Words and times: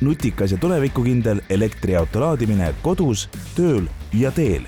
nutikas 0.00 0.52
ja 0.52 0.58
tulevikukindel 0.58 1.40
elektriauto 1.50 2.20
laadimine 2.20 2.74
kodus, 2.82 3.28
tööl 3.56 3.88
ja 4.14 4.30
teel 4.34 4.66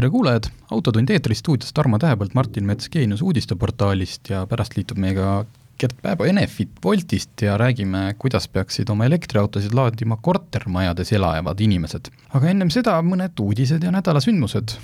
tere 0.00 0.10
kuulajad, 0.10 0.46
Autotund 0.70 1.10
eetris 1.12 1.42
stuudios 1.42 1.74
Tarmo 1.76 1.98
Tähepõld, 2.00 2.32
Martin 2.34 2.64
Mets 2.64 2.88
Geenius 2.88 3.20
uudisteportaalist 3.26 4.30
ja 4.30 4.46
pärast 4.48 4.76
liitub 4.78 5.00
meiega 5.02 5.42
Gert 5.80 5.96
Pääbo 6.02 6.24
Enefit 6.24 6.78
Woltist 6.84 7.42
ja 7.42 7.56
räägime, 7.60 8.14
kuidas 8.18 8.48
peaksid 8.48 8.88
oma 8.92 9.04
elektriautosid 9.08 9.74
laadima 9.76 10.16
kortermajades 10.16 11.12
elavad 11.12 11.60
inimesed. 11.60 12.08
aga 12.32 12.50
ennem 12.50 12.70
seda 12.70 12.98
mõned 13.02 13.40
uudised 13.40 13.84
ja 13.84 13.92
nädala 13.92 14.20
sündmused. 14.20 14.76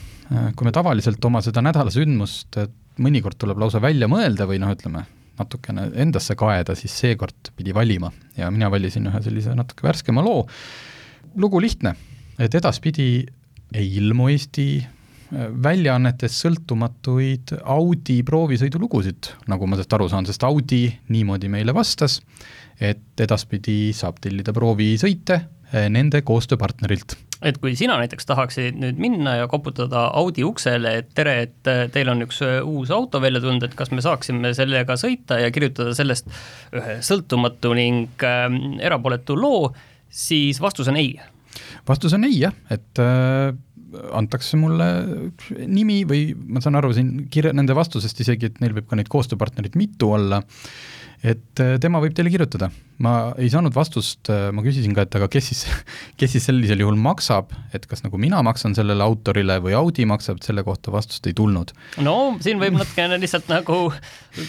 kui 0.57 0.65
me 0.65 0.73
tavaliselt 0.73 1.25
oma 1.25 1.41
seda 1.41 1.63
nädala 1.63 1.91
sündmust 1.91 2.59
mõnikord 2.99 3.37
tuleb 3.39 3.59
lausa 3.61 3.81
välja 3.81 4.09
mõelda 4.09 4.47
või 4.49 4.59
noh, 4.59 4.73
ütleme, 4.73 5.05
natukene 5.39 5.91
endasse 6.03 6.37
kaeda, 6.39 6.75
siis 6.79 6.95
seekord 7.05 7.53
pidi 7.57 7.75
valima 7.75 8.11
ja 8.37 8.51
mina 8.51 8.71
valisin 8.73 9.09
ühe 9.11 9.23
sellise 9.23 9.55
natuke 9.55 9.87
värskema 9.87 10.25
loo. 10.25 10.47
lugu 11.37 11.61
lihtne, 11.61 11.95
et 12.39 12.55
edaspidi 12.55 13.27
ei 13.75 13.89
ilmu 13.99 14.29
Eesti 14.33 14.67
väljaannetes 15.63 16.39
sõltumatuid 16.45 17.57
Audi 17.65 18.21
proovisõidulugusid, 18.27 19.33
nagu 19.51 19.67
ma 19.67 19.77
sellest 19.77 19.97
aru 19.99 20.09
saan, 20.13 20.29
sest 20.29 20.45
Audi 20.47 20.87
niimoodi 21.13 21.51
meile 21.53 21.75
vastas, 21.75 22.21
et 22.81 23.21
edaspidi 23.21 23.93
saab 23.97 24.21
tellida 24.23 24.55
proovisõite 24.57 25.41
eh, 25.73 25.89
nende 25.91 26.23
koostööpartnerilt. 26.27 27.17
Et 27.47 27.59
kui 27.63 27.77
sina 27.79 27.97
näiteks 28.01 28.27
tahaksid 28.29 28.79
nüüd 28.81 28.99
minna 29.01 29.37
ja 29.41 29.49
koputada 29.51 30.07
Audi 30.19 30.45
uksele, 30.47 30.97
et 31.01 31.13
tere, 31.17 31.37
et 31.47 31.71
eh, 31.71 31.85
teil 31.93 32.11
on 32.13 32.25
üks 32.27 32.41
eh, 32.47 32.59
uus 32.65 32.91
auto 32.95 33.21
välja 33.23 33.43
tulnud, 33.45 33.67
et 33.67 33.77
kas 33.79 33.93
me 33.95 34.05
saaksime 34.05 34.53
sellega 34.57 34.99
sõita 35.01 35.39
ja 35.43 35.53
kirjutada 35.55 35.95
sellest 35.97 36.31
ühe 36.77 36.99
sõltumatu 37.07 37.75
ning 37.79 38.27
äh, 38.27 38.49
erapooletu 38.87 39.39
loo, 39.39 39.71
siis 40.11 40.61
vastus 40.63 40.91
on 40.93 40.99
ei. 41.01 41.15
vastus 41.89 42.17
on 42.17 42.27
ei 42.27 42.41
jah, 42.41 42.57
et 42.73 43.03
äh, 43.03 43.55
antakse 44.17 44.59
mulle 44.61 44.89
nimi 45.67 46.03
või 46.09 46.29
ma 46.35 46.61
saan 46.65 46.79
aru 46.81 46.93
siin 46.97 47.29
kirja, 47.33 47.55
nende 47.57 47.77
vastusest 47.79 48.21
isegi, 48.27 48.51
et 48.51 48.61
neil 48.61 48.75
võib 48.77 48.91
ka 48.91 48.99
neid 48.99 49.11
koostööpartnereid 49.13 49.79
mitu 49.79 50.11
olla, 50.19 50.43
et 51.25 51.63
äh, 51.63 51.77
tema 51.83 52.01
võib 52.03 52.17
teile 52.17 52.33
kirjutada. 52.33 52.71
ma 52.99 53.35
ei 53.37 53.51
saanud 53.53 53.75
vastust, 53.77 54.31
äh, 54.33 54.49
ma 54.57 54.63
küsisin 54.65 54.95
ka, 54.97 55.05
et 55.05 55.17
aga 55.19 55.29
kes 55.29 55.51
siis, 55.51 55.65
kes 56.21 56.33
siis 56.33 56.47
sellisel 56.49 56.81
juhul 56.81 56.97
maksab, 57.01 57.53
et 57.77 57.85
kas 57.87 58.05
nagu 58.05 58.21
mina 58.21 58.41
maksan 58.47 58.77
sellele 58.77 59.05
autorile 59.05 59.59
või 59.65 59.77
Audi 59.77 60.07
maksab, 60.09 60.41
selle 60.45 60.65
kohta 60.65 60.95
vastust 60.95 61.27
ei 61.29 61.37
tulnud. 61.37 61.75
no 62.05 62.17
siin 62.45 62.63
võib 62.63 62.79
natukene 62.79 63.21
lihtsalt 63.21 63.51
nagu, 63.53 63.91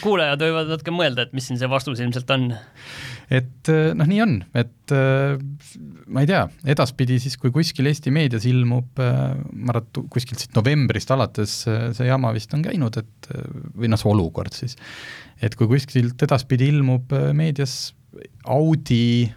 kuulajad 0.03 0.47
võivad 0.47 0.73
natuke 0.73 0.95
mõelda, 0.95 1.27
et 1.27 1.35
mis 1.35 1.47
siin 1.49 1.59
see 1.59 1.71
vastus 1.71 1.99
ilmselt 2.03 2.31
on 2.35 2.49
et 3.27 3.71
äh, 3.73 3.91
noh, 3.97 4.07
nii 4.09 4.21
on, 4.23 4.35
et 4.57 4.73
ma 6.07 6.21
ei 6.23 6.29
tea, 6.29 6.45
edaspidi 6.71 7.17
siis, 7.19 7.35
kui 7.41 7.51
kuskil 7.51 7.89
Eesti 7.89 8.13
meedias 8.15 8.45
ilmub, 8.47 9.01
ma 9.01 9.73
arvan, 9.73 9.83
et 9.83 9.99
kuskilt 10.13 10.39
siit 10.39 10.55
novembrist 10.55 11.11
alates 11.11 11.57
see 11.67 12.07
jama 12.07 12.31
vist 12.35 12.55
on 12.55 12.63
käinud, 12.63 13.01
et 13.01 13.27
või 13.75 13.91
noh, 13.91 13.99
see 13.99 14.07
olukord 14.13 14.55
siis, 14.55 14.77
et 15.43 15.59
kui 15.59 15.67
kuskilt 15.67 16.23
edaspidi 16.23 16.69
ilmub 16.71 17.11
meedias 17.35 17.75
Audi 18.47 19.27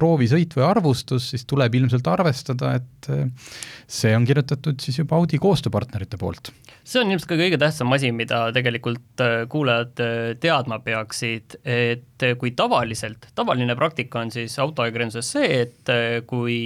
proovisõit 0.00 0.54
või 0.56 0.64
arvustus, 0.66 1.28
siis 1.32 1.44
tuleb 1.48 1.76
ilmselt 1.78 2.06
arvestada, 2.10 2.74
et 2.80 3.10
äh, 3.12 3.50
see 3.90 4.12
on 4.16 4.26
kirjutatud 4.28 4.80
siis 4.82 5.00
juba 5.02 5.18
Audi 5.20 5.40
koostööpartnerite 5.42 6.18
poolt. 6.20 6.52
see 6.84 7.02
on 7.02 7.12
ilmselt 7.12 7.30
ka 7.30 7.38
kõige 7.40 7.58
tähtsam 7.60 7.92
asi, 7.96 8.12
mida 8.16 8.46
tegelikult 8.56 9.24
äh, 9.24 9.34
kuulajad 9.52 10.04
teadma 10.42 10.80
peaksid, 10.84 11.60
et 11.64 12.24
kui 12.40 12.54
tavaliselt, 12.56 13.30
tavaline 13.36 13.76
praktika 13.78 14.24
on 14.24 14.32
siis 14.34 14.56
autoajakirjanduses 14.60 15.34
see, 15.36 15.60
et 15.64 15.92
kui 16.28 16.56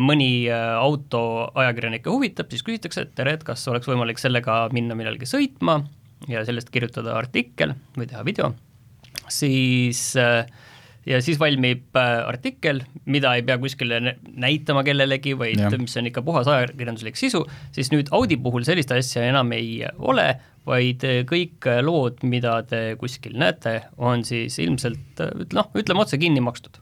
mõni 0.00 0.48
auto 0.48 1.20
ajakirjanikke 1.60 2.12
huvitab, 2.12 2.48
siis 2.52 2.64
küsitakse, 2.64 3.04
et 3.04 3.12
tere, 3.16 3.36
et 3.36 3.44
kas 3.44 3.66
oleks 3.68 3.88
võimalik 3.88 4.20
sellega 4.20 4.62
minna 4.72 4.96
millalgi 4.96 5.28
sõitma 5.28 5.82
ja 6.28 6.44
sellest 6.46 6.70
kirjutada 6.72 7.16
artikkel 7.18 7.74
või 7.96 8.08
teha 8.08 8.24
video, 8.26 8.52
siis 9.32 10.12
äh, 10.20 10.44
ja 11.08 11.20
siis 11.24 11.38
valmib 11.40 11.96
äh, 11.98 12.16
artikkel, 12.28 12.82
mida 13.10 13.34
ei 13.36 13.44
pea 13.46 13.58
kuskile 13.62 14.00
näitama 14.30 14.84
kellelegi, 14.86 15.36
vaid 15.38 15.60
ja. 15.60 15.70
mis 15.80 15.96
on 16.00 16.10
ikka 16.10 16.24
puhas 16.26 16.48
ajakirjanduslik 16.50 17.18
sisu, 17.20 17.44
siis 17.74 17.92
nüüd 17.94 18.12
Audi 18.16 18.38
puhul 18.40 18.66
sellist 18.66 18.92
asja 18.94 19.26
enam 19.28 19.52
ei 19.56 19.82
ole, 19.98 20.28
vaid 20.68 21.04
äh, 21.08 21.22
kõik 21.28 21.68
lood, 21.84 22.24
mida 22.28 22.58
te 22.68 22.82
kuskil 23.00 23.36
näete, 23.40 23.80
on 23.96 24.24
siis 24.26 24.58
ilmselt 24.64 25.24
noh, 25.54 25.72
ütleme 25.76 26.04
otse 26.04 26.20
kinni 26.20 26.44
makstud. 26.44 26.80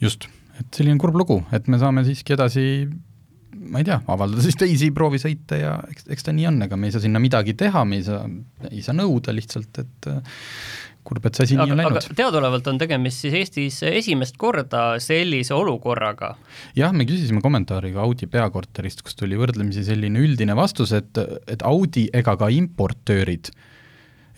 just, 0.00 0.28
et 0.60 0.74
selline 0.74 1.00
kurb 1.00 1.18
lugu, 1.18 1.42
et 1.52 1.68
me 1.68 1.80
saame 1.80 2.06
siiski 2.06 2.38
edasi 2.38 2.66
ma 3.70 3.80
ei 3.80 3.86
tea, 3.86 3.98
avaldada 4.10 4.42
siis 4.44 4.56
teisi 4.58 4.90
proovisõite 4.94 5.58
ja 5.60 5.74
eks, 5.90 6.06
eks 6.14 6.26
ta 6.26 6.34
nii 6.34 6.46
on, 6.48 6.60
ega 6.64 6.78
me 6.80 6.88
ei 6.88 6.94
saa 6.94 7.02
sinna 7.04 7.20
midagi 7.22 7.54
teha, 7.58 7.82
me 7.88 7.98
ei 8.00 8.06
saa, 8.06 8.22
ei 8.70 8.82
saa 8.84 8.96
nõuda 8.96 9.34
lihtsalt, 9.36 9.82
et 9.82 10.08
äh, 10.10 10.38
kurb, 11.04 11.26
et 11.26 11.38
see 11.38 11.48
asi 11.48 11.58
nii 11.58 11.74
on 11.74 11.80
läinud. 11.80 12.06
teadaolevalt 12.16 12.68
on 12.72 12.78
tegemist 12.80 13.24
siis 13.24 13.36
Eestis 13.40 13.80
esimest 13.88 14.36
korda 14.40 14.84
sellise 15.02 15.54
olukorraga. 15.56 16.34
jah, 16.76 16.92
me 16.92 17.06
küsisime 17.08 17.42
kommentaari 17.44 17.92
ka 17.96 18.04
Audi 18.04 18.28
peakorterist, 18.30 19.02
kus 19.06 19.18
tuli 19.18 19.38
võrdlemisi 19.40 19.84
selline 19.86 20.22
üldine 20.22 20.56
vastus, 20.58 20.92
et, 20.96 21.20
et 21.48 21.64
Audi 21.66 22.08
ega 22.12 22.36
ka 22.40 22.50
importöörid 22.52 23.52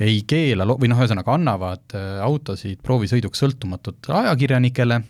ei 0.02 0.22
keela 0.28 0.66
või 0.70 0.90
noh, 0.90 1.02
ühesõnaga 1.02 1.36
annavad 1.36 1.94
äh, 1.98 2.16
autosid 2.24 2.80
proovisõiduks 2.82 3.42
sõltumatutele 3.42 4.22
ajakirjanikele, 4.24 5.02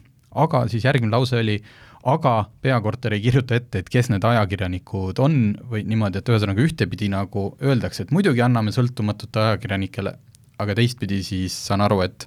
aga 0.43 0.67
siis 0.73 0.85
järgmine 0.89 1.15
lause 1.15 1.39
oli, 1.41 1.59
aga 2.09 2.35
peakorter 2.65 3.15
ei 3.15 3.23
kirjuta 3.23 3.57
ette, 3.57 3.83
et 3.83 3.91
kes 3.93 4.11
need 4.11 4.25
ajakirjanikud 4.27 5.21
on 5.23 5.39
või 5.71 5.85
niimoodi, 5.87 6.19
et 6.19 6.33
ühesõnaga 6.33 6.65
ühtepidi 6.65 7.09
nagu 7.13 7.53
öeldakse, 7.63 8.05
et 8.05 8.15
muidugi 8.15 8.43
anname 8.43 8.75
sõltumatute 8.75 9.43
ajakirjanikele, 9.47 10.17
aga 10.63 10.77
teistpidi 10.79 11.23
siis 11.27 11.57
saan 11.69 11.85
aru, 11.85 12.01
et 12.07 12.27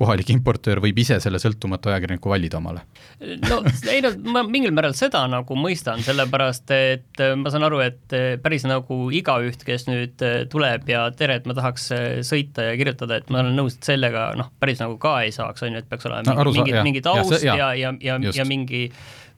kohalik 0.00 0.30
importöör 0.32 0.80
võib 0.80 0.98
ise 1.02 1.18
selle 1.20 1.38
sõltumatu 1.42 1.90
ajakirjaniku 1.92 2.32
valida 2.32 2.58
omale? 2.60 2.84
no 3.20 3.60
ei 3.92 4.00
no 4.04 4.12
ma 4.32 4.42
mingil 4.46 4.72
määral 4.74 4.94
seda 4.96 5.22
nagu 5.30 5.56
mõistan, 5.58 6.00
sellepärast 6.04 6.72
et 6.76 7.20
äh, 7.20 7.34
ma 7.38 7.52
saan 7.52 7.66
aru, 7.68 7.82
et 7.84 8.16
äh, 8.16 8.28
päris 8.42 8.64
nagu 8.68 8.98
igaüht, 9.16 9.64
kes 9.66 9.86
nüüd 9.90 10.24
äh, 10.24 10.44
tuleb 10.50 10.88
ja 10.90 11.04
tere, 11.16 11.40
et 11.40 11.48
ma 11.48 11.56
tahaks 11.58 11.90
sõita 12.26 12.70
ja 12.70 12.76
kirjutada, 12.80 13.20
et 13.20 13.32
ma 13.32 13.42
olen 13.44 13.58
nõus, 13.60 13.76
et 13.76 13.90
sellega 13.92 14.30
noh, 14.40 14.52
päris 14.62 14.80
nagu 14.82 14.96
ka 15.02 15.18
ei 15.26 15.34
saaks, 15.36 15.66
on 15.66 15.76
ju, 15.76 15.82
et 15.82 15.90
peaks 15.90 16.08
olema 16.08 16.32
no, 16.32 16.46
mingi, 16.48 16.70
mingi, 16.70 16.84
mingi 16.90 17.02
taust 17.04 17.36
ja, 17.44 17.56
ja, 17.58 17.72
ja, 17.76 17.92
ja, 18.00 18.20
ja, 18.24 18.36
ja 18.40 18.46
mingi 18.48 18.86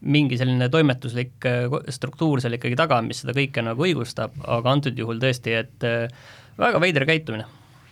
mingi 0.02 0.34
selline 0.34 0.66
toimetuslik 0.66 1.44
struktuur 1.94 2.40
seal 2.42 2.56
ikkagi 2.56 2.74
taga, 2.78 2.98
mis 3.06 3.20
seda 3.22 3.34
kõike 3.36 3.62
nagu 3.62 3.84
õigustab, 3.86 4.34
aga 4.50 4.72
antud 4.74 4.98
juhul 4.98 5.22
tõesti, 5.22 5.54
et 5.54 5.86
väga 6.58 6.80
veider 6.82 7.06
käitumine 7.06 7.46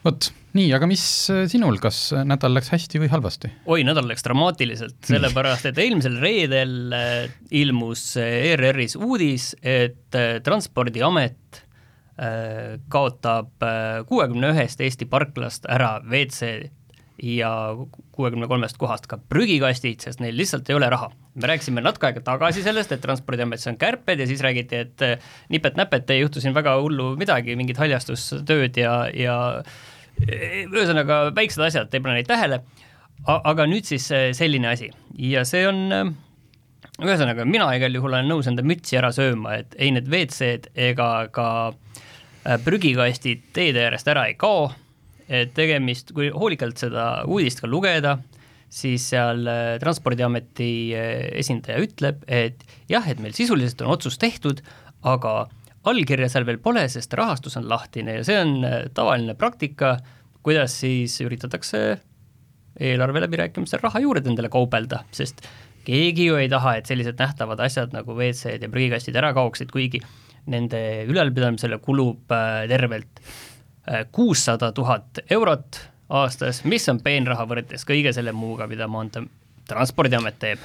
vot, 0.05 0.31
nii, 0.57 0.69
aga 0.77 0.89
mis 0.91 1.05
äh, 1.33 1.45
sinul, 1.51 1.79
kas 1.83 1.99
nädal 2.27 2.55
läks 2.57 2.73
hästi 2.73 3.03
või 3.03 3.11
halvasti? 3.13 3.53
oi, 3.71 3.85
nädal 3.87 4.09
läks 4.11 4.25
dramaatiliselt, 4.27 4.99
sellepärast 5.09 5.71
et 5.71 5.81
eelmisel 5.83 6.19
reedel 6.23 6.95
äh, 6.97 7.33
ilmus 7.63 8.05
äh, 8.21 8.53
ERR-is 8.53 8.97
uudis, 9.01 9.53
et 9.63 10.21
Transpordiamet 10.45 11.65
kaotab 12.93 13.65
kuuekümne 14.05 14.51
ühest 14.53 14.83
Eesti 14.85 15.07
parklast 15.09 15.65
ära 15.73 15.95
WC 16.05 16.51
ja 17.25 17.53
kuuekümne 18.13 18.45
kolmest 18.51 18.77
kohast 18.77 19.07
ka 19.09 19.17
prügikastid, 19.33 20.03
sest 20.05 20.21
neil 20.21 20.37
lihtsalt 20.37 20.69
ei 20.69 20.77
ole 20.77 20.91
raha. 20.93 21.09
me 21.41 21.49
rääkisime 21.49 21.81
natuke 21.81 22.11
aega 22.11 22.21
tagasi 22.27 22.61
sellest, 22.61 22.93
et 22.93 23.01
Transpordiametis 23.01 23.71
on 23.73 23.79
kärped 23.81 24.21
ja 24.21 24.27
siis 24.29 24.43
räägiti, 24.45 24.83
et 24.85 25.25
nipet-näpet 25.49 26.13
ei 26.13 26.21
juhtu 26.21 26.45
siin 26.45 26.53
väga 26.53 26.75
hullu 26.83 27.15
midagi, 27.17 27.57
mingit 27.57 27.81
haljastustööd 27.81 28.77
ja, 28.77 28.95
ja 29.17 29.39
ühesõnaga 30.27 31.23
väiksed 31.37 31.63
asjad, 31.65 31.93
ei 31.95 32.03
pane 32.03 32.19
neid 32.19 32.29
tähele, 32.29 32.63
aga 33.27 33.67
nüüd 33.69 33.89
siis 33.89 34.09
selline 34.37 34.73
asi. 34.73 34.91
Ja 35.21 35.45
see 35.49 35.67
on 35.69 36.15
ühesõnaga, 37.01 37.47
mina 37.49 37.69
igal 37.77 37.95
juhul 37.97 38.13
olen 38.13 38.29
nõus 38.29 38.49
enda 38.51 38.65
mütsi 38.67 38.99
ära 39.01 39.11
sööma, 39.15 39.57
et 39.63 39.77
ei 39.81 39.93
need 39.95 40.09
WC-d 40.11 40.73
ega 40.91 41.09
ka 41.33 41.47
äh, 41.71 42.59
prügikastid 42.65 43.47
teede 43.57 43.87
äärest 43.87 44.11
ära 44.11 44.27
ei 44.29 44.37
kao, 44.41 44.69
et 45.31 45.55
tegemist, 45.57 46.13
kui 46.17 46.29
hoolikalt 46.35 46.81
seda 46.81 47.23
uudist 47.29 47.63
ka 47.63 47.71
lugeda, 47.71 48.19
siis 48.71 49.07
seal 49.13 49.47
äh, 49.49 49.79
Transpordiameti 49.83 50.73
äh, 50.97 51.15
esindaja 51.41 51.81
ütleb, 51.87 52.25
et 52.29 52.67
jah, 52.91 53.07
et 53.09 53.23
meil 53.23 53.37
sisuliselt 53.37 53.81
on 53.87 53.95
otsus 53.97 54.21
tehtud, 54.21 54.61
aga 55.01 55.47
allkirja 55.89 56.29
seal 56.29 56.47
veel 56.49 56.61
pole, 56.63 56.85
sest 56.93 57.15
rahastus 57.17 57.57
on 57.61 57.69
lahtine 57.71 58.19
ja 58.19 58.25
see 58.27 58.39
on 58.41 58.55
äh, 58.67 58.79
tavaline 58.95 59.35
praktika, 59.39 59.97
kuidas 60.45 60.79
siis 60.83 61.17
üritatakse 61.25 61.83
eelarve 62.81 63.23
läbirääkimistel 63.25 63.83
raha 63.83 64.01
juurde 64.01 64.31
endale 64.31 64.51
kaubelda, 64.53 65.03
sest 65.13 65.43
keegi 65.85 66.29
ju 66.29 66.37
ei 66.41 66.49
taha, 66.53 66.77
et 66.79 66.89
sellised 66.89 67.19
nähtavad 67.21 67.61
asjad 67.65 67.95
nagu 67.97 68.15
WC-d 68.17 68.69
ja 68.69 68.73
prügikastid 68.73 69.17
ära 69.17 69.33
kaoksid, 69.37 69.73
kuigi 69.73 70.01
nende 70.51 70.81
ülalpidamisele 71.09 71.81
kulub 71.85 72.33
tervelt 72.69 73.21
kuussada 74.13 74.71
tuhat 74.77 75.23
eurot 75.33 75.81
aastas, 76.21 76.63
mis 76.69 76.87
on 76.93 77.01
peenraha 77.05 77.47
võrreldes 77.49 77.85
kõige 77.89 78.13
selle 78.15 78.33
muuga, 78.37 78.69
mida 78.71 78.89
Maantee 78.91 79.27
transpordiamet 79.71 80.39
teeb. 80.43 80.63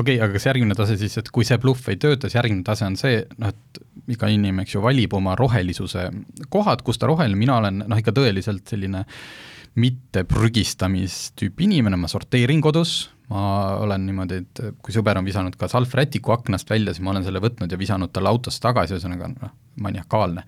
okei 0.00 0.16
okay,, 0.16 0.20
aga 0.20 0.32
kas 0.36 0.48
järgmine 0.48 0.76
tase 0.78 0.98
siis, 1.00 1.16
et 1.20 1.30
kui 1.34 1.46
see 1.48 1.58
bluff 1.62 1.88
ei 1.92 2.00
tööta, 2.02 2.30
siis 2.30 2.38
järgmine 2.40 2.64
tase 2.66 2.88
on 2.88 2.96
see, 3.00 3.20
noh 3.40 3.52
et 3.52 3.82
iga 4.12 4.30
inimene, 4.30 4.66
eks 4.66 4.76
ju, 4.76 4.84
valib 4.84 5.14
oma 5.18 5.34
rohelisuse 5.38 6.08
kohad, 6.52 6.84
kus 6.86 7.00
ta 7.00 7.10
roheline, 7.10 7.38
mina 7.38 7.58
olen 7.60 7.84
noh, 7.86 8.00
ikka 8.00 8.14
tõeliselt 8.16 8.66
selline 8.70 9.04
mitte 9.76 10.24
prügistamistüüp 10.24 11.60
inimene, 11.66 11.98
ma 12.00 12.08
sorteerin 12.08 12.62
kodus, 12.64 13.10
ma 13.28 13.76
olen 13.82 14.06
niimoodi, 14.08 14.38
et 14.40 14.62
kui 14.80 14.94
sõber 14.94 15.20
on 15.20 15.26
visanud 15.26 15.56
ka 15.58 15.68
salvrätiku 15.68 16.32
aknast 16.32 16.70
välja, 16.70 16.94
siis 16.94 17.04
ma 17.04 17.12
olen 17.12 17.26
selle 17.26 17.42
võtnud 17.44 17.72
ja 17.72 17.78
visanud 17.80 18.12
talle 18.14 18.32
autosse 18.32 18.62
tagasi, 18.64 18.96
ühesõnaga 18.96 19.28
noh, 19.34 19.54
maniakaalne. 19.84 20.46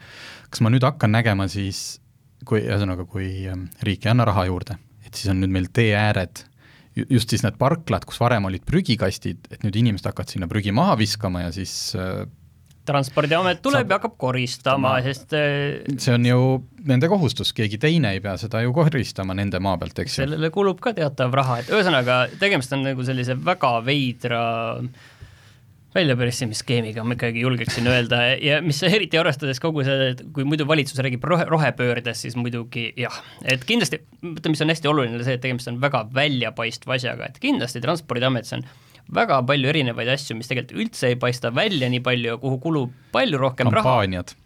kas 0.49 0.63
ma 0.65 0.73
nüüd 0.73 0.87
hakkan 0.87 1.13
nägema 1.13 1.49
siis 1.53 2.01
kui 2.49 2.63
ühesõnaga, 2.65 3.05
kui 3.11 3.29
ähm, 3.51 3.67
riik 3.85 4.07
ei 4.07 4.13
anna 4.15 4.25
raha 4.29 4.47
juurde, 4.49 4.79
et 5.05 5.13
siis 5.15 5.33
on 5.33 5.43
nüüd 5.43 5.53
meil 5.53 5.69
teeääred, 5.75 6.45
just 7.07 7.31
siis 7.33 7.45
need 7.47 7.59
parklad, 7.61 8.07
kus 8.09 8.21
varem 8.23 8.49
olid 8.49 8.65
prügikastid, 8.69 9.49
et 9.53 9.65
nüüd 9.67 9.79
inimesed 9.81 10.11
hakkavad 10.11 10.35
sinna 10.35 10.51
prügi 10.51 10.75
maha 10.75 10.97
viskama 11.01 11.47
ja 11.47 11.53
siis 11.55 11.75
äh, 11.99 12.25
transpordiamet 12.89 13.61
tuleb 13.65 13.85
saab... 13.85 13.93
ja 13.93 13.99
hakkab 14.01 14.17
koristama, 14.21 14.95
sest 15.05 15.37
äh, 15.37 15.85
see 16.01 16.15
on 16.17 16.27
ju 16.29 16.41
nende 16.89 17.11
kohustus, 17.11 17.53
keegi 17.57 17.81
teine 17.83 18.15
ei 18.17 18.25
pea 18.25 18.37
seda 18.41 18.63
ju 18.65 18.73
koristama 18.77 19.37
nende 19.37 19.61
maa 19.63 19.77
pealt, 19.81 19.99
eks 20.05 20.19
ju. 20.19 20.25
sellele 20.25 20.51
kulub 20.55 20.81
ka 20.85 20.95
teatav 20.97 21.37
raha, 21.37 21.61
et 21.63 21.71
ühesõnaga, 21.75 22.25
tegemist 22.41 22.73
on 22.77 22.87
nagu 22.89 23.07
sellise 23.07 23.37
väga 23.39 23.77
veidra 23.87 24.43
äh, 24.81 25.07
väljapressimisskeemiga, 25.95 27.05
ma 27.05 27.17
ikkagi 27.17 27.43
julgeksin 27.43 27.87
öelda 27.89 28.21
ja 28.45 28.59
mis 28.65 28.81
eriti 28.85 29.19
arvestades 29.21 29.61
kogu 29.63 29.85
see, 29.87 30.11
et 30.13 30.21
kui 30.37 30.45
muidu 30.49 30.67
valitsus 30.69 31.01
räägib 31.05 31.25
rohe, 31.25 31.47
rohepöördest, 31.49 32.27
siis 32.27 32.37
muidugi 32.37 32.91
jah, 33.01 33.15
et 33.49 33.65
kindlasti, 33.69 34.03
mõtle, 34.21 34.53
mis 34.53 34.65
on 34.65 34.75
hästi 34.75 34.91
oluline, 34.91 35.23
see, 35.25 35.39
et 35.39 35.45
tegemist 35.45 35.71
on 35.73 35.81
väga 35.81 36.05
väljapaistva 36.15 36.99
asjaga, 36.99 37.31
et 37.31 37.41
kindlasti 37.43 37.81
Transpordiametis 37.85 38.59
on 38.59 38.67
väga 39.17 39.41
palju 39.49 39.73
erinevaid 39.73 40.13
asju, 40.13 40.37
mis 40.37 40.51
tegelikult 40.51 40.77
üldse 40.85 41.15
ei 41.15 41.17
paista 41.21 41.53
välja 41.55 41.89
nii 41.89 42.05
palju 42.05 42.35
ja 42.35 42.37
kuhu 42.43 42.61
kulub 42.61 42.95
palju 43.15 43.41
rohkem 43.41 43.73
kampaaniad. 43.73 44.35
raha. 44.35 44.45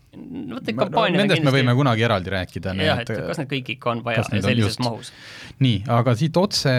vot 0.54 0.66
neid 0.68 0.78
kampaaniad 0.78 1.18
no, 1.18 1.24
Nendest 1.24 1.46
me 1.46 1.54
võime 1.54 1.74
kunagi 1.74 2.06
eraldi 2.06 2.36
rääkida. 2.36 2.76
jah, 2.78 3.02
et 3.02 3.10
kas 3.10 3.42
need 3.42 3.50
kõik 3.50 3.76
ikka 3.76 3.96
on 3.96 4.04
vaja 4.06 4.22
sellises 4.30 4.76
just. 4.76 4.84
mahus. 4.86 5.10
nii, 5.58 5.82
aga 5.90 6.14
siit 6.14 6.38
otse 6.38 6.74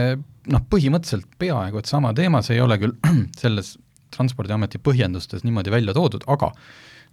noh, 0.53 0.63
põhimõtteliselt 0.71 1.27
peaaegu 1.39 1.83
et 1.83 1.91
sama 1.91 2.13
teema, 2.15 2.43
see 2.45 2.55
ei 2.55 2.63
ole 2.63 2.79
küll 2.79 2.95
selles 3.43 3.75
Transpordiameti 4.13 4.81
põhjendustes 4.83 5.45
niimoodi 5.45 5.73
välja 5.73 5.95
toodud, 5.95 6.25
aga 6.31 6.51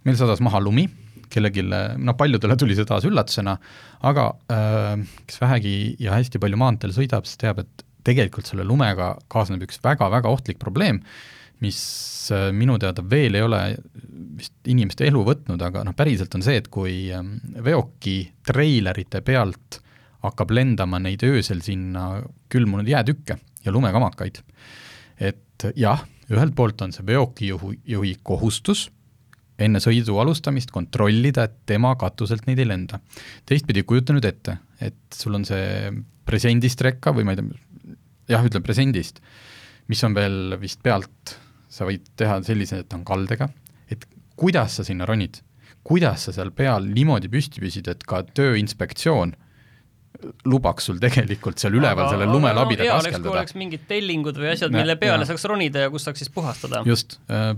meil 0.07 0.17
sadas 0.17 0.41
maha 0.43 0.61
lumi, 0.63 0.87
kellelgi, 1.31 1.63
noh 1.63 2.17
paljudele 2.19 2.57
tuli 2.59 2.75
see 2.77 2.87
taas 2.87 3.05
üllatusena, 3.07 3.55
aga 4.07 4.27
äh, 4.51 5.03
kes 5.29 5.41
vähegi 5.41 5.75
ja 6.01 6.15
hästi 6.17 6.41
palju 6.41 6.59
maanteel 6.59 6.95
sõidab, 6.95 7.27
siis 7.29 7.39
teab, 7.41 7.61
et 7.63 7.85
tegelikult 8.07 8.49
selle 8.49 8.65
lumega 8.67 9.13
kaasneb 9.31 9.61
üks 9.67 9.79
väga-väga 9.83 10.31
ohtlik 10.31 10.59
probleem, 10.61 11.01
mis 11.61 11.79
äh, 12.33 12.49
minu 12.55 12.77
teada 12.81 13.05
veel 13.05 13.37
ei 13.37 13.45
ole 13.45 13.61
vist 14.41 14.55
inimeste 14.71 15.05
elu 15.07 15.21
võtnud, 15.27 15.61
aga 15.61 15.85
noh, 15.85 15.95
päriselt 15.97 16.33
on 16.37 16.43
see, 16.45 16.57
et 16.61 16.71
kui 16.73 17.11
ähm, 17.13 17.35
veoki 17.63 18.23
treilerite 18.47 19.21
pealt 19.25 19.81
hakkab 20.25 20.53
lendama 20.53 20.99
neid 21.01 21.23
öösel 21.25 21.61
sinna 21.65 22.21
külmunud 22.51 22.89
jäätükke 22.89 23.37
ja 23.65 23.73
lumekamakaid, 23.73 24.41
et 25.21 25.69
jah, 25.77 26.01
ühelt 26.31 26.55
poolt 26.55 26.81
on 26.81 26.93
see 26.95 27.05
veokijuhi, 27.05 27.77
juhi 27.93 28.15
kohustus 28.23 28.87
enne 29.61 29.81
sõidu 29.83 30.17
alustamist 30.21 30.71
kontrollida, 30.73 31.45
et 31.45 31.59
tema 31.69 31.93
katuselt 31.99 32.47
neid 32.47 32.61
ei 32.61 32.67
lenda. 32.69 32.99
teistpidi, 33.45 33.83
kujuta 33.87 34.15
nüüd 34.15 34.25
ette, 34.25 34.57
et 34.81 34.97
sul 35.13 35.37
on 35.37 35.45
see 35.45 35.91
presendist 36.25 36.81
rekka 36.81 37.13
või 37.15 37.27
ma 37.27 37.35
ei 37.35 37.41
tea, 37.41 37.95
jah, 38.35 38.45
ütleme 38.47 38.65
presendist, 38.65 39.21
mis 39.91 40.01
on 40.07 40.15
veel 40.17 40.57
vist 40.61 40.81
pealt, 40.83 41.35
sa 41.71 41.87
võid 41.87 42.09
teha 42.19 42.39
sellise, 42.45 42.81
et 42.83 42.93
on 42.97 43.05
kaldega, 43.07 43.49
et 43.91 44.05
kuidas 44.39 44.79
sa 44.79 44.87
sinna 44.87 45.07
ronid, 45.07 45.41
kuidas 45.87 46.27
sa 46.27 46.35
seal 46.35 46.51
peal 46.55 46.87
niimoodi 46.87 47.29
püsti 47.31 47.61
püsid, 47.63 47.89
et 47.91 48.03
ka 48.07 48.23
Tööinspektsioon 48.37 49.35
lubaks 50.45 50.87
sul 50.89 51.01
tegelikult 51.01 51.61
seal 51.61 51.75
üleval 51.79 52.11
selle 52.11 52.27
lumelabidega 52.29 52.93
no, 52.93 53.01
askeldada. 53.01 53.33
oleks 53.35 53.57
mingid 53.57 53.83
tellingud 53.89 54.37
või 54.37 54.51
asjad, 54.53 54.73
mille 54.75 54.95
peale 55.01 55.25
ja. 55.25 55.31
saaks 55.31 55.45
ronida 55.49 55.85
ja 55.85 55.91
kus 55.93 56.07
saaks 56.07 56.23
siis 56.23 56.31
puhastada. 56.33 56.83
just 56.87 57.19
äh,, 57.31 57.53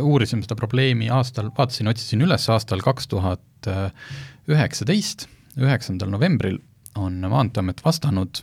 uurisin 0.00 0.40
seda 0.44 0.56
probleemi 0.56 1.10
aastal, 1.12 1.50
vaatasin, 1.56 1.90
otsisin 1.90 2.24
üles 2.24 2.46
aastal 2.48 2.80
kaks 2.84 3.10
tuhat 3.12 3.68
üheksateist, 4.48 5.26
üheksandal 5.60 6.08
novembril 6.12 6.56
on 6.98 7.20
Maanteeamet 7.28 7.84
vastanud, 7.84 8.42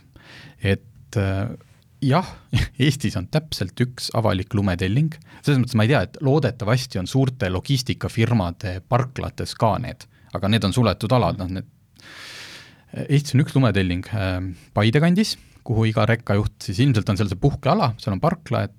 et 0.62 1.16
äh, 1.16 1.48
jah, 2.04 2.28
Eestis 2.84 3.16
on 3.18 3.28
täpselt 3.32 3.80
üks 3.84 4.10
avalik 4.16 4.54
lumetelling, 4.56 5.14
selles 5.42 5.62
mõttes 5.62 5.78
ma 5.78 5.86
ei 5.86 5.92
tea, 5.92 6.04
et 6.06 6.20
loodetavasti 6.24 7.02
on 7.02 7.10
suurte 7.10 7.50
logistikafirmade 7.52 8.78
parklates 8.88 9.54
ka 9.58 9.76
need, 9.82 10.06
aga 10.34 10.52
need 10.52 10.68
on 10.68 10.76
suletud 10.76 11.12
alad, 11.16 11.40
noh 11.40 11.50
need 11.58 11.74
Eestis 12.92 13.34
on 13.36 13.44
üks 13.44 13.54
lumetelling 13.56 14.06
äh, 14.16 14.38
Paide 14.76 15.02
kandis, 15.04 15.36
kuhu 15.66 15.88
iga 15.90 16.06
rekkajuht 16.08 16.68
siis 16.70 16.80
ilmselt 16.80 17.08
on 17.12 17.18
seal 17.20 17.28
see 17.28 17.40
puhkeala, 17.40 17.92
seal 18.00 18.16
on 18.16 18.22
parkla, 18.22 18.64
et 18.68 18.76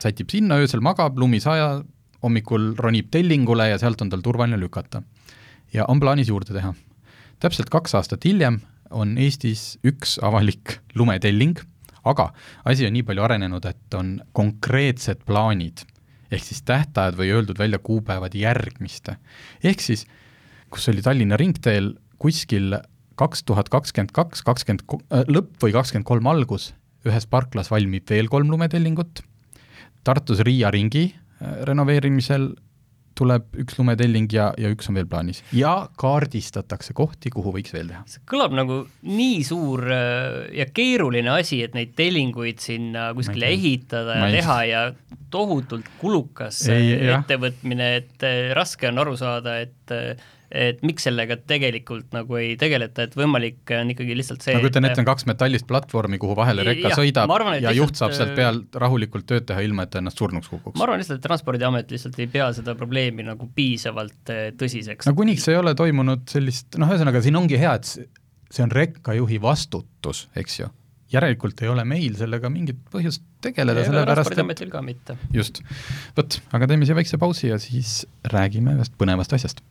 sätib 0.00 0.30
sinna, 0.32 0.60
öösel 0.62 0.82
magab, 0.84 1.18
lumi 1.18 1.40
saja, 1.42 1.80
hommikul 2.22 2.74
ronib 2.78 3.10
tellingule 3.12 3.70
ja 3.72 3.80
sealt 3.80 4.00
on 4.04 4.12
tal 4.12 4.22
turvaline 4.24 4.58
lükata. 4.60 5.02
ja 5.72 5.84
on 5.88 6.00
plaanis 6.00 6.28
juurde 6.28 6.54
teha. 6.54 6.74
täpselt 7.40 7.70
kaks 7.70 7.94
aastat 7.94 8.24
hiljem 8.24 8.60
on 8.90 9.16
Eestis 9.18 9.78
üks 9.86 10.18
avalik 10.22 10.80
lumetelling, 10.94 11.58
aga 12.04 12.30
asi 12.64 12.86
on 12.86 12.94
nii 12.94 13.06
palju 13.06 13.22
arenenud, 13.22 13.64
et 13.64 13.94
on 13.94 14.20
konkreetsed 14.32 15.24
plaanid, 15.26 15.84
ehk 16.30 16.44
siis 16.44 16.62
tähtajad 16.62 17.18
või 17.18 17.32
öeldud 17.34 17.58
välja 17.58 17.78
kuupäevad 17.78 18.34
järgmiste. 18.34 19.16
ehk 19.64 19.80
siis, 19.80 20.06
kus 20.70 20.88
oli 20.88 21.02
Tallinna 21.02 21.36
ringteel 21.36 21.94
kuskil 22.18 22.76
kaks 23.20 23.44
tuhat 23.48 23.70
kakskümmend 23.72 24.14
kaks, 24.16 24.44
kakskümmend 24.46 24.86
äh, 24.88 25.26
lõpp 25.28 25.60
või 25.64 25.74
kakskümmend 25.76 26.08
kolm 26.08 26.30
algus, 26.30 26.70
ühes 27.08 27.28
parklas 27.30 27.70
valmib 27.72 28.08
veel 28.10 28.32
kolm 28.32 28.52
lumetellingut, 28.52 29.24
Tartus 30.04 30.40
Riia 30.46 30.72
ringi 30.72 31.10
äh, 31.10 31.62
renoveerimisel 31.68 32.52
tuleb 33.20 33.58
üks 33.60 33.76
lumetelling 33.76 34.30
ja, 34.32 34.46
ja 34.56 34.70
üks 34.72 34.88
on 34.88 34.96
veel 34.96 35.08
plaanis. 35.10 35.42
ja 35.52 35.74
kaardistatakse 36.00 36.94
kohti, 36.96 37.32
kuhu 37.34 37.52
võiks 37.52 37.74
veel 37.74 37.90
teha. 37.92 38.02
see 38.08 38.24
kõlab 38.30 38.54
nagu 38.56 38.80
nii 39.04 39.42
suur 39.44 39.84
äh, 39.92 40.48
ja 40.56 40.68
keeruline 40.72 41.32
asi, 41.34 41.60
et 41.66 41.76
neid 41.76 41.92
tellinguid 41.98 42.62
sinna 42.64 43.10
kuskile 43.16 43.50
ehitada 43.52 44.16
ja 44.22 44.32
teha 44.38 44.58
ja 44.70 44.82
tohutult 45.30 45.88
kulukas 46.00 46.62
ei, 46.72 46.94
ettevõtmine, 47.12 47.94
et 48.00 48.28
raske 48.56 48.88
on 48.88 49.02
aru 49.04 49.18
saada, 49.20 49.60
et 49.66 49.98
et 50.50 50.80
miks 50.86 51.04
sellega 51.06 51.36
tegelikult 51.48 52.10
nagu 52.14 52.38
ei 52.40 52.56
tegeleta, 52.60 53.06
et 53.06 53.14
võimalik 53.18 53.70
on 53.76 53.92
ikkagi 53.94 54.16
lihtsalt 54.18 54.42
see 54.42 54.56
ma 54.56 54.62
kujutan 54.64 54.88
ette, 54.88 54.98
on 55.02 55.06
kaks 55.08 55.28
metallist 55.30 55.68
platvormi, 55.70 56.18
kuhu 56.22 56.34
vahele 56.38 56.64
rekka 56.66 56.90
jah, 56.90 56.98
sõidab 56.98 57.30
arvan, 57.34 57.54
ja 57.58 57.68
lihtsalt, 57.68 57.78
juht 57.78 58.00
saab 58.02 58.16
sealt 58.18 58.34
peal 58.38 58.62
rahulikult 58.84 59.28
tööd 59.30 59.46
teha, 59.50 59.62
ilma 59.66 59.86
et 59.86 59.94
ta 59.94 60.02
ennast 60.02 60.18
surnuks 60.18 60.50
kukuks. 60.50 60.78
ma 60.80 60.88
arvan 60.88 61.02
lihtsalt, 61.02 61.22
et 61.22 61.28
Transpordiamet 61.28 61.94
lihtsalt 61.94 62.18
ei 62.18 62.26
pea 62.32 62.50
seda 62.56 62.74
probleemi 62.78 63.28
nagu 63.28 63.46
piisavalt 63.54 64.34
eh, 64.34 64.50
tõsiseks. 64.58 65.06
no 65.06 65.14
kuniks 65.18 65.46
ei 65.52 65.60
ole 65.60 65.76
toimunud 65.78 66.26
sellist, 66.30 66.74
noh, 66.82 66.90
ühesõnaga 66.90 67.22
siin 67.22 67.38
ongi 67.38 67.60
hea, 67.60 67.78
et 67.78 67.94
see 68.50 68.66
on 68.66 68.74
rekkajuhi 68.74 69.38
vastutus, 69.42 70.26
eks 70.38 70.62
ju 70.64 70.74
järelikult 71.10 71.62
ei 71.64 71.70
ole 71.70 71.84
meil 71.88 72.14
sellega 72.18 72.50
mingit 72.52 72.78
põhjust 72.92 73.24
tegeleda, 73.42 73.82
sellepärast 73.86 74.36
et 74.38 74.62
ka 74.70 74.82
mitte. 74.84 75.16
just. 75.34 75.62
vot, 76.16 76.38
aga 76.54 76.70
teeme 76.70 76.86
siia 76.86 76.98
väikse 76.98 77.18
pausi 77.20 77.50
ja 77.50 77.58
siis 77.62 78.04
räägime 78.34 78.76
ühest 78.78 78.94
põnevast 79.00 79.34
asjast. 79.36 79.64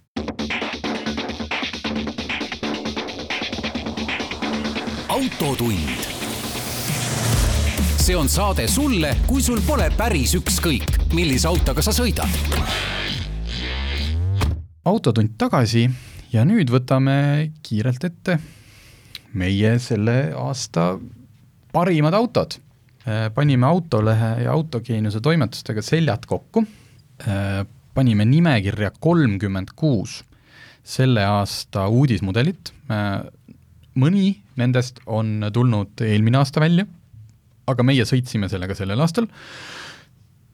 Autotund. 5.19 5.99
see 7.99 8.15
on 8.15 8.29
saade 8.31 8.67
sulle, 8.71 9.09
kui 9.27 9.41
sul 9.43 9.59
pole 9.67 9.89
päris 9.97 10.31
ükskõik, 10.37 10.85
millise 11.11 11.49
autoga 11.49 11.83
sa 11.83 11.91
sõidad. 11.91 12.31
autotund 14.87 15.35
tagasi 15.37 15.83
ja 16.31 16.45
nüüd 16.47 16.71
võtame 16.71 17.51
kiirelt 17.65 18.07
ette 18.07 18.37
meie 19.35 19.75
selle 19.83 20.31
aasta 20.39 20.93
parimad 21.75 22.15
autod 22.15 22.55
panime 23.35 23.67
Autolehe 23.67 24.33
ja 24.45 24.55
Autogeeniuse 24.55 25.19
toimetustega 25.19 25.81
seljad 25.81 26.29
kokku, 26.29 26.63
panime 27.93 28.25
nimekirja 28.25 28.91
kolmkümmend 28.99 29.75
kuus 29.75 30.21
selle 30.83 31.25
aasta 31.25 31.87
uudismudelit, 31.91 32.71
mõni 33.99 34.39
nendest 34.59 35.01
on 35.09 35.49
tulnud 35.53 36.01
eelmine 36.05 36.41
aasta 36.41 36.61
välja, 36.61 36.85
aga 37.69 37.85
meie 37.85 38.05
sõitsime 38.07 38.49
sellega 38.51 38.75
sellel 38.77 39.01
aastal, 39.01 39.29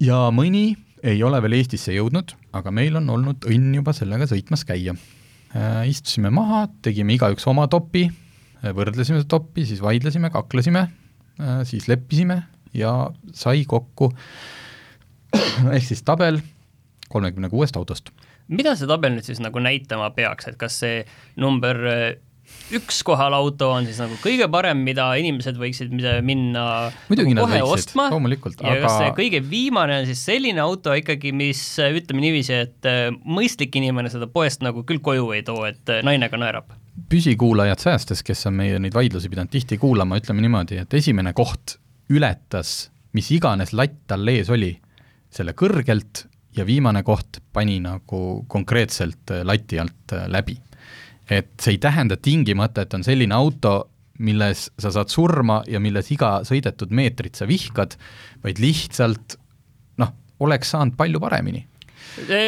ja 0.03 0.27
mõni 0.35 0.73
ei 1.05 1.21
ole 1.23 1.39
veel 1.43 1.59
Eestisse 1.59 1.93
jõudnud, 1.95 2.33
aga 2.55 2.71
meil 2.73 2.97
on 2.99 3.09
olnud 3.13 3.45
õnn 3.49 3.75
juba 3.77 3.93
sellega 3.95 4.27
sõitmas 4.29 4.65
käia. 4.67 4.95
Istusime 5.87 6.31
maha, 6.33 6.65
tegime 6.83 7.15
igaüks 7.15 7.45
oma 7.47 7.67
topi, 7.71 8.07
võrdlesime 8.63 9.21
seda 9.21 9.29
topi, 9.37 9.67
siis 9.69 9.83
vaidlesime, 9.83 10.31
kaklesime, 10.33 10.87
siis 11.69 11.87
leppisime 11.91 12.41
ja 12.75 12.91
sai 13.35 13.63
kokku 13.69 14.09
ehk 15.75 15.85
siis 15.85 16.03
tabel 16.03 16.41
kolmekümne 17.11 17.49
kuuest 17.49 17.77
autost. 17.77 18.09
mida 18.47 18.75
see 18.75 18.87
tabel 18.89 19.15
nüüd 19.15 19.25
siis 19.25 19.39
nagu 19.41 19.61
näitama 19.61 20.09
peaks, 20.15 20.49
et 20.51 20.57
kas 20.59 20.79
see 20.83 21.03
number 21.39 21.79
üks 22.75 23.01
kohal 23.05 23.35
auto 23.37 23.69
on 23.75 23.87
siis 23.87 23.99
nagu 24.01 24.17
kõige 24.23 24.47
parem, 24.51 24.81
mida 24.85 25.07
inimesed 25.19 25.57
võiksid 25.59 25.91
minna 26.25 26.65
Muidugi 27.09 27.35
nagu 27.37 27.47
kohe 27.47 27.61
võiksid, 27.61 27.89
ostma 27.89 28.07
loomulikult, 28.13 28.63
aga- 28.63 28.79
kas 28.85 28.97
see 29.01 29.11
kõige 29.19 29.43
viimane 29.49 29.99
on 30.01 30.09
siis 30.09 30.23
selline 30.31 30.63
auto 30.63 30.95
ikkagi, 30.95 31.33
mis 31.35 31.61
ütleme 31.83 32.25
niiviisi, 32.25 32.57
et 32.67 32.89
äh, 32.89 33.11
mõistlik 33.25 33.75
inimene 33.81 34.11
seda 34.13 34.29
poest 34.31 34.65
nagu 34.65 34.85
küll 34.87 35.03
koju 35.03 35.31
ei 35.37 35.45
too, 35.47 35.63
et 35.69 35.93
äh, 35.93 36.03
naine 36.05 36.29
ka 36.31 36.41
naerab? 36.41 36.73
püsikuulajad 37.11 37.81
säästes, 37.83 38.21
kes 38.23 38.45
on 38.47 38.55
meie 38.55 38.77
neid 38.79 38.95
vaidlusi 38.95 39.27
pidanud 39.29 39.51
tihti 39.51 39.77
kuulama, 39.77 40.15
ütleme 40.21 40.41
niimoodi, 40.45 40.79
et 40.79 40.93
esimene 40.95 41.33
koht 41.35 41.75
ületas 42.09 42.85
mis 43.15 43.31
iganes 43.31 43.71
latt 43.75 44.01
tal 44.09 44.27
ees 44.31 44.49
oli, 44.51 44.73
selle 45.31 45.55
kõrgelt 45.57 46.25
ja 46.55 46.65
viimane 46.67 47.03
koht 47.07 47.41
pani 47.55 47.79
nagu 47.83 48.21
konkreetselt 48.51 49.31
äh, 49.35 49.43
lati 49.47 49.79
alt 49.81 50.15
läbi. 50.31 50.57
Et 51.29 51.51
see 51.61 51.75
ei 51.75 51.81
tähenda 51.81 52.17
tingimata, 52.17 52.85
et 52.85 52.93
on 52.93 53.03
selline 53.05 53.35
auto, 53.35 53.77
milles 54.23 54.69
sa 54.79 54.91
saad 54.95 55.11
surma 55.11 55.59
ja 55.67 55.81
milles 55.83 56.07
iga 56.13 56.37
sõidetud 56.47 56.93
meetrit 56.95 57.35
sa 57.35 57.47
vihkad, 57.49 57.97
vaid 58.45 58.61
lihtsalt 58.63 59.35
noh, 59.99 60.13
oleks 60.45 60.71
saanud 60.71 60.95
palju 60.99 61.19
paremini 61.23 61.65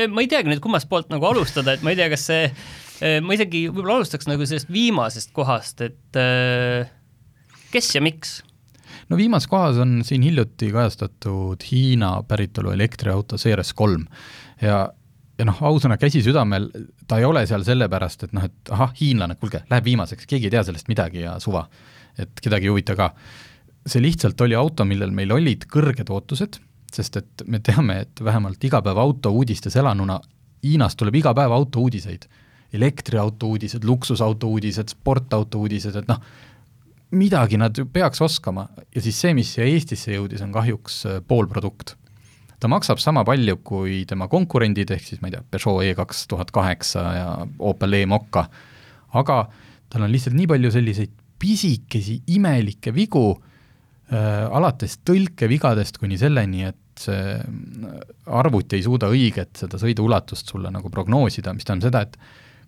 ma 0.07 0.23
ei 0.23 0.29
teagi 0.31 0.47
nüüd, 0.47 0.61
kummast 0.63 0.87
poolt 0.87 1.09
nagu 1.11 1.25
alustada, 1.27 1.75
et 1.75 1.83
ma 1.83 1.91
ei 1.91 1.99
tea, 1.99 2.09
kas 2.13 2.25
see, 2.29 2.45
ma 3.23 3.35
isegi 3.35 3.65
võib-olla 3.67 3.99
alustaks 3.99 4.29
nagu 4.29 4.45
sellest 4.47 4.71
viimasest 4.71 5.33
kohast, 5.35 5.83
et 5.83 6.19
kes 7.73 7.95
ja 7.97 8.03
miks? 8.03 8.39
no 9.11 9.19
viimases 9.19 9.49
kohas 9.51 9.79
on 9.83 9.99
siin 10.07 10.23
hiljuti 10.25 10.71
kajastatud 10.73 11.63
Hiina 11.67 12.17
päritolu 12.27 12.71
elektriauto 12.75 13.39
Ceres 13.39 13.73
kolm 13.77 14.07
ja, 14.63 14.87
ja 15.37 15.45
noh, 15.45 15.59
ausõna 15.69 15.97
käsi 16.01 16.21
südamel, 16.25 16.69
ta 17.07 17.19
ei 17.21 17.25
ole 17.27 17.45
seal 17.49 17.65
sellepärast, 17.65 18.27
et 18.27 18.33
noh, 18.37 18.47
et 18.47 18.71
ahah, 18.73 18.93
hiinlane, 18.99 19.37
kuulge, 19.39 19.63
läheb 19.69 19.85
viimaseks, 19.85 20.25
keegi 20.29 20.49
ei 20.49 20.55
tea 20.55 20.63
sellest 20.65 20.89
midagi 20.89 21.25
ja 21.25 21.37
suva. 21.43 21.67
et 22.17 22.39
kedagi 22.41 22.65
ei 22.65 22.73
huvita 22.73 22.95
ka. 22.95 23.11
see 23.85 24.01
lihtsalt 24.01 24.41
oli 24.41 24.55
auto, 24.55 24.85
millel 24.85 25.11
meil 25.11 25.31
olid 25.31 25.65
kõrged 25.71 26.09
ootused, 26.09 26.57
sest 26.91 27.17
et 27.17 27.43
me 27.45 27.59
teame, 27.59 28.01
et 28.01 28.23
vähemalt 28.23 28.63
igapäevaauto 28.63 29.31
uudistes 29.31 29.75
elanuna 29.75 30.19
Hiinast 30.67 30.97
tuleb 30.97 31.15
iga 31.15 31.33
päev 31.37 31.53
autouudiseid. 31.53 32.27
elektriauto 32.73 33.47
uudised, 33.47 33.85
luksusauto 33.87 34.47
uudised, 34.51 34.89
sportauto 34.91 35.61
uudised, 35.63 35.95
et 35.95 36.07
noh, 36.09 36.17
midagi 37.15 37.57
nad 37.57 37.77
ju 37.77 37.85
peaks 37.85 38.19
oskama 38.21 38.67
ja 38.95 39.01
siis 39.01 39.21
see, 39.21 39.31
mis 39.33 39.53
siia 39.53 39.67
Eestisse 39.69 40.11
jõudis, 40.11 40.41
on 40.43 40.51
kahjuks 40.51 40.97
äh, 41.05 41.21
poolprodukt. 41.27 41.95
Ta 42.59 42.69
maksab 42.71 43.01
sama 43.01 43.23
palju 43.27 43.59
kui 43.65 44.01
tema 44.09 44.27
konkurendid, 44.31 44.91
ehk 44.93 45.05
siis 45.05 45.21
ma 45.21 45.29
ei 45.29 45.35
tea, 45.37 45.43
Peugeot 45.51 45.83
E 45.85 45.93
kaks 45.97 46.25
tuhat 46.31 46.51
kaheksa 46.55 47.03
ja 47.15 47.27
Opel 47.59 47.99
E-Mokka, 47.99 48.47
aga 49.19 49.43
tal 49.91 50.07
on 50.07 50.13
lihtsalt 50.13 50.35
nii 50.37 50.49
palju 50.49 50.71
selliseid 50.73 51.13
pisikesi 51.37 52.21
imelikke 52.33 52.93
vigu 52.95 53.29
äh,, 53.35 54.47
alates 54.49 54.97
tõlkevigadest 55.05 56.01
kuni 56.01 56.17
selleni, 56.19 56.65
et 56.71 56.81
see 56.97 57.37
äh, 57.37 58.01
arvuti 58.39 58.79
ei 58.79 58.85
suuda 58.85 59.09
õiget 59.13 59.61
seda 59.61 59.79
sõiduulatust 59.81 60.49
sulle 60.49 60.71
nagu 60.73 60.89
prognoosida, 60.93 61.53
mis 61.53 61.67
tähendab 61.67 61.91
seda, 61.91 62.03
et 62.07 62.17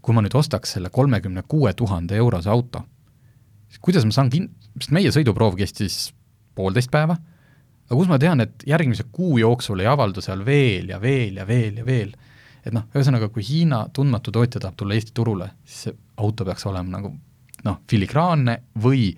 kui 0.06 0.16
ma 0.16 0.24
nüüd 0.24 0.38
ostaks 0.38 0.78
selle 0.78 0.94
kolmekümne 0.94 1.44
kuue 1.50 1.74
tuhande 1.78 2.20
eurose 2.22 2.52
auto, 2.54 2.86
siis 3.68 3.82
kuidas 3.84 4.06
ma 4.08 4.16
saan 4.16 4.30
kin-, 4.32 4.52
sest 4.78 4.94
meie 4.96 5.12
sõiduproov 5.14 5.58
kestis 5.60 6.12
poolteist 6.56 6.92
päeva, 6.94 7.18
aga 7.90 7.98
kus 7.98 8.10
ma 8.10 8.20
tean, 8.22 8.44
et 8.46 8.66
järgmise 8.70 9.08
kuu 9.12 9.40
jooksul 9.42 9.82
ei 9.82 9.90
avaldu 9.90 10.22
seal 10.22 10.44
veel 10.46 10.92
ja 10.94 11.00
veel 11.02 11.40
ja 11.42 11.48
veel 11.48 11.80
ja 11.82 11.86
veel. 11.86 12.12
et 12.66 12.76
noh, 12.76 12.86
ühesõnaga, 12.94 13.32
kui 13.34 13.44
Hiina 13.46 13.88
tundmatu 13.94 14.32
tootja 14.36 14.62
tahab 14.62 14.76
tulla 14.78 14.94
Eesti 14.94 15.16
turule, 15.16 15.50
siis 15.66 15.88
see 15.88 15.96
auto 16.22 16.46
peaks 16.46 16.68
olema 16.70 17.00
nagu 17.00 17.14
noh, 17.66 17.80
filigraanne 17.90 18.60
või 18.84 19.10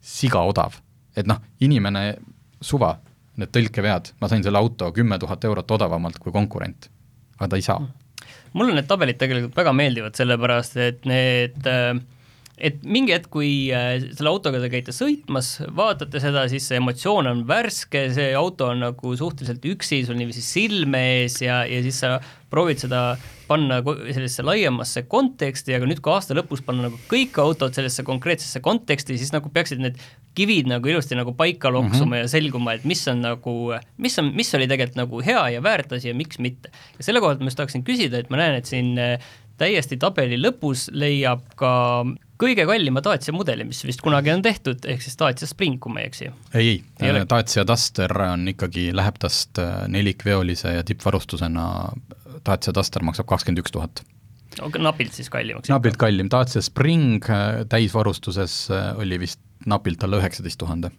siga 0.00 0.42
odav. 0.44 0.76
et 1.16 1.26
noh, 1.26 1.40
inimene, 1.64 2.18
suva, 2.60 2.92
need 3.38 3.50
tõlkevead, 3.54 4.12
ma 4.20 4.28
sain 4.28 4.44
selle 4.44 4.60
auto 4.60 4.90
kümme 4.92 5.18
tuhat 5.18 5.44
eurot 5.44 5.70
odavamalt 5.78 6.18
kui 6.20 6.34
konkurent, 6.34 6.90
aga 7.38 7.48
ta 7.48 7.56
ei 7.56 7.64
saa. 7.64 7.80
mulle 8.52 8.76
need 8.76 8.88
tabelid 8.90 9.18
tegelikult 9.18 9.56
väga 9.56 9.72
meeldivad, 9.72 10.14
sellepärast 10.18 10.76
et 10.84 11.08
need 11.08 11.66
äh, 11.66 11.96
et 12.60 12.82
mingi 12.86 13.14
hetk, 13.14 13.30
kui 13.32 13.50
äh, 13.74 13.96
selle 14.16 14.32
autoga 14.32 14.60
te 14.62 14.70
käite 14.72 14.94
sõitmas, 14.94 15.56
vaatate 15.76 16.20
seda, 16.22 16.46
siis 16.50 16.68
see 16.68 16.80
emotsioon 16.80 17.30
on 17.30 17.42
värske, 17.48 18.08
see 18.14 18.32
auto 18.38 18.72
on 18.72 18.84
nagu 18.86 19.14
suhteliselt 19.18 19.64
üksi 19.68 20.02
sul 20.06 20.18
niiviisi 20.20 20.44
silme 20.44 21.02
ees 21.18 21.40
ja, 21.44 21.62
ja 21.68 21.82
siis 21.84 22.00
sa 22.04 22.16
proovid 22.48 22.80
seda 22.80 23.02
panna 23.48 23.80
sellisesse 23.80 24.44
laiemasse 24.44 25.02
konteksti, 25.08 25.74
aga 25.76 25.88
nüüd, 25.88 26.00
kui 26.04 26.12
aasta 26.12 26.36
lõpus 26.36 26.62
panna 26.64 26.88
nagu 26.88 27.00
kõik 27.10 27.36
autod 27.40 27.76
sellesse 27.76 28.04
konkreetsesse 28.04 28.60
konteksti, 28.64 29.16
siis 29.20 29.32
nagu 29.32 29.50
peaksid 29.52 29.80
need 29.82 29.96
kivid 30.38 30.68
nagu 30.70 30.88
ilusti 30.90 31.16
nagu 31.18 31.32
paika 31.36 31.72
loksuma 31.72 32.04
mm 32.04 32.12
-hmm. 32.12 32.22
ja 32.22 32.28
selguma, 32.28 32.76
et 32.76 32.84
mis 32.84 33.02
on 33.08 33.22
nagu, 33.24 33.54
mis 33.96 34.18
on, 34.18 34.30
mis 34.36 34.54
oli 34.54 34.68
tegelikult 34.68 35.00
nagu 35.00 35.22
hea 35.24 35.48
ja 35.56 35.62
väärt 35.62 35.92
asi 35.92 36.08
ja 36.08 36.14
miks 36.14 36.38
mitte. 36.38 36.70
ja 36.98 37.04
selle 37.04 37.20
koha 37.20 37.34
pealt 37.34 37.40
ma 37.40 37.52
just 37.52 37.56
tahaksin 37.56 37.84
küsida, 37.84 38.18
et 38.18 38.30
ma 38.30 38.36
näen, 38.36 38.54
et 38.54 38.66
siin 38.66 38.98
äh, 38.98 39.18
täiesti 39.58 39.96
tabeli 39.96 40.38
lõpus 40.38 40.88
leiab 40.92 41.42
ka 41.56 42.04
kõige 42.38 42.66
kallima 42.68 43.02
Dacia 43.04 43.34
mudeli, 43.34 43.66
mis 43.68 43.80
vist 43.86 44.02
kunagi 44.04 44.32
on 44.32 44.42
tehtud, 44.44 44.84
ehk 44.88 45.02
siis 45.04 45.18
Dacia 45.18 45.48
Spring, 45.50 45.78
kui 45.82 45.94
ma 45.94 46.02
ei 46.02 46.10
eksi. 46.10 46.30
ei, 46.54 46.76
Ei 47.00 47.10
ei 47.10 47.24
Dacia 47.28 47.64
Duster 47.66 48.14
on 48.28 48.46
ikkagi, 48.54 48.88
läheb 48.96 49.18
tast 49.22 49.58
äh, 49.62 49.82
nelikveolise 49.90 50.76
ja 50.78 50.86
tippvarustusena, 50.86 51.66
Dacia 52.46 52.74
Duster 52.74 53.04
maksab 53.06 53.28
kakskümmend 53.30 53.64
üks 53.64 53.74
tuhat. 53.74 54.04
napilt 54.78 55.14
siis 55.14 55.30
kallimaks. 55.30 55.68
napilt 55.68 55.98
kallim, 55.98 56.30
Dacia 56.30 56.62
Spring 56.62 57.26
äh, 57.30 57.64
täisvarustuses 57.68 58.70
äh, 58.70 58.94
oli 58.98 59.20
vist 59.26 59.40
napilt 59.66 60.02
alla 60.04 60.22
üheksateist 60.22 60.58
tuhande. 60.58 60.92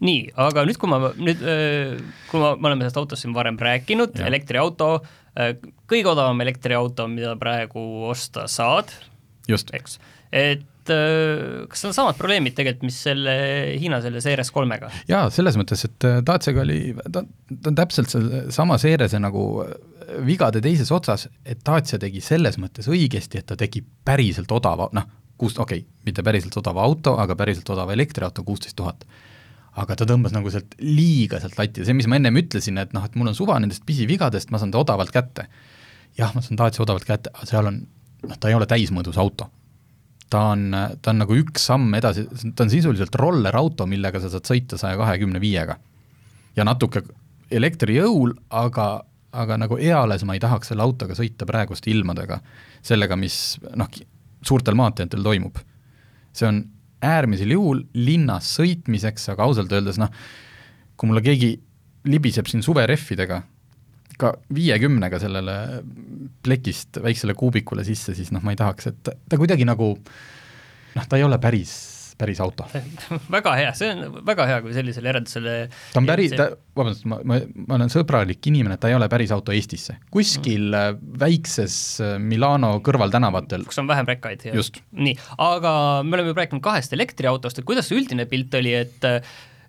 nii, 0.00 0.30
aga 0.36 0.64
nüüd, 0.68 0.78
kui 0.78 0.90
ma 0.92 1.10
nüüd, 1.16 1.42
kui 2.30 2.40
ma, 2.40 2.54
me 2.54 2.70
oleme 2.70 2.84
sellest 2.84 2.98
autost 3.00 3.24
siin 3.24 3.34
varem 3.34 3.56
rääkinud, 3.56 4.18
elektriauto, 4.20 4.90
kõige 5.88 6.10
odavam 6.12 6.40
elektriauto, 6.44 7.06
mida 7.08 7.32
praegu 7.40 8.04
osta 8.04 8.44
saad, 8.44 8.92
just, 9.48 9.72
eks, 9.72 9.96
et 10.36 10.66
äh, 10.92 11.66
kas 11.70 11.84
on 11.88 11.94
samad 11.96 12.16
probleemid 12.18 12.56
tegelikult, 12.56 12.86
mis 12.88 12.98
selle 13.06 13.34
Hiina 13.80 14.00
selle 14.04 14.22
Ceres 14.24 14.50
kolmega? 14.54 14.90
jaa, 15.10 15.26
selles 15.34 15.58
mõttes, 15.58 15.84
et 15.88 16.06
äh, 16.08 16.18
Daciaga 16.26 16.62
oli, 16.64 16.80
ta, 17.12 17.22
ta 17.52 17.72
on 17.72 17.78
täpselt 17.78 18.12
seesama 18.12 18.78
seerese 18.82 19.20
nagu 19.22 19.44
äh, 19.64 19.74
vigade 20.26 20.62
teises 20.64 20.92
otsas, 20.94 21.28
et 21.44 21.62
Dacia 21.66 22.00
tegi 22.02 22.22
selles 22.24 22.58
mõttes 22.62 22.88
õigesti, 22.90 23.42
et 23.42 23.48
ta 23.50 23.58
tegi 23.58 23.82
päriselt 23.82 24.52
odava, 24.54 24.88
noh, 24.96 25.08
kuus, 25.36 25.58
okei 25.58 25.82
okay,, 25.82 26.04
mitte 26.08 26.24
päriselt 26.26 26.56
odava 26.62 26.84
auto, 26.86 27.16
aga 27.20 27.36
päriselt 27.38 27.68
odava 27.74 27.96
elektriauto, 27.96 28.44
kuusteist 28.46 28.76
tuhat. 28.78 29.04
aga 29.76 29.92
ta 29.92 30.06
tõmbas 30.08 30.32
nagu 30.32 30.48
sealt 30.48 30.72
liiga 30.80 31.36
sealt 31.40 31.58
latti, 31.58 31.84
see, 31.84 31.96
mis 31.96 32.08
ma 32.08 32.16
ennem 32.16 32.38
ütlesin, 32.40 32.80
et 32.80 32.94
noh, 32.96 33.04
et 33.04 33.14
mul 33.14 33.28
on 33.28 33.36
suva 33.36 33.58
nendest 33.60 33.84
pisivigadest, 33.86 34.48
ma 34.50 34.58
saan 34.58 34.72
ta 34.72 34.80
odavalt 34.80 35.12
kätte. 35.12 35.46
jah, 36.16 36.32
ma 36.34 36.40
saan 36.40 36.56
Dacia 36.56 36.82
odavalt 36.82 37.04
kätte, 37.04 37.30
aga 37.34 37.48
seal 37.50 37.68
on, 37.68 37.82
noh, 38.24 38.38
ta 38.40 38.48
ei 38.48 38.56
ole 38.56 38.68
täismõõdus 38.70 39.20
auto 39.20 39.50
ta 40.30 40.42
on, 40.52 40.70
ta 41.02 41.12
on 41.12 41.20
nagu 41.22 41.36
üks 41.38 41.68
samm 41.70 41.94
edasi, 41.98 42.26
ta 42.56 42.64
on 42.66 42.72
sisuliselt 42.72 43.14
rollerauto, 43.18 43.86
millega 43.90 44.20
sa 44.22 44.30
saad 44.32 44.48
sõita 44.48 44.78
saja 44.80 44.98
kahekümne 44.98 45.40
viiega. 45.42 45.78
ja 46.56 46.64
natuke 46.64 47.02
elektrijõul, 47.52 48.32
aga, 48.50 49.04
aga 49.32 49.58
nagu 49.60 49.78
eales 49.78 50.24
ma 50.24 50.34
ei 50.34 50.40
tahaks 50.42 50.72
selle 50.72 50.82
autoga 50.82 51.14
sõita 51.14 51.46
praeguste 51.46 51.90
ilmadega, 51.92 52.40
sellega, 52.82 53.16
mis 53.16 53.58
noh, 53.76 53.90
suurtel 54.42 54.74
maanteedel 54.74 55.22
toimub. 55.22 55.58
see 56.32 56.48
on 56.48 56.64
äärmisel 57.06 57.52
juhul 57.52 57.84
linnas 57.94 58.48
sõitmiseks, 58.58 59.30
aga 59.32 59.46
ausalt 59.46 59.72
öeldes 59.72 60.00
noh, 60.00 60.10
kui 60.96 61.10
mulle 61.10 61.22
keegi 61.22 61.54
libiseb 62.06 62.48
siin 62.48 62.62
suverehvidega, 62.62 63.42
ka 64.20 64.32
viiekümnega 64.54 65.20
sellele 65.22 65.56
plekist 66.46 67.00
väiksele 67.02 67.36
kuubikule 67.38 67.84
sisse, 67.86 68.14
siis 68.16 68.32
noh, 68.34 68.44
ma 68.44 68.54
ei 68.54 68.60
tahaks, 68.60 68.92
et 68.92 69.12
ta, 69.12 69.36
kuidagi 69.36 69.66
nagu 69.68 69.92
noh, 69.96 71.04
ta 71.08 71.18
ei 71.18 71.24
ole 71.26 71.38
päris, 71.42 71.72
päris 72.16 72.40
auto. 72.40 72.66
väga 73.36 73.54
hea, 73.58 73.72
see 73.76 73.90
on 73.92 74.20
väga 74.26 74.46
hea, 74.50 74.60
kui 74.64 74.76
sellisele 74.76 75.10
järeldusele 75.12 75.56
ta 75.68 76.00
on 76.00 76.08
päris, 76.08 76.36
ta, 76.38 76.48
vabandust, 76.78 77.08
ma, 77.10 77.20
ma, 77.28 77.40
ma 77.66 77.78
olen 77.78 77.92
sõbralik 77.92 78.50
inimene, 78.50 78.78
ta 78.80 78.90
ei 78.92 78.96
ole 78.98 79.08
päris 79.12 79.34
auto 79.36 79.54
Eestisse. 79.56 79.98
kuskil 80.14 80.70
mm. 80.70 81.02
väikses 81.24 81.80
äh, 82.04 82.14
Milano 82.22 82.76
kõrvaltänavatel 82.86 83.66
kus 83.68 83.82
on 83.82 83.90
vähem 83.90 84.08
rekkaid. 84.08 84.48
just. 84.56 84.80
nii, 84.96 85.18
aga 85.50 85.74
me 86.06 86.18
oleme 86.18 86.32
juba 86.32 86.44
rääkinud 86.44 86.64
kahest 86.64 86.96
elektriautost, 86.96 87.60
et 87.60 87.68
kuidas 87.68 87.90
see 87.90 88.00
üldine 88.00 88.28
pilt 88.30 88.56
oli, 88.56 88.72
et 88.80 89.10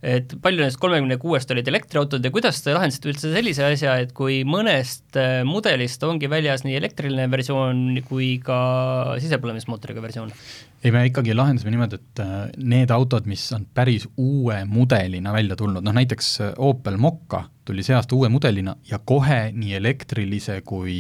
et 0.02 0.36
palju 0.42 0.62
nendest 0.62 0.80
kolmekümne 0.82 1.18
kuuest 1.22 1.52
olid 1.54 1.68
elektriautod 1.72 2.24
ja 2.24 2.32
kuidas 2.34 2.62
te 2.64 2.76
lahendasite 2.76 3.10
üldse 3.12 3.32
sellise 3.34 3.66
asja, 3.66 3.96
et 4.04 4.14
kui 4.18 4.44
mõnest 4.48 5.18
äh, 5.18 5.42
mudelist 5.48 6.04
ongi 6.06 6.30
väljas 6.30 6.64
nii 6.68 6.78
elektriline 6.78 7.28
versioon 7.32 7.84
kui 8.08 8.36
ka 8.44 8.60
sisepõlemismootoriga 9.24 10.04
versioon? 10.04 10.34
ei, 10.84 10.92
me 10.94 11.08
ikkagi 11.10 11.34
lahendasime 11.34 11.74
niimoodi, 11.74 12.00
et 12.00 12.24
äh, 12.24 12.38
need 12.62 12.94
autod, 12.94 13.28
mis 13.30 13.44
on 13.58 13.66
päris 13.74 14.08
uue 14.22 14.62
mudelina 14.70 15.34
välja 15.36 15.58
tulnud, 15.60 15.86
noh 15.86 15.98
näiteks 15.98 16.32
äh, 16.46 16.56
Opel 16.62 17.00
Mokka 17.02 17.48
tuli 17.68 17.84
see 17.84 17.98
aasta 17.98 18.16
uue 18.16 18.30
mudelina 18.32 18.78
ja 18.88 19.02
kohe 19.04 19.48
nii 19.54 19.76
elektrilise 19.82 20.62
kui 20.68 20.98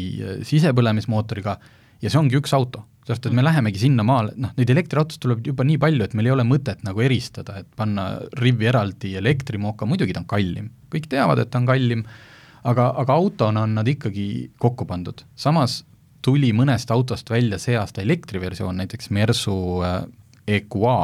sisepõlemismootoriga 0.47 1.59
ja 2.01 2.09
see 2.09 2.19
ongi 2.19 2.41
üks 2.41 2.53
auto 2.57 2.87
sest 3.07 3.27
et 3.29 3.35
me 3.35 3.43
lähemegi 3.45 3.79
sinnamaale, 3.79 4.33
noh, 4.41 4.53
neid 4.57 4.71
elektriautosid 4.73 5.21
tuleb 5.23 5.45
juba 5.47 5.65
nii 5.67 5.79
palju, 5.79 6.03
et 6.03 6.15
meil 6.17 6.29
ei 6.29 6.33
ole 6.35 6.45
mõtet 6.47 6.81
nagu 6.83 7.03
eristada, 7.03 7.61
et 7.61 7.69
panna 7.79 8.09
rivvi 8.41 8.67
eraldi 8.67 9.13
elektrimooka, 9.19 9.87
muidugi 9.87 10.15
ta 10.15 10.23
on 10.23 10.27
kallim, 10.29 10.71
kõik 10.93 11.07
teavad, 11.11 11.39
et 11.43 11.51
ta 11.53 11.61
on 11.61 11.69
kallim, 11.69 12.03
aga, 12.67 12.89
aga 13.03 13.15
autona 13.15 13.63
on 13.63 13.77
nad 13.79 13.87
ikkagi 13.87 14.27
kokku 14.59 14.87
pandud. 14.89 15.23
samas 15.35 15.83
tuli 16.25 16.51
mõnest 16.51 16.91
autost 16.91 17.29
välja 17.31 17.59
see 17.61 17.77
aasta 17.79 18.03
elektriversioon, 18.03 18.81
näiteks 18.81 19.11
Mersu 19.15 19.55
äh, 19.85 20.01
EQA, 20.57 20.97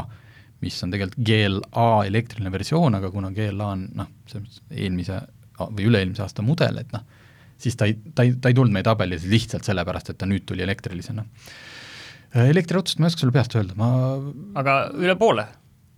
mis 0.63 0.83
on 0.83 0.91
tegelikult 0.91 1.23
GLA 1.27 1.89
elektriline 2.07 2.51
versioon, 2.51 2.99
aga 2.99 3.11
kuna 3.11 3.31
GLA 3.35 3.69
on 3.77 3.87
noh, 3.95 4.11
selles 4.27 4.47
mõttes 4.47 4.63
eelmise 4.75 5.21
või 5.63 5.87
üle-eelmise 5.87 6.23
aasta 6.25 6.43
mudel, 6.43 6.81
et 6.81 6.91
noh, 6.95 7.03
siis 7.61 7.77
ta 7.79 7.87
ei, 7.87 7.95
ta 8.15 8.25
ei, 8.25 8.33
ta 8.41 8.51
ei 8.51 8.57
tulnud 8.57 8.75
meie 8.75 8.83
tabelis 8.83 9.23
lihtsalt 9.29 9.63
sellepärast, 9.67 10.11
et 10.11 10.19
ta 10.19 10.27
nüüd 10.27 10.43
tuli 10.49 10.65
elektrilisena 10.65 11.23
Äh, 12.33 12.49
elektriautust 12.49 12.99
ma 12.99 13.07
ei 13.07 13.13
oska 13.13 13.23
sulle 13.23 13.35
peast 13.35 13.55
öelda, 13.57 13.77
ma 13.77 13.91
aga 14.59 14.79
üle 14.97 15.15
poole? 15.19 15.45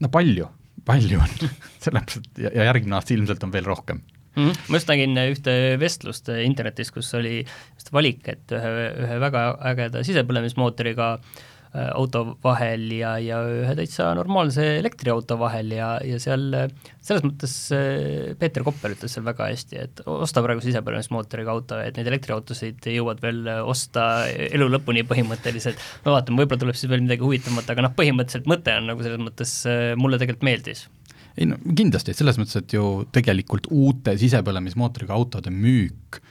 no 0.04 0.12
palju, 0.12 0.50
palju 0.88 1.22
on 1.24 1.34
sellepärast, 1.86 2.30
ja, 2.42 2.52
ja 2.52 2.70
järgmine 2.72 3.00
aasta 3.00 3.16
ilmselt 3.16 3.44
on 3.48 3.56
veel 3.56 3.68
rohkem 3.68 4.02
mm. 4.02 4.44
-hmm. 4.44 4.62
ma 4.70 4.82
just 4.82 4.92
nägin 4.92 5.18
ühte 5.26 5.58
vestlust 5.80 6.32
internetis, 6.36 6.92
kus 6.92 7.14
oli 7.18 7.42
valik, 7.96 8.28
et 8.28 8.56
ühe, 8.56 8.72
ühe 9.06 9.20
väga 9.24 9.50
ägeda 9.72 10.04
sisepõlemismootoriga 10.08 11.14
Äh, 11.16 11.55
auto 11.76 12.24
vahel 12.44 12.86
ja, 12.96 13.16
ja 13.20 13.42
ühe 13.50 13.76
täitsa 13.78 14.12
normaalse 14.18 14.66
elektriauto 14.80 15.38
vahel 15.42 15.74
ja, 15.76 15.96
ja 16.06 16.20
seal 16.22 16.54
selles 17.06 17.26
mõttes 17.26 17.54
äh, 17.76 18.34
Peeter 18.40 18.66
Koppel 18.66 18.96
ütles 18.96 19.14
seal 19.16 19.26
väga 19.28 19.50
hästi, 19.52 19.80
et 19.82 20.04
osta 20.10 20.44
praegu 20.46 20.64
sisepõlemismootoriga 20.66 21.54
auto, 21.54 21.80
et 21.82 21.98
neid 22.00 22.10
elektriautosid 22.10 22.88
jõuad 22.96 23.22
veel 23.24 23.44
osta 23.66 24.26
elu 24.32 24.70
lõpuni 24.74 25.06
põhimõtteliselt, 25.08 25.82
no 26.06 26.16
vaatame, 26.16 26.42
võib-olla 26.42 26.66
tuleb 26.66 26.80
siis 26.80 26.92
veel 26.92 27.06
midagi 27.06 27.26
huvitavamat, 27.26 27.74
aga 27.74 27.88
noh, 27.88 27.96
põhimõtteliselt 27.98 28.50
mõte 28.50 28.78
on 28.80 28.90
nagu 28.92 29.06
selles 29.06 29.22
mõttes, 29.22 29.58
äh, 29.70 29.92
mulle 30.00 30.22
tegelikult 30.22 30.48
meeldis. 30.50 30.86
Ei 31.36 31.50
no 31.50 31.60
kindlasti, 31.60 32.16
selles 32.16 32.40
mõttes, 32.40 32.58
et 32.62 32.74
ju 32.74 33.04
tegelikult 33.14 33.68
uute 33.76 34.16
sisepõlemismootoriga 34.22 35.14
autode 35.18 35.52
müük 35.52 36.22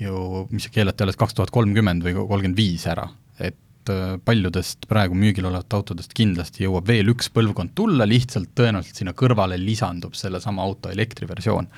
ju, 0.00 0.46
mis 0.54 0.68
keelati 0.72 1.04
alles 1.04 1.18
kaks 1.20 1.36
tuhat 1.36 1.52
kolmkümmend 1.54 2.06
või 2.06 2.16
kolmkümmend 2.18 2.58
viis 2.58 2.86
ära, 2.90 3.06
et 3.38 3.58
et 3.88 3.94
äh, 3.94 4.18
paljudest 4.24 4.86
praegu 4.88 5.16
müügil 5.18 5.46
olevat 5.48 5.72
autodest 5.76 6.12
kindlasti 6.16 6.64
jõuab 6.64 6.88
veel 6.88 7.08
üks 7.12 7.30
põlvkond 7.32 7.74
tulla, 7.78 8.06
lihtsalt 8.08 8.52
tõenäoliselt 8.58 9.02
sinna 9.02 9.14
kõrvale 9.16 9.58
lisandub 9.60 10.16
sellesama 10.18 10.62
auto 10.62 10.92
elektriversioon. 10.92 11.68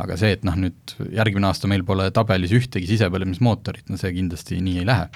aga 0.00 0.16
see, 0.16 0.32
et 0.32 0.44
noh, 0.48 0.54
nüüd 0.56 0.94
järgmine 1.12 1.50
aasta 1.50 1.68
meil 1.68 1.82
pole 1.84 2.06
tabelis 2.10 2.54
ühtegi 2.56 2.88
sisepõlemismootorit, 2.88 3.90
no 3.90 3.98
see 4.00 4.14
kindlasti 4.16 4.60
nii 4.64 4.78
ei 4.80 4.86
lähe. 4.88 5.08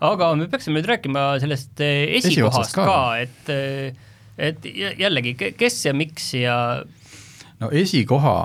aga 0.00 0.34
me 0.34 0.48
peaksime 0.48 0.78
nüüd 0.78 0.88
rääkima 0.88 1.24
sellest 1.42 1.80
äh, 1.84 2.04
esikohast 2.20 2.76
ka, 2.76 2.86
ka, 2.86 3.00
et 3.24 3.52
äh, 3.52 4.04
et 4.38 4.62
jällegi, 4.98 5.34
kes 5.58 5.82
ja 5.88 5.92
miks 5.92 6.30
ja 6.38 6.84
no 7.58 7.72
esikoha 7.74 8.36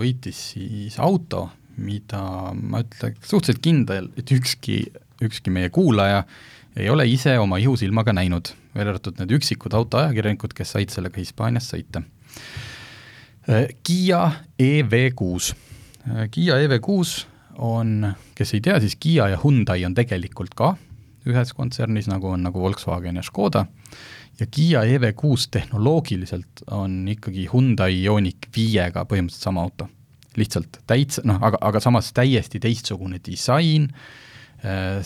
võitis 0.00 0.38
siis 0.54 0.96
auto, 0.98 1.44
mida 1.78 2.50
ma 2.58 2.80
ütleks 2.82 3.28
suhteliselt 3.30 3.62
kindel, 3.62 4.08
et 4.18 4.32
ükski 4.34 4.80
ükski 5.22 5.50
meie 5.50 5.70
kuulaja 5.70 6.24
ei 6.78 6.90
ole 6.90 7.06
ise 7.10 7.38
oma 7.38 7.58
ihusilmaga 7.58 8.12
näinud, 8.14 8.52
välja 8.74 8.94
arvatud 8.94 9.18
need 9.18 9.32
üksikud 9.38 9.74
autoajakirjanikud, 9.74 10.54
kes 10.54 10.76
said 10.76 10.92
sellega 10.94 11.18
Hispaanias 11.18 11.70
sõita. 11.72 12.02
Kiia 13.82 14.20
EV6. 14.62 15.54
Kiia 16.30 16.58
EV6 16.66 17.24
on, 17.64 18.12
kes 18.38 18.54
ei 18.54 18.62
tea, 18.64 18.76
siis 18.84 18.94
Kiia 19.00 19.30
ja 19.32 19.40
Hyundai 19.42 19.82
on 19.88 19.96
tegelikult 19.98 20.54
ka 20.58 20.76
ühes 21.28 21.50
kontsernis, 21.52 22.06
nagu 22.08 22.30
on 22.30 22.46
nagu 22.46 22.60
Volkswagen 22.62 23.18
ja 23.18 23.24
Škoda, 23.26 23.66
ja 24.38 24.46
Kiia 24.46 24.84
EV6 24.86 25.48
tehnoloogiliselt 25.56 26.62
on 26.70 27.02
ikkagi 27.10 27.48
Hyundai 27.52 27.98
Ioniq 28.04 28.48
viiega 28.54 29.04
põhimõtteliselt 29.08 29.50
sama 29.50 29.66
auto. 29.66 29.90
lihtsalt 30.38 30.76
täitsa, 30.86 31.24
noh, 31.26 31.40
aga, 31.42 31.58
aga 31.66 31.80
samas 31.82 32.12
täiesti 32.14 32.60
teistsugune 32.62 33.18
disain, 33.26 33.88
Äh, 33.90 34.27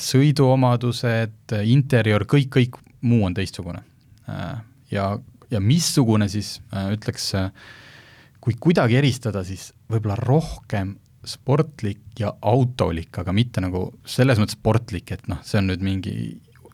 sõiduomadused, 0.01 1.53
interjöör, 1.69 2.25
kõik, 2.29 2.49
kõik 2.55 2.79
muu 3.05 3.27
on 3.27 3.35
teistsugune. 3.37 3.83
Äh, 4.31 4.61
ja, 4.95 5.07
ja 5.51 5.61
missugune 5.61 6.29
siis, 6.33 6.57
äh, 6.73 6.93
ütleks, 6.97 7.33
kui 8.43 8.57
kuidagi 8.61 8.99
eristada, 9.01 9.45
siis 9.47 9.71
võib-olla 9.91 10.17
rohkem 10.19 10.97
sportlik 11.27 12.19
ja 12.19 12.33
autolik, 12.43 13.12
aga 13.23 13.35
mitte 13.35 13.62
nagu 13.62 13.87
selles 14.09 14.41
mõttes 14.41 14.59
sportlik, 14.59 15.12
et 15.15 15.29
noh, 15.31 15.43
see 15.47 15.61
on 15.61 15.69
nüüd 15.71 15.85
mingi 15.85 16.15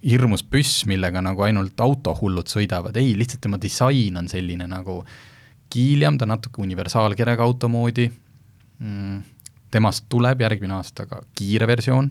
hirmus 0.04 0.44
püss, 0.46 0.84
millega 0.88 1.20
nagu 1.24 1.42
ainult 1.44 1.80
autohullud 1.82 2.48
sõidavad, 2.48 2.96
ei, 3.00 3.12
lihtsalt 3.18 3.42
tema 3.44 3.58
disain 3.60 4.16
on 4.16 4.30
selline 4.30 4.68
nagu 4.70 5.02
kiiljam, 5.68 6.16
ta 6.16 6.28
natuke 6.28 6.62
universaalkerega 6.64 7.44
auto 7.44 7.68
moodi 7.68 8.06
mm,, 8.08 9.18
temast 9.74 10.06
tuleb 10.08 10.40
järgmine 10.46 10.78
aasta 10.78 11.04
ka 11.10 11.20
kiire 11.36 11.68
versioon 11.68 12.08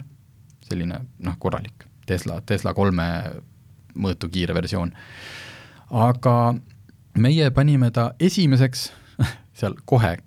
selline 0.69 1.01
noh, 1.23 1.37
korralik 1.39 1.87
Tesla, 2.07 2.39
Tesla 2.45 2.73
kolme 2.73 3.07
mõõtu 3.97 4.29
kiire 4.31 4.55
versioon. 4.55 4.93
aga 5.91 6.55
meie 7.17 7.49
panime 7.51 7.91
ta 7.91 8.11
esimeseks, 8.19 8.91
seal 9.59 9.75
kohe, 9.85 10.17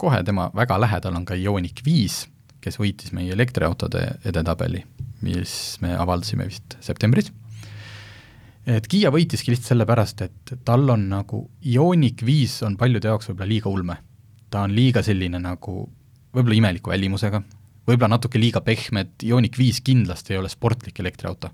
kohe 0.00 0.22
tema 0.24 0.50
väga 0.56 0.80
lähedal 0.80 1.16
on 1.16 1.26
ka 1.28 1.36
Ioniq 1.38 1.84
viis, 1.84 2.24
kes 2.60 2.80
võitis 2.80 3.12
meie 3.16 3.32
elektriautode 3.32 4.06
edetabeli, 4.24 4.84
mis 5.24 5.52
me 5.84 5.94
avaldasime 5.96 6.48
vist 6.48 6.76
septembris. 6.80 7.32
et 8.66 8.86
Kiia 8.86 9.10
võitiski 9.10 9.52
lihtsalt 9.52 9.74
sellepärast, 9.74 10.22
et 10.26 10.54
tal 10.64 10.88
on 10.90 11.08
nagu, 11.12 11.44
Ioniq 11.64 12.24
viis 12.26 12.62
on 12.66 12.76
paljude 12.76 13.08
jaoks 13.08 13.30
võib-olla 13.30 13.48
liiga 13.48 13.70
ulme. 13.70 13.96
ta 14.50 14.64
on 14.66 14.74
liiga 14.74 15.02
selline 15.02 15.38
nagu 15.38 15.88
võib-olla 16.34 16.56
imeliku 16.56 16.90
välimusega, 16.90 17.42
võib-olla 17.88 18.14
natuke 18.16 18.40
liiga 18.40 18.62
pehme, 18.64 19.06
et 19.06 19.24
Ioniq 19.26 19.58
viis 19.58 19.80
kindlasti 19.84 20.34
ei 20.34 20.40
ole 20.40 20.50
sportlik 20.52 20.98
elektriauto. 21.00 21.50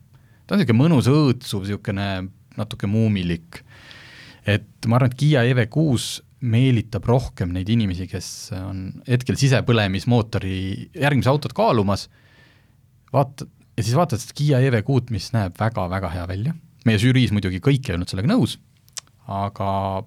ta 0.46 0.54
on 0.54 0.60
niisugune 0.60 0.82
mõnus 0.82 1.08
õõtsuv, 1.10 1.64
niisugune 1.64 2.08
natuke 2.56 2.86
muumilik. 2.90 3.62
et 4.46 4.86
ma 4.86 4.96
arvan, 4.96 5.10
et 5.10 5.18
Kiia 5.18 5.42
EV6 5.42 6.22
meelitab 6.46 7.06
rohkem 7.08 7.52
neid 7.52 7.68
inimesi, 7.68 8.06
kes 8.06 8.52
on 8.54 9.02
hetkel 9.08 9.38
sisepõlemismootori 9.40 10.90
järgmise 10.94 11.30
autot 11.32 11.52
kaalumas, 11.56 12.08
vaata, 13.12 13.48
ja 13.76 13.82
siis 13.82 13.96
vaatad 13.96 14.22
seda 14.22 14.36
Kiia 14.36 14.60
EV6-t, 14.68 15.10
mis 15.10 15.32
näeb 15.34 15.56
väga-väga 15.58 16.12
hea 16.12 16.26
välja, 16.28 16.54
meie 16.86 17.00
žüriis 17.02 17.32
muidugi 17.34 17.62
kõik 17.64 17.88
ei 17.88 17.96
olnud 17.96 18.12
sellega 18.12 18.30
nõus, 18.30 18.58
aga 19.26 20.04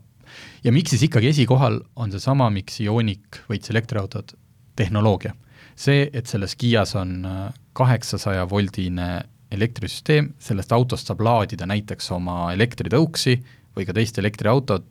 ja 0.64 0.72
miks 0.72 0.94
siis 0.94 1.10
ikkagi 1.10 1.34
esikohal 1.34 1.82
on 2.00 2.14
seesama, 2.14 2.52
miks 2.54 2.80
Ioniq 2.86 3.44
võitis 3.50 3.74
elektriautod, 3.74 4.38
tehnoloogia 4.80 5.34
see, 5.80 6.08
et 6.14 6.28
selles 6.30 6.56
Kias 6.60 6.96
on 7.00 7.24
äh, 7.26 7.42
kaheksasaja 7.78 8.46
voldine 8.50 9.10
elektrisüsteem, 9.54 10.34
sellest 10.42 10.74
autost 10.76 11.10
saab 11.10 11.24
laadida 11.26 11.66
näiteks 11.70 12.12
oma 12.14 12.52
elektritõuksi 12.54 13.38
või 13.78 13.88
ka 13.88 13.96
teist 13.98 14.20
elektriautot, 14.22 14.86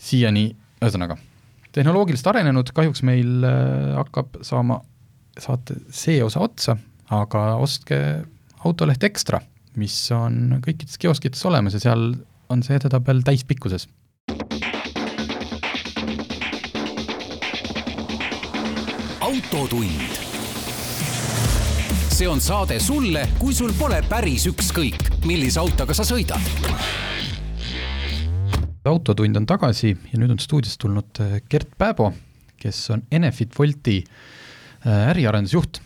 siiani, 0.00 0.48
ühesõnaga, 0.82 1.16
tehnoloogiliselt 1.74 2.32
arenenud, 2.32 2.72
kahjuks 2.74 3.04
meil 3.06 3.44
äh, 3.46 3.94
hakkab 4.00 4.40
saama 4.46 4.80
saate 5.38 5.78
see 5.94 6.20
osa 6.24 6.42
otsa, 6.44 6.76
aga 7.14 7.46
ostke 7.62 7.98
autoleht 8.64 9.04
Ekstra, 9.04 9.42
mis 9.78 9.96
on 10.14 10.60
kõikides 10.64 10.96
kioskites 11.02 11.42
olemas 11.48 11.76
ja 11.76 11.82
seal 11.82 12.12
on 12.52 12.62
see 12.62 12.78
edetabel 12.78 13.22
täispikkuses 13.26 13.88
autotund. 19.44 20.00
see 22.14 22.28
on 22.28 22.40
saade 22.40 22.78
sulle, 22.80 23.24
kui 23.38 23.54
sul 23.54 23.72
pole 23.76 23.98
päris 24.08 24.46
ükskõik, 24.48 25.08
millise 25.28 25.60
autoga 25.60 25.94
sa 25.96 26.06
sõidad. 26.06 26.40
autotund 28.84 29.36
on 29.36 29.46
tagasi 29.46 29.90
ja 30.12 30.20
nüüd 30.20 30.32
on 30.32 30.40
stuudiost 30.40 30.80
tulnud 30.80 31.20
äh, 31.20 31.40
Gert 31.50 31.76
Pääbo, 31.78 32.12
kes 32.56 32.78
on 32.94 33.02
Enefit 33.10 33.58
Wolti 33.58 33.98
äh, 34.04 35.10
äriarendusjuht 35.12 35.80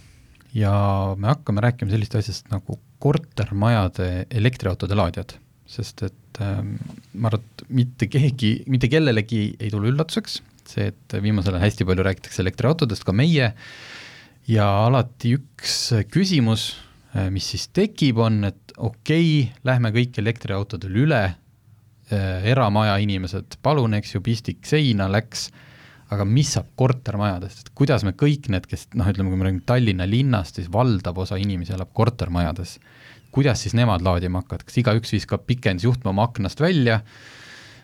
ja 0.55 0.73
me 1.17 1.33
hakkame 1.33 1.65
rääkima 1.65 1.91
sellist 1.91 2.15
asjast 2.15 2.53
nagu 2.55 2.79
kortermajade 2.99 4.27
elektriautode 4.31 4.95
laadijad, 4.99 5.35
sest 5.67 6.03
et 6.07 6.43
ähm, 6.43 6.77
ma 7.15 7.33
arvan, 7.33 7.43
et 7.43 7.67
mitte 7.71 8.07
keegi, 8.11 8.63
mitte 8.67 8.91
kellelegi 8.91 9.43
ei 9.59 9.71
tule 9.75 9.91
üllatuseks 9.91 10.43
see, 10.71 10.91
et 10.93 11.19
viimasel 11.23 11.57
ajal 11.57 11.67
hästi 11.67 11.89
palju 11.89 12.07
räägitakse 12.07 12.45
elektriautodest, 12.45 13.07
ka 13.07 13.17
meie, 13.17 13.53
ja 14.49 14.69
alati 14.87 15.35
üks 15.39 15.81
küsimus, 16.13 16.71
äh, 17.15 17.29
mis 17.35 17.51
siis 17.55 17.69
tekib, 17.75 18.23
on, 18.25 18.43
et 18.51 18.77
okei 18.77 19.29
okay,, 19.45 19.61
lähme 19.69 19.93
kõik 19.97 20.21
elektriautodele 20.23 21.07
üle, 21.07 21.23
Äh, 22.09 22.47
eramaja 22.49 22.95
inimesed, 23.05 23.59
palun, 23.61 23.93
eks 23.99 24.15
ju, 24.15 24.23
pistik 24.25 24.63
seina 24.65 25.11
läks, 25.13 25.51
aga 26.09 26.25
mis 26.25 26.55
saab 26.55 26.71
kortermajadest, 26.81 27.67
et 27.67 27.75
kuidas 27.77 28.01
me 28.07 28.15
kõik 28.17 28.47
need, 28.49 28.65
kes 28.65 28.87
noh, 28.97 29.11
ütleme, 29.13 29.29
kui 29.29 29.37
me 29.37 29.45
räägime 29.45 29.67
Tallinna 29.69 30.07
linnast, 30.09 30.57
siis 30.57 30.71
valdav 30.73 31.21
osa 31.21 31.37
inimesi 31.37 31.75
elab 31.77 31.91
kortermajades, 31.93 32.79
kuidas 33.35 33.61
siis 33.61 33.77
nemad 33.77 34.01
laadima 34.07 34.41
hakkavad, 34.41 34.65
kas 34.65 34.81
igaüks 34.81 35.13
viskab 35.19 35.45
pikendusjuhtme 35.51 36.09
oma 36.15 36.25
aknast 36.31 36.65
välja, 36.65 37.03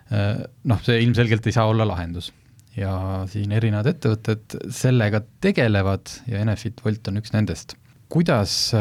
äh, 0.09 0.41
noh, 0.73 0.81
see 0.89 1.05
ilmselgelt 1.05 1.45
ei 1.45 1.59
saa 1.59 1.69
olla 1.69 1.85
lahendus. 1.93 2.31
Ja 2.77 2.95
siin 3.31 3.53
erinevad 3.55 3.87
ettevõtted 3.93 4.59
sellega 4.75 5.23
tegelevad 5.45 6.11
ja 6.31 6.41
Enefit 6.43 6.83
Volt 6.85 7.11
on 7.11 7.21
üks 7.23 7.35
nendest. 7.35 7.77
kuidas, 8.09 8.73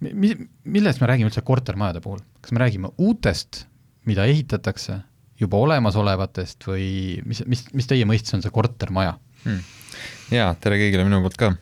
mi-, 0.00 0.36
millest 0.64 1.02
me 1.02 1.10
räägime 1.10 1.30
üldse 1.30 1.42
kortermajade 1.46 2.02
puhul, 2.04 2.22
kas 2.40 2.54
me 2.54 2.62
räägime 2.62 2.92
uutest 2.98 3.64
mida 4.08 4.26
ehitatakse, 4.28 5.00
juba 5.40 5.60
olemasolevatest 5.64 6.66
või 6.68 6.88
mis, 7.28 7.42
mis, 7.48 7.64
mis 7.76 7.88
teie 7.88 8.06
mõistes 8.08 8.36
on 8.36 8.44
see 8.44 8.52
kortermaja 8.52 9.14
hmm.? 9.44 9.60
jaa, 10.34 10.52
tere 10.60 10.80
kõigile 10.80 11.06
minu 11.06 11.22
poolt 11.24 11.38
ka. 11.40 11.52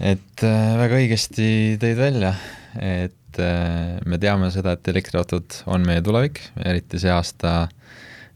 et 0.00 0.46
äh, 0.46 0.74
väga 0.80 1.00
õigesti 1.00 1.48
tõid 1.82 2.00
välja, 2.00 2.34
et 2.82 3.40
äh, 3.42 3.96
me 4.06 4.20
teame 4.22 4.50
seda, 4.54 4.76
et 4.76 4.92
elektriautod 4.92 5.62
on 5.72 5.86
meie 5.86 6.04
tulevik, 6.04 6.42
eriti 6.62 7.02
see 7.02 7.12
aasta 7.14 7.66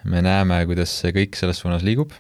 me 0.09 0.23
näeme, 0.25 0.63
kuidas 0.71 0.95
see 1.03 1.15
kõik 1.15 1.39
selles 1.39 1.61
suunas 1.63 1.87
liigub 1.87 2.15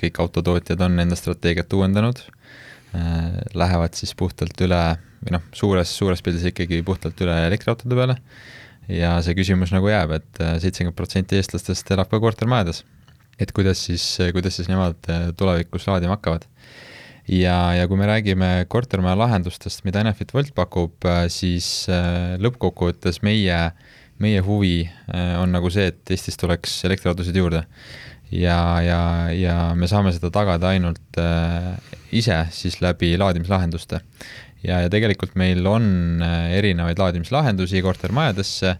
kõik 0.00 0.18
autotootjad 0.22 0.80
on 0.82 0.98
enda 1.02 1.16
strateegiat 1.18 1.72
uuendanud 1.76 2.18
äh,, 2.24 3.36
lähevad 3.54 3.94
siis 3.94 4.14
puhtalt 4.18 4.58
üle 4.66 4.80
või 5.20 5.36
noh, 5.36 5.44
suures, 5.54 5.92
suures 5.96 6.22
pildis 6.24 6.48
ikkagi 6.50 6.80
puhtalt 6.86 7.20
üle 7.24 7.36
elektriautode 7.46 7.98
peale 7.98 8.16
ja 8.90 9.16
see 9.24 9.36
küsimus 9.38 9.72
nagu 9.74 9.90
jääb 9.90 10.14
et, 10.16 10.26
et 10.34 10.42
äh, 10.44 10.56
seitsekümmend 10.62 10.98
protsenti 10.98 11.38
eestlastest 11.38 11.90
elab 11.94 12.10
ka 12.10 12.20
kortermajades. 12.22 12.84
et 13.40 13.52
kuidas 13.56 13.80
siis, 13.86 14.04
kuidas 14.34 14.56
siis 14.58 14.68
nemad 14.68 14.98
äh, 15.08 15.30
tulevikus 15.36 15.86
laadima 15.88 16.16
hakkavad. 16.16 16.46
ja, 17.28 17.72
ja 17.76 17.86
kui 17.88 18.00
me 18.00 18.08
räägime 18.10 18.50
kortermaja 18.68 19.18
lahendustest, 19.18 19.84
mida 19.84 20.00
Enefit 20.00 20.34
Volt 20.34 20.54
pakub, 20.54 20.96
äh, 21.04 21.26
siis 21.28 21.86
lõppkokkuvõttes 22.40 23.22
meie, 23.22 23.60
meie 24.20 24.40
huvi 24.44 24.84
on 25.40 25.52
nagu 25.52 25.70
see, 25.72 25.86
et 25.92 26.10
Eestis 26.12 26.36
tuleks 26.36 26.82
elektriautosid 26.84 27.36
juurde 27.36 27.62
ja, 28.30 28.58
ja, 28.84 29.00
ja 29.34 29.56
me 29.78 29.88
saame 29.90 30.12
seda 30.14 30.30
tagada 30.34 30.70
ainult 30.74 31.18
äh, 31.20 31.74
ise 32.14 32.44
siis 32.54 32.80
läbi 32.82 33.16
laadimislahenduste. 33.20 34.00
Ja, 34.62 34.82
ja 34.84 34.90
tegelikult 34.92 35.36
meil 35.40 35.64
on 35.66 36.22
äh, 36.24 36.56
erinevaid 36.58 37.00
laadimislahendusi 37.00 37.82
kortermajadesse 37.82 38.74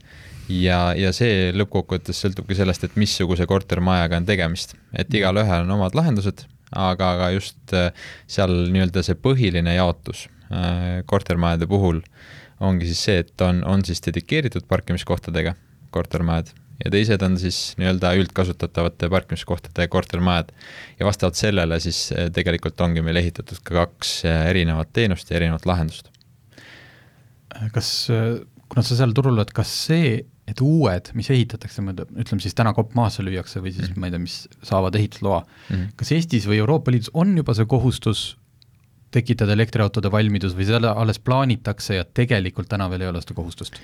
ja, 0.54 0.80
ja 0.96 1.12
see 1.16 1.50
lõppkokkuvõttes 1.56 2.20
sõltubki 2.24 2.58
sellest, 2.58 2.84
et 2.86 2.98
missuguse 3.00 3.46
kortermajaga 3.48 4.20
on 4.20 4.28
tegemist, 4.28 4.76
et 4.92 5.08
mm. 5.08 5.20
igalühel 5.22 5.64
on 5.66 5.76
omad 5.78 5.96
lahendused, 5.98 6.44
aga, 6.70 7.14
aga 7.16 7.32
just 7.36 7.74
äh, 7.76 7.90
seal 8.30 8.54
nii-öelda 8.70 9.04
see 9.06 9.18
põhiline 9.18 9.78
jaotus 9.78 10.28
kortermajade 11.06 11.68
puhul 11.70 12.00
ongi 12.66 12.88
siis 12.90 13.04
see, 13.06 13.20
et 13.22 13.44
on, 13.46 13.60
on 13.62 13.84
siis 13.86 14.02
dedikeeritud 14.02 14.64
parkimiskohtadega 14.66 15.54
kortermajad 15.94 16.50
ja 16.84 16.90
teised 16.92 17.22
on 17.22 17.36
siis 17.40 17.58
nii-öelda 17.80 18.12
üldkasutatavate 18.20 19.08
parkimiskohtade 19.12 19.88
kortermajad. 19.88 20.52
ja 20.98 21.06
vastavalt 21.06 21.36
sellele 21.36 21.80
siis 21.80 22.10
eh, 22.12 22.30
tegelikult 22.32 22.80
ongi 22.80 23.02
meil 23.04 23.20
ehitatud 23.20 23.60
ka 23.62 23.82
kaks 23.82 24.24
eh, 24.24 24.48
erinevat 24.52 24.92
teenust 24.92 25.30
ja 25.30 25.36
erinevat 25.40 25.66
lahendust. 25.66 26.10
kas, 27.74 27.92
eh, 28.10 28.40
kuna 28.68 28.86
sa 28.86 28.96
seal 28.96 29.14
turul 29.16 29.36
oled, 29.36 29.52
kas 29.54 29.72
see, 29.86 30.18
et 30.50 30.60
uued, 30.64 31.12
mis 31.14 31.30
ehitatakse, 31.30 31.82
ütleme 31.84 32.42
siis 32.42 32.56
täna 32.58 32.72
kopp 32.74 32.96
maasse 32.98 33.22
lüüakse 33.22 33.62
või 33.62 33.74
siis 33.74 33.88
mm 33.88 33.94
-hmm. 33.94 34.00
ma 34.00 34.06
ei 34.06 34.16
tea, 34.16 34.24
mis 34.24 34.36
saavad 34.62 34.94
ehitusloa 34.94 35.40
mm, 35.40 35.76
-hmm. 35.76 35.96
kas 35.96 36.12
Eestis 36.12 36.48
või 36.48 36.58
Euroopa 36.64 36.90
Liidus 36.90 37.10
on 37.14 37.36
juba 37.36 37.54
see 37.54 37.66
kohustus 37.66 38.36
tekitada 39.10 39.52
elektriautode 39.52 40.10
valmidus 40.10 40.54
või 40.56 40.66
seda 40.66 40.92
alles 40.92 41.18
plaanitakse 41.18 41.94
ja 41.98 42.04
tegelikult 42.04 42.68
täna 42.68 42.90
veel 42.90 43.00
ei 43.06 43.08
ole 43.08 43.22
seda 43.22 43.34
kohustust? 43.34 43.80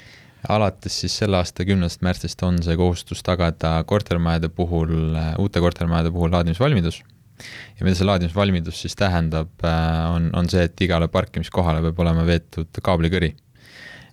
Alates 0.49 1.01
siis 1.03 1.17
selle 1.23 1.41
aasta 1.41 1.67
kümnendast 1.67 2.05
märtsist 2.07 2.43
on 2.47 2.61
see 2.65 2.77
kohustus 2.79 3.23
tagada 3.27 3.79
kortermajade 3.89 4.51
puhul, 4.55 5.17
uute 5.43 5.63
kortermajade 5.63 6.13
puhul 6.15 6.33
laadimisvalmidus. 6.35 7.03
ja 7.77 7.85
mida 7.85 7.97
see 7.99 8.07
laadimisvalmidus 8.09 8.79
siis 8.87 8.95
tähendab, 8.97 9.53
äh, 9.65 10.05
on, 10.15 10.31
on 10.37 10.49
see, 10.49 10.63
et 10.69 10.81
igale 10.81 11.09
parkimiskohale 11.13 11.83
peab 11.85 11.99
olema 12.07 12.25
veetud 12.25 12.81
kaablikõri 12.83 13.35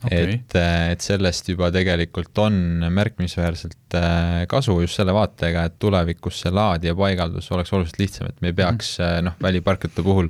okay.. 0.04 0.34
et, 0.34 0.58
äh, 0.60 0.92
et 0.92 1.06
sellest 1.06 1.48
juba 1.54 1.70
tegelikult 1.72 2.44
on 2.44 2.84
märkimisväärselt 2.92 3.98
äh, 4.00 4.44
kasu 4.52 4.76
just 4.84 5.00
selle 5.00 5.16
vaatega, 5.16 5.70
et 5.70 5.80
tulevikus 5.80 6.42
see 6.44 6.52
laadija 6.52 6.96
paigaldus 7.00 7.48
oleks 7.56 7.72
oluliselt 7.74 8.02
lihtsam, 8.02 8.30
et 8.30 8.42
me 8.42 8.52
ei 8.52 8.60
peaks 8.60 8.98
mm 9.00 9.06
-hmm. 9.06 9.30
noh, 9.30 9.40
väliparkide 9.42 10.04
puhul 10.04 10.30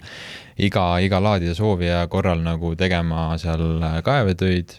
iga, 0.57 0.85
iga 1.01 1.23
laadija 1.23 1.55
soovija 1.57 2.05
korral 2.07 2.45
nagu 2.45 2.75
tegema 2.75 3.31
seal 3.41 3.81
kaevetöid 4.03 4.77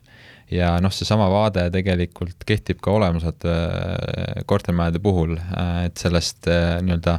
ja 0.54 0.74
noh, 0.82 0.92
seesama 0.94 1.28
vaade 1.32 1.66
tegelikult 1.74 2.44
kehtib 2.46 2.80
ka 2.84 2.94
olemasolevate 2.94 3.52
äh, 3.52 4.42
kortermajade 4.50 5.02
puhul, 5.02 5.36
äh, 5.38 5.86
et 5.88 6.00
sellest 6.00 6.48
äh, 6.50 6.78
nii-öelda 6.84 7.18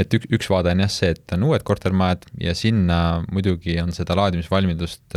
et 0.00 0.14
ük, 0.16 0.26
üks 0.34 0.48
vaade 0.50 0.72
on 0.74 0.82
jah 0.82 0.90
see, 0.90 1.12
et 1.14 1.36
on 1.36 1.46
uued 1.50 1.62
kortermajad 1.66 2.26
ja 2.42 2.54
sinna 2.58 2.98
muidugi 3.30 3.76
on 3.82 3.92
seda 3.94 4.16
laadimisvalmidust 4.18 5.14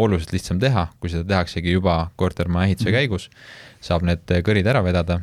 oluliselt 0.00 0.32
lihtsam 0.32 0.62
teha, 0.62 0.86
kui 0.96 1.12
seda 1.12 1.26
tehaksegi 1.34 1.74
juba 1.74 1.98
kortermaja 2.16 2.70
ehituse 2.70 2.88
mm 2.88 2.94
-hmm. 2.94 3.02
käigus, 3.02 3.28
saab 3.84 4.06
need 4.08 4.24
kõrid 4.48 4.70
ära 4.70 4.84
vedada. 4.84 5.20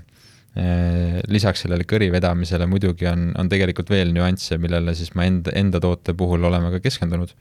lisaks 1.31 1.61
sellele 1.63 1.85
kõri 1.87 2.09
vedamisele 2.11 2.65
muidugi 2.67 3.07
on, 3.07 3.31
on 3.39 3.49
tegelikult 3.49 3.89
veel 3.89 4.11
nüansse, 4.11 4.57
millele 4.57 4.93
siis 4.95 5.13
ma 5.15 5.23
enda, 5.23 5.51
enda 5.55 5.79
toote 5.79 6.13
puhul 6.13 6.43
oleme 6.43 6.71
ka 6.71 6.79
keskendunud 6.79 7.31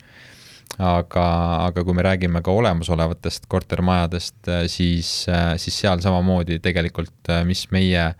aga, 0.78 1.24
aga 1.66 1.85
kui 1.85 1.96
me 1.96 2.04
räägime 2.06 2.42
ka 2.44 2.52
olemasolevatest 2.54 3.48
kortermajadest, 3.50 4.37
äh, 4.48 4.66
siis, 4.70 5.28
äh, 5.28 5.54
siis 5.59 5.78
seal 5.83 6.02
samamoodi 6.04 6.61
tegelikult, 6.62 7.18
äh, 7.28 7.44
mis 7.48 7.66
meie 7.74 8.12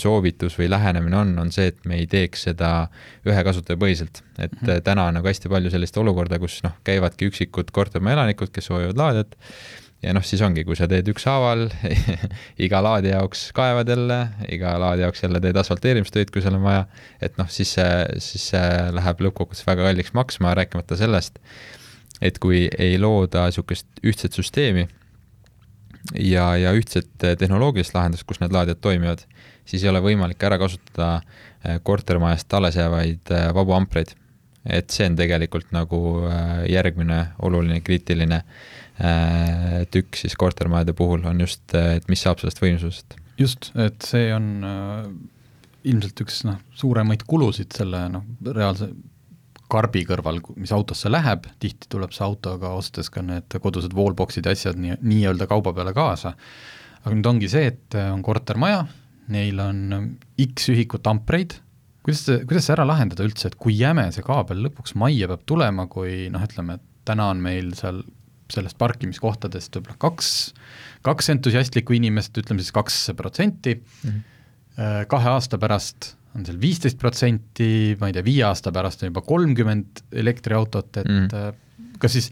soovitus 0.00 0.54
või 0.56 0.70
lähenemine 0.72 1.18
on, 1.18 1.32
on 1.42 1.50
see, 1.52 1.66
et 1.68 1.82
me 1.84 1.98
ei 2.00 2.06
teeks 2.08 2.46
seda 2.46 2.86
ühe 3.28 3.42
kasutaja 3.44 3.76
põhiselt. 3.76 4.22
et 4.38 4.52
mm 4.52 4.68
-hmm. 4.68 4.80
täna 4.86 5.04
on 5.10 5.18
nagu 5.18 5.28
hästi 5.28 5.50
palju 5.52 5.70
sellist 5.70 5.96
olukorda, 6.00 6.38
kus 6.38 6.62
noh, 6.64 6.72
käivadki 6.84 7.28
üksikud 7.28 7.68
kortermaja 7.70 8.16
elanikud, 8.16 8.48
kes 8.54 8.70
soovivad 8.70 8.96
laadijat 8.96 9.36
ja 10.04 10.12
noh, 10.14 10.24
siis 10.26 10.42
ongi, 10.44 10.64
kui 10.66 10.76
sa 10.78 10.86
teed 10.90 11.08
ükshaaval 11.12 11.66
iga 12.66 12.80
laadi 12.84 13.12
jaoks 13.12 13.46
kaevad 13.56 13.88
jälle, 13.88 14.18
iga 14.52 14.74
laadi 14.80 15.04
jaoks 15.04 15.24
jälle 15.24 15.40
teed 15.42 15.56
asfalteerimistöid, 15.60 16.32
kui 16.32 16.42
seal 16.44 16.58
on 16.58 16.64
vaja, 16.66 16.84
et 17.24 17.38
noh, 17.40 17.48
siis 17.52 17.72
see, 17.78 18.18
siis 18.22 18.50
see 18.52 18.66
läheb 18.94 19.22
lõppkokkuvõttes 19.26 19.66
väga 19.68 19.88
kalliks 19.88 20.14
maksma, 20.16 20.54
rääkimata 20.58 20.98
sellest, 21.00 21.40
et 22.24 22.38
kui 22.42 22.66
ei 22.78 22.98
looda 23.00 23.46
niisugust 23.48 24.04
ühtset 24.04 24.36
süsteemi 24.36 24.86
ja, 26.20 26.50
ja 26.60 26.74
ühtset 26.76 27.12
tehnoloogilist 27.24 27.96
lahendust, 27.96 28.26
kus 28.28 28.42
need 28.42 28.54
laadijad 28.54 28.82
toimivad, 28.84 29.24
siis 29.64 29.84
ei 29.84 29.92
ole 29.92 30.04
võimalik 30.04 30.42
ära 30.44 30.60
kasutada 30.60 31.16
eh, 31.64 31.80
kortermajast 31.82 32.60
alles 32.60 32.78
jäävaid 32.80 33.32
eh, 33.32 33.48
vabu 33.56 33.76
ampreid. 33.76 34.14
et 34.64 34.88
see 34.90 35.04
on 35.04 35.16
tegelikult 35.16 35.72
nagu 35.76 35.98
eh, 36.28 36.64
järgmine 36.72 37.26
oluline 37.44 37.82
kriitiline 37.84 38.44
Äh, 38.44 38.73
tükk 38.94 40.20
siis 40.20 40.36
kortermajade 40.38 40.94
puhul 40.94 41.24
on 41.26 41.40
just, 41.42 41.66
et 41.74 42.06
mis 42.06 42.20
saab 42.22 42.38
sellest 42.38 42.60
võimsusest. 42.62 43.16
just, 43.40 43.72
et 43.74 44.06
see 44.06 44.28
on 44.34 44.46
äh, 44.68 45.08
ilmselt 45.90 46.22
üks 46.24 46.44
noh, 46.48 46.60
suuremaid 46.78 47.24
kulusid 47.28 47.74
selle 47.76 48.06
noh, 48.12 48.24
reaalse 48.46 48.90
karbi 49.70 50.04
kõrval, 50.06 50.40
mis 50.60 50.72
autosse 50.76 51.10
läheb, 51.10 51.48
tihti 51.62 51.88
tuleb 51.90 52.12
see 52.14 52.24
autoga 52.26 52.74
ostes 52.76 53.10
ka 53.10 53.24
need 53.24 53.56
kodused 53.62 53.94
wallbox'id 53.96 54.46
ja 54.46 54.54
asjad 54.54 54.78
nii, 54.80 54.98
nii-öelda 55.02 55.48
kauba 55.50 55.72
peale 55.76 55.94
kaasa, 55.96 56.34
aga 57.02 57.14
nüüd 57.16 57.28
ongi 57.28 57.50
see, 57.50 57.72
et 57.72 57.98
on 58.04 58.22
kortermaja, 58.24 58.84
neil 59.34 59.60
on 59.64 60.10
X 60.44 60.68
ühikut 60.72 61.06
ampreid, 61.10 61.56
kuidas 62.04 62.26
see, 62.28 62.42
kuidas 62.44 62.68
see 62.68 62.76
ära 62.76 62.86
lahendada 62.88 63.26
üldse, 63.26 63.50
et 63.50 63.58
kui 63.60 63.76
jäme 63.78 64.06
see 64.14 64.24
kaabel 64.24 64.62
lõpuks 64.66 64.94
majja 65.00 65.30
peab 65.32 65.46
tulema, 65.48 65.88
kui 65.90 66.28
noh, 66.32 66.44
ütleme, 66.44 66.78
et 66.78 67.08
täna 67.08 67.30
on 67.32 67.42
meil 67.44 67.72
seal 67.78 68.04
sellest 68.52 68.78
parkimiskohtadest 68.80 69.78
võib-olla 69.78 69.96
kaks, 70.04 70.28
kaks 71.06 71.30
entusiastlikku 71.32 71.96
inimest, 71.96 72.36
ütleme 72.38 72.60
siis 72.62 72.74
kaks 72.76 72.98
protsenti 73.16 73.78
mm, 73.78 74.10
-hmm. 74.10 75.06
kahe 75.08 75.32
aasta 75.32 75.58
pärast 75.58 76.14
on 76.34 76.44
seal 76.46 76.58
viisteist 76.60 76.98
protsenti, 76.98 77.94
ma 78.00 78.10
ei 78.10 78.16
tea, 78.16 78.24
viie 78.26 78.44
aasta 78.48 78.72
pärast 78.74 79.04
on 79.04 79.12
juba 79.12 79.22
kolmkümmend 79.26 80.04
elektriautot, 80.12 80.96
et 80.96 81.08
mm. 81.08 81.28
-hmm. 81.28 81.96
kas 82.02 82.12
siis 82.12 82.30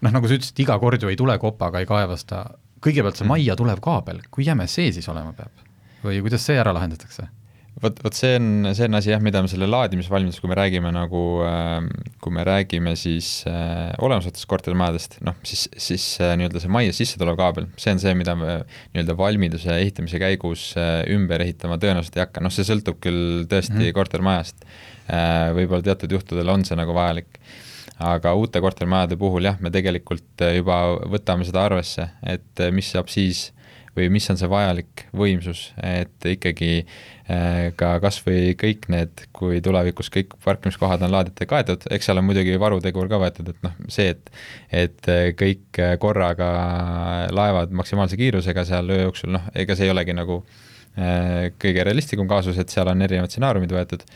noh, 0.00 0.12
nagu 0.12 0.28
sa 0.28 0.38
ütlesid, 0.38 0.64
iga 0.64 0.78
kord 0.80 1.02
ju 1.02 1.12
ei 1.12 1.16
tule 1.20 1.36
kopaga, 1.38 1.80
ei 1.82 1.88
kaevasta, 1.88 2.44
kõigepealt 2.84 3.20
see 3.20 3.28
majja 3.28 3.56
tulev 3.56 3.80
kaabel, 3.84 4.22
kui 4.30 4.46
jäme 4.46 4.66
see 4.66 4.92
siis 4.92 5.08
olema 5.08 5.32
peab? 5.32 5.52
või 6.04 6.20
kuidas 6.20 6.44
see 6.44 6.58
ära 6.60 6.74
lahendatakse? 6.76 7.28
Vot, 7.84 8.00
vot 8.04 8.16
see 8.16 8.34
on, 8.38 8.68
see 8.76 8.88
on 8.88 8.98
asi 8.98 9.12
jah, 9.12 9.22
mida 9.24 9.42
me 9.44 9.50
selle 9.50 9.68
laadimisvalmidus, 9.70 10.40
kui 10.42 10.50
me 10.50 10.56
räägime 10.58 10.90
nagu 10.94 11.22
äh,, 11.46 11.86
kui 12.24 12.34
me 12.34 12.44
räägime 12.46 12.94
siis 12.98 13.30
äh, 13.50 13.92
olemasolevatest 14.04 14.48
kortermajadest, 14.50 15.18
noh, 15.26 15.36
siis, 15.46 15.66
siis 15.88 16.06
äh, 16.24 16.34
nii-öelda 16.40 16.62
see 16.62 16.72
majja 16.72 16.96
sisse 16.96 17.20
tulev 17.20 17.38
kaabel, 17.40 17.68
see 17.80 17.94
on 17.94 18.02
see, 18.02 18.14
mida 18.18 18.36
me 18.38 18.56
nii-öelda 18.94 19.16
valmiduse 19.18 19.76
ehitamise 19.76 20.20
käigus 20.22 20.70
äh, 20.80 21.02
ümber 21.14 21.44
ehitama 21.44 21.78
tõenäoliselt 21.82 22.18
ei 22.18 22.24
hakka, 22.26 22.44
noh, 22.44 22.54
see 22.54 22.66
sõltub 22.68 23.00
küll 23.04 23.44
tõesti 23.50 23.76
mm 23.76 23.84
-hmm. 23.86 23.98
kortermajast. 24.00 24.66
Äh,, 25.04 25.50
võib-olla 25.56 25.84
teatud 25.84 26.16
juhtudel 26.16 26.48
on 26.48 26.64
see 26.64 26.78
nagu 26.78 26.96
vajalik. 26.96 27.40
Aga 28.04 28.32
uute 28.34 28.58
kortermajade 28.60 29.16
puhul 29.16 29.44
jah, 29.46 29.60
me 29.62 29.70
tegelikult 29.70 30.42
juba 30.56 30.96
võtame 31.06 31.46
seda 31.46 31.62
arvesse, 31.68 32.08
et 32.26 32.60
äh, 32.60 32.72
mis 32.74 32.90
saab 32.90 33.12
siis 33.12 33.52
või 33.96 34.10
mis 34.12 34.26
on 34.32 34.38
see 34.40 34.50
vajalik 34.50 35.04
võimsus, 35.16 35.66
et 35.82 36.26
ikkagi 36.28 36.70
äh, 36.82 37.70
ka 37.78 37.94
kas 38.02 38.20
või 38.26 38.54
kõik 38.58 38.88
need, 38.92 39.24
kui 39.36 39.60
tulevikus 39.64 40.10
kõik 40.14 40.36
parkimiskohad 40.44 41.04
on 41.06 41.14
laadijatega 41.14 41.50
kaetud, 41.50 41.88
eks 41.94 42.10
seal 42.10 42.20
on 42.20 42.28
muidugi 42.28 42.58
varutegur 42.60 43.08
ka 43.10 43.20
võetud, 43.22 43.50
et 43.54 43.66
noh, 43.66 43.74
see, 43.88 44.12
et 44.14 44.30
et 44.84 45.10
kõik 45.38 45.82
korraga 46.02 46.50
laevad 47.34 47.74
maksimaalse 47.76 48.18
kiirusega 48.20 48.66
seal 48.68 48.90
öö 48.90 49.08
jooksul, 49.08 49.34
noh, 49.36 49.50
ega 49.54 49.76
see 49.76 49.88
ei 49.88 49.94
olegi 49.94 50.16
nagu 50.16 50.40
äh, 50.42 51.52
kõige 51.60 51.86
realistlikum 51.86 52.30
kaasus, 52.30 52.58
et 52.58 52.72
seal 52.72 52.90
on 52.90 53.04
erinevad 53.06 53.32
stsenaariumid 53.32 53.74
võetud 53.78 54.06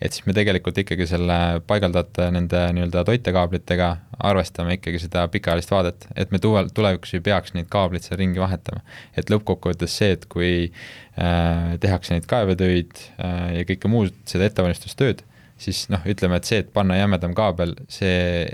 et 0.00 0.12
siis 0.12 0.26
me 0.26 0.34
tegelikult 0.36 0.78
ikkagi 0.82 1.06
selle 1.08 1.36
paigaldajate 1.66 2.28
nende 2.34 2.62
nii-öelda 2.76 3.04
toitekaablitega 3.08 3.90
arvestame 4.30 4.76
ikkagi 4.76 5.00
seda 5.02 5.26
pikaajalist 5.32 5.72
vaadet, 5.72 6.08
et 6.16 6.32
me 6.34 6.40
tuval-, 6.42 6.70
tulevikus 6.74 7.14
ei 7.16 7.24
peaks 7.24 7.54
neid 7.56 7.70
kaableid 7.72 8.06
seal 8.06 8.20
ringi 8.20 8.42
vahetama. 8.42 8.82
et 9.16 9.32
lõppkokkuvõttes 9.32 9.96
see, 10.00 10.16
et 10.16 10.26
kui 10.32 10.52
äh, 10.66 11.76
tehakse 11.80 12.16
neid 12.16 12.28
kaevetöid 12.30 13.00
äh, 13.16 13.40
ja 13.60 13.64
kõike 13.68 13.90
muud, 13.92 14.14
seda 14.28 14.48
ettevalmistustööd, 14.50 15.24
siis 15.60 15.86
noh, 15.92 16.02
ütleme, 16.08 16.36
et 16.36 16.48
see, 16.48 16.60
et 16.60 16.68
panna 16.72 16.98
jämedam 16.98 17.32
kaabel, 17.36 17.72
see 17.92 18.44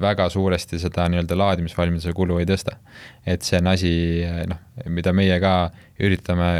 väga 0.00 0.26
suuresti 0.32 0.78
seda 0.82 1.06
nii-öelda 1.08 1.38
laadimisvalmiduse 1.40 2.12
kulu 2.16 2.38
ei 2.42 2.48
tõsta. 2.48 2.76
et 3.26 3.42
see 3.42 3.58
on 3.62 3.70
asi, 3.72 3.92
noh, 4.50 4.60
mida 4.92 5.14
meie 5.16 5.38
ka 5.40 5.54
üritame 6.04 6.50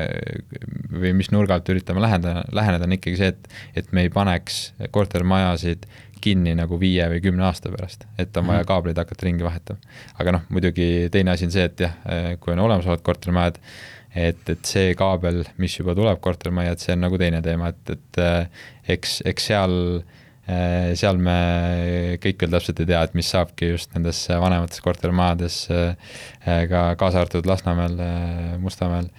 või 0.88 1.12
mis 1.18 1.30
nurga 1.34 1.58
alt 1.58 1.68
üritame 1.68 2.00
läheneda, 2.00 2.46
läheneda, 2.54 2.88
on 2.88 2.96
ikkagi 2.96 3.20
see, 3.20 3.32
et, 3.34 3.52
et 3.76 3.92
me 3.92 4.06
ei 4.06 4.12
paneks 4.12 4.72
kortermajasid 4.94 5.84
kinni 6.24 6.54
nagu 6.56 6.78
viie 6.80 7.04
või 7.12 7.20
kümne 7.24 7.44
aasta 7.44 7.68
pärast, 7.72 8.06
et 8.16 8.32
on 8.40 8.48
vaja 8.48 8.62
mhm. 8.62 8.68
kaableid 8.70 9.00
hakata 9.00 9.28
ringi 9.28 9.44
vahetama. 9.44 9.96
aga 10.16 10.38
noh, 10.38 10.46
muidugi 10.48 11.10
teine 11.12 11.34
asi 11.34 11.48
on 11.48 11.52
see, 11.52 11.66
et 11.68 11.84
jah, 11.84 11.98
kui 12.40 12.54
on 12.54 12.64
olemasolevad 12.64 13.04
kortermajad, 13.04 13.60
et, 14.14 14.42
et 14.50 14.68
see 14.68 14.94
kaabel, 14.98 15.42
mis 15.60 15.74
juba 15.78 15.94
tuleb 15.98 16.20
kortermajja, 16.22 16.74
et 16.74 16.82
see 16.84 16.94
on 16.94 17.04
nagu 17.04 17.18
teine 17.20 17.40
teema, 17.44 17.72
et, 17.74 17.94
et 17.96 18.20
äh, 18.22 18.66
eks, 18.94 19.18
eks 19.26 19.48
seal, 19.50 19.76
äh, 20.46 20.92
seal 20.98 21.20
me 21.22 21.38
kõik 22.22 22.44
veel 22.44 22.54
täpselt 22.54 22.82
ei 22.82 22.90
tea, 22.92 23.02
et 23.02 23.16
mis 23.18 23.30
saabki 23.34 23.72
just 23.72 23.94
nendes 23.96 24.24
vanemates 24.30 24.82
kortermajades, 24.84 25.62
äh, 25.74 26.20
ka 26.70 26.90
kaasa 27.00 27.24
arvatud 27.24 27.48
Lasnamäel, 27.50 27.98
Mustamäel, 28.62 29.10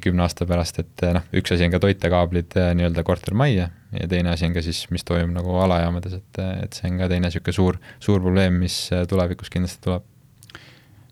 kümne 0.00 0.22
aasta 0.24 0.46
pärast, 0.48 0.78
et 0.80 1.02
noh, 1.12 1.26
üks 1.36 1.52
asi 1.52 1.66
on 1.66 1.72
ka 1.74 1.82
toitekaablid 1.82 2.54
nii-öelda 2.78 3.02
kortermajja 3.04 3.66
ja 3.92 4.06
teine 4.08 4.30
asi 4.32 4.46
on 4.46 4.54
ka 4.54 4.62
siis, 4.64 4.78
mis 4.88 5.04
toimub 5.04 5.34
nagu 5.34 5.58
alajaamades, 5.60 6.14
et, 6.16 6.40
et 6.64 6.78
see 6.78 6.88
on 6.88 6.96
ka 7.02 7.10
teine 7.10 7.28
niisugune 7.28 7.56
suur, 7.58 7.76
suur 8.00 8.22
probleem, 8.24 8.56
mis 8.62 8.78
tulevikus 9.10 9.52
kindlasti 9.52 9.84
tuleb. 9.84 10.06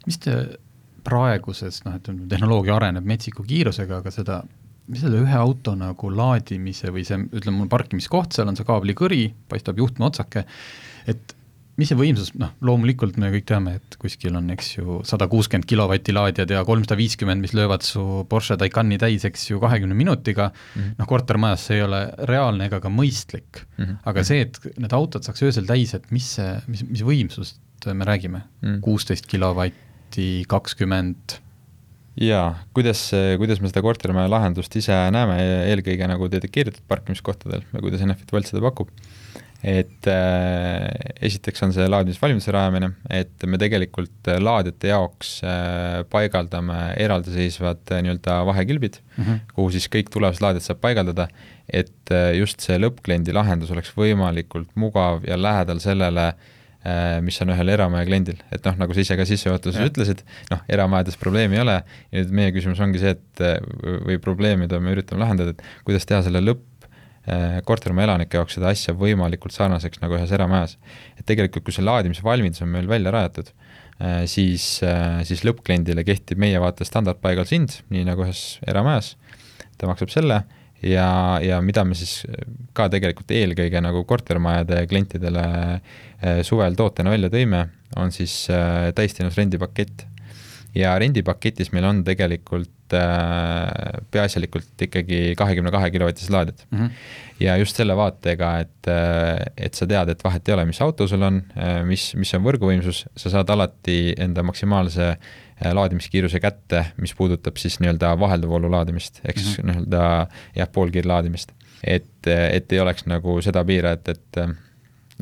mis 0.07 0.17
te 0.25 0.39
praeguses 1.09 1.83
noh, 1.87 1.97
ütleme 1.99 2.29
tehnoloogia 2.31 2.77
areneb 2.77 3.09
metsiku 3.09 3.47
kiirusega, 3.49 4.03
aga 4.03 4.13
seda, 4.15 4.43
mis 4.89 5.03
selle 5.05 5.23
ühe 5.25 5.41
auto 5.41 5.75
nagu 5.79 6.13
laadimise 6.13 6.93
või 6.95 7.07
see, 7.09 7.21
ütleme, 7.33 7.63
mul 7.63 7.73
parkimiskoht, 7.73 8.37
seal 8.37 8.51
on 8.51 8.59
see 8.59 8.69
kaablikõri, 8.69 9.25
paistab 9.51 9.81
juhtme 9.81 10.09
otsake, 10.09 10.45
et 11.09 11.35
mis 11.79 11.87
see 11.91 11.99
võimsus, 11.99 12.33
noh, 12.39 12.51
loomulikult 12.67 13.19
me 13.23 13.31
kõik 13.31 13.47
teame, 13.47 13.77
et 13.79 13.97
kuskil 14.03 14.35
on, 14.39 14.49
eks 14.55 14.73
ju, 14.75 14.99
sada 15.07 15.29
kuuskümmend 15.31 15.67
kilovatti 15.71 16.15
laadijad 16.15 16.51
ja 16.51 16.65
kolmsada 16.67 16.99
viiskümmend, 16.99 17.45
mis 17.45 17.55
löövad 17.55 17.87
su 17.87 18.03
Porsche 18.31 18.59
Taycani 18.59 18.99
täis, 18.99 19.27
eks 19.29 19.47
ju, 19.53 19.61
kahekümne 19.63 19.95
minutiga 19.95 20.49
mm 20.51 20.81
-hmm., 20.81 20.99
noh, 20.99 21.11
kortermajas 21.11 21.69
see 21.69 21.79
ei 21.79 21.87
ole 21.87 22.03
reaalne 22.31 22.67
ega 22.67 22.83
ka 22.83 22.91
mõistlik 22.91 23.63
mm. 23.63 23.85
-hmm. 23.85 23.97
aga 24.11 24.25
see, 24.27 24.43
et 24.49 24.59
need 24.75 24.93
autod 24.93 25.23
saaks 25.23 25.43
öösel 25.47 25.71
täis, 25.71 25.95
et 25.95 26.11
mis 26.11 26.35
see, 26.35 26.57
mis, 26.67 26.83
mis 26.89 27.05
võimsust 27.07 27.63
me 27.95 28.05
räägime, 28.05 28.43
kuusteist 28.83 29.25
mm 29.25 29.27
-hmm. 29.27 29.31
kilovatti, 29.31 29.88
protsenti, 30.09 30.45
kakskümmend? 30.49 31.39
jaa, 32.19 32.57
kuidas, 32.75 33.13
kuidas 33.39 33.61
me 33.61 33.69
seda 33.71 33.81
kortermaja 33.81 34.29
lahendust 34.29 34.75
ise 34.75 34.97
näeme, 35.15 35.37
eelkõige 35.71 36.09
nagu 36.09 36.27
dedikeeritud 36.27 36.83
parkimiskohtadel 36.89 37.63
või 37.71 37.85
kuidas 37.85 38.03
Enefit 38.03 38.33
Volt 38.33 38.49
seda 38.49 38.59
pakub, 38.65 38.89
et 39.63 40.09
äh, 40.11 40.89
esiteks 41.23 41.63
on 41.63 41.77
see 41.77 41.87
laadimisvalmiduse 41.87 42.51
rajamine, 42.51 42.91
et 43.09 43.47
me 43.47 43.61
tegelikult 43.63 44.33
laadijate 44.43 44.91
jaoks 44.91 45.37
äh, 45.47 46.03
paigaldame 46.11 46.81
eraldiseisvad 46.99 47.87
äh, 47.95 48.03
nii-öelda 48.03 48.41
vahekilbid 48.51 48.99
mm, 48.99 49.23
-hmm. 49.23 49.41
kuhu 49.55 49.71
siis 49.77 49.87
kõik 49.87 50.11
tulevased 50.11 50.43
laadijad 50.43 50.67
saab 50.67 50.83
paigaldada, 50.83 51.29
et 51.71 52.11
äh, 52.11 52.33
just 52.41 52.67
see 52.67 52.83
lõppkliendi 52.83 53.37
lahendus 53.37 53.71
oleks 53.71 53.95
võimalikult 53.95 54.75
mugav 54.75 55.23
ja 55.29 55.39
lähedal 55.39 55.79
sellele 55.79 56.33
Äh, 56.33 56.58
mis 57.25 57.41
on 57.43 57.51
ühel 57.53 57.73
eramaja 57.75 58.07
kliendil, 58.07 58.39
et 58.55 58.65
noh, 58.65 58.77
nagu 58.79 58.95
sa 58.95 59.03
ise 59.03 59.17
ka 59.19 59.27
sissejuhatuses 59.29 59.91
ütlesid, 59.91 60.23
noh, 60.53 60.61
eramajades 60.71 61.19
probleemi 61.21 61.59
ei 61.59 61.63
ole. 61.65 61.77
Ja 62.13 62.23
nüüd 62.23 62.35
meie 62.39 62.53
küsimus 62.55 62.81
ongi 62.85 63.03
see, 63.03 63.17
et 63.17 63.43
või 64.07 64.19
probleem, 64.23 64.63
mida 64.63 64.79
me 64.81 64.95
üritame 64.95 65.25
lahendada, 65.25 65.57
et 65.57 65.65
kuidas 65.89 66.07
teha 66.09 66.23
selle 66.25 66.43
lõpp 66.45 66.87
äh, 66.87 67.59
kortermaja 67.69 68.13
elanike 68.13 68.39
jaoks 68.39 68.59
seda 68.59 68.71
asja 68.71 68.95
võimalikult 68.97 69.57
sarnaseks 69.57 70.03
nagu 70.05 70.17
ühes 70.21 70.33
eramajas. 70.35 70.77
et 71.19 71.27
tegelikult, 71.27 71.67
kui 71.67 71.75
see 71.75 71.87
laadimisvalmidus 71.87 72.63
on 72.65 72.71
meil 72.77 72.89
välja 72.91 73.13
rajatud, 73.15 73.51
äh, 73.99 74.23
siis, 74.31 74.71
siis 75.29 75.45
lõppkliendile 75.45 76.07
kehtib 76.07 76.39
meie 76.39 76.63
vaates 76.63 76.95
standardpaigas 76.95 77.53
hind, 77.57 77.81
nii 77.91 78.07
nagu 78.07 78.25
ühes 78.25 78.63
eramajas, 78.71 79.17
ta 79.77 79.91
maksab 79.91 80.15
selle 80.15 80.45
ja, 80.83 81.39
ja 81.43 81.59
mida 81.65 81.83
me 81.87 81.97
siis 81.99 82.23
ka 82.77 82.87
tegelikult 82.93 83.33
eelkõige 83.35 83.83
nagu 83.83 84.05
kortermajade 84.09 84.85
klientidele 84.91 85.45
äh, 85.49 85.97
suvel 86.43 86.75
tootena 86.75 87.11
välja 87.15 87.31
tõime, 87.31 87.67
on 87.97 88.13
siis 88.13 88.47
äh, 88.51 88.93
täisteenus 88.95 89.37
rendipakett. 89.39 90.07
ja 90.75 90.93
rendipaketis 91.01 91.71
meil 91.73 91.87
on 91.89 92.03
tegelikult 92.05 92.93
äh, 92.95 94.03
peaasjalikult 94.13 94.83
ikkagi 94.85 95.33
kahekümne 95.39 95.73
kahe 95.73 95.91
kilovatised 95.91 96.31
laadijad 96.31 96.61
mm. 96.71 96.79
-hmm. 96.79 96.91
ja 97.41 97.57
just 97.57 97.77
selle 97.77 97.97
vaatega, 97.97 98.59
et, 98.59 98.91
et 99.57 99.75
sa 99.75 99.87
tead, 99.87 100.09
et 100.09 100.25
vahet 100.25 100.49
ei 100.49 100.55
ole, 100.55 100.65
mis 100.65 100.81
auto 100.83 101.09
sul 101.09 101.23
on, 101.23 101.43
mis, 101.87 102.15
mis 102.15 102.35
on 102.35 102.45
võrguvõimsus, 102.45 103.07
sa 103.17 103.31
saad 103.31 103.51
alati 103.51 104.15
enda 104.19 104.43
maksimaalse 104.43 105.17
laadimiskiiruse 105.73 106.41
kätte, 106.41 106.85
mis 106.97 107.15
puudutab 107.15 107.57
siis 107.57 107.81
nii-öelda 107.81 108.13
vahelduvvoolu 108.21 108.71
laadimist, 108.71 109.21
ehk 109.25 109.39
siis 109.39 109.59
mm 109.59 109.63
-hmm. 109.65 109.73
nii-öelda 109.73 110.27
jah, 110.57 110.69
poolkiirlaadimist. 110.73 111.53
et, 111.85 112.27
et 112.27 112.73
ei 112.73 112.81
oleks 112.81 113.07
nagu 113.07 113.41
seda 113.43 113.65
piira, 113.65 113.93
et, 113.93 114.09
et 114.09 114.37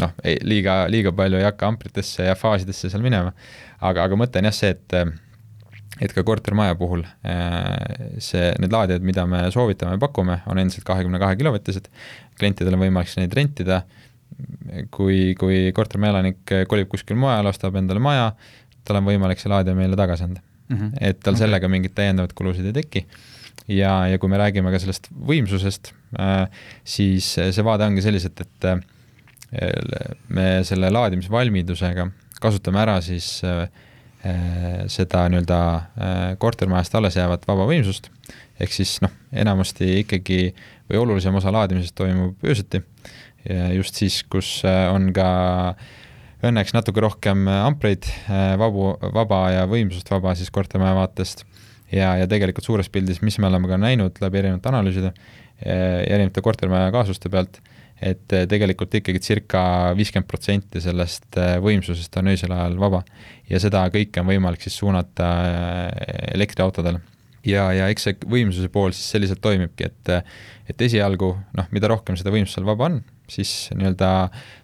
noh, 0.01 0.17
liiga, 0.45 0.85
liiga 0.93 1.13
palju 1.17 1.41
ei 1.41 1.47
hakka 1.47 1.71
ampritesse 1.71 2.27
ja 2.29 2.35
faasidesse 2.39 2.91
seal 2.93 3.05
minema, 3.05 3.33
aga, 3.81 4.05
aga 4.05 4.19
mõte 4.19 4.43
on 4.43 4.51
jah 4.51 4.57
see, 4.57 4.75
et 4.77 4.99
et 6.03 6.13
ka 6.13 6.21
kortermaja 6.29 6.75
puhul 6.77 7.05
äh, 7.25 8.19
see, 8.21 8.51
need 8.61 8.75
laadijad, 8.75 9.05
mida 9.07 9.25
me 9.29 9.47
soovitame 9.53 9.97
ja 9.97 10.03
pakume, 10.03 10.41
on 10.51 10.61
endiselt 10.61 10.85
kahekümne 10.89 11.21
kahe 11.23 11.39
kilovatised, 11.41 11.89
klientidel 12.37 12.77
on 12.77 12.83
võimalik 12.85 13.15
neid 13.17 13.37
rentida, 13.37 13.81
kui, 14.93 15.33
kui 15.41 15.71
kortermaja 15.77 16.17
elanik 16.17 16.53
kolib 16.69 16.91
kuskil 16.93 17.17
mujal, 17.17 17.49
ostab 17.49 17.79
endale 17.81 18.03
maja, 18.03 18.35
tal 18.85 19.01
on 19.01 19.09
võimalik 19.09 19.41
see 19.41 19.51
laadija 19.51 19.77
meile 19.79 19.97
tagasi 19.97 20.27
anda 20.27 20.43
mm. 20.43 20.77
-hmm. 20.77 20.91
et 21.01 21.21
tal 21.21 21.35
okay. 21.35 21.47
sellega 21.47 21.71
mingeid 21.73 21.95
täiendavaid 21.97 22.35
kulusid 22.37 22.67
ei 22.67 22.77
teki. 22.77 23.07
ja, 23.69 24.07
ja 24.07 24.19
kui 24.19 24.29
me 24.29 24.39
räägime 24.39 24.71
ka 24.71 24.79
sellest 24.79 25.09
võimsusest 25.11 25.95
äh,, 26.21 26.49
siis 26.85 27.33
see 27.35 27.65
vaade 27.65 27.89
ongi 27.89 28.05
selliselt, 28.05 28.41
et 28.41 28.69
äh, 28.69 28.85
me 29.53 30.47
selle 30.67 30.89
laadimisvalmidusega 30.91 32.09
kasutame 32.43 32.81
ära 32.83 32.97
siis 33.05 33.29
äh, 33.47 33.69
seda 34.91 35.27
nii-öelda 35.31 35.61
äh, 35.77 36.25
kortermajast 36.43 36.97
alles 36.99 37.17
jäävat 37.17 37.47
vaba 37.49 37.69
võimsust, 37.69 38.11
ehk 38.61 38.75
siis 38.75 38.97
noh, 39.05 39.13
enamasti 39.33 40.01
ikkagi 40.03 40.41
või 40.91 41.03
olulisem 41.03 41.39
osa 41.39 41.53
laadimisest 41.55 41.95
toimub 41.99 42.43
öösiti, 42.47 42.83
just 43.77 43.99
siis, 44.01 44.25
kus 44.31 44.59
äh, 44.67 44.89
on 44.91 45.13
ka 45.15 45.29
äh, 45.71 45.87
õnneks 46.45 46.75
natuke 46.77 47.01
rohkem 47.03 47.47
ampreid, 47.49 48.07
vabu, 48.61 48.91
vaba 49.15 49.41
ja 49.55 49.65
võimsust 49.71 50.11
vaba 50.13 50.35
siis 50.37 50.53
kortermaja 50.53 50.97
vaatest. 50.99 51.47
Ja, 51.93 52.17
ja 52.19 52.27
tegelikult 52.29 52.67
suures 52.67 52.91
pildis, 52.91 53.23
mis 53.23 53.39
me 53.39 53.49
oleme 53.49 53.71
ka 53.71 53.79
näinud 53.79 54.19
läbi 54.21 54.41
erinevate 54.41 54.71
analüüside, 54.73 55.13
erinevate 55.63 56.43
kortermaja 56.43 56.91
kaasuste 56.95 57.31
pealt, 57.33 57.61
et 57.97 58.29
tegelikult 58.29 58.93
ikkagi 58.99 59.23
circa 59.25 59.61
viiskümmend 59.97 60.29
protsenti 60.29 60.83
sellest 60.85 61.39
võimsusest 61.65 62.19
on 62.21 62.33
öisel 62.35 62.53
ajal 62.53 62.77
vaba. 62.81 63.03
ja 63.49 63.61
seda 63.63 63.87
kõike 63.93 64.21
on 64.21 64.29
võimalik 64.29 64.61
siis 64.61 64.77
suunata 64.77 65.31
elektriautodele 66.35 67.01
ja, 67.47 67.67
ja 67.73 67.89
eks 67.93 68.09
see 68.09 68.19
võimsuse 68.29 68.71
pool 68.73 68.95
siis 68.95 69.09
selliselt 69.15 69.41
toimibki, 69.45 69.91
et, 69.91 70.33
et 70.71 70.87
esialgu 70.89 71.33
noh, 71.57 71.69
mida 71.75 71.91
rohkem 71.91 72.19
seda 72.19 72.35
võimsust 72.35 72.59
seal 72.59 72.69
vaba 72.69 72.91
on, 72.91 73.01
siis 73.31 73.51
nii-öelda 73.75 74.11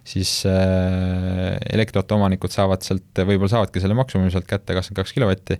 siis 0.07 0.31
äh, 0.47 1.57
elektriauto 1.73 2.15
omanikud 2.15 2.51
saavad 2.53 2.83
sealt, 2.85 3.09
võib-olla 3.19 3.51
saavadki 3.51 3.81
selle 3.83 3.97
maksumumi 3.97 4.31
sealt 4.31 4.47
kätte, 4.47 4.75
kakskümmend 4.75 5.01
kaks 5.01 5.15
kilovatti, 5.15 5.57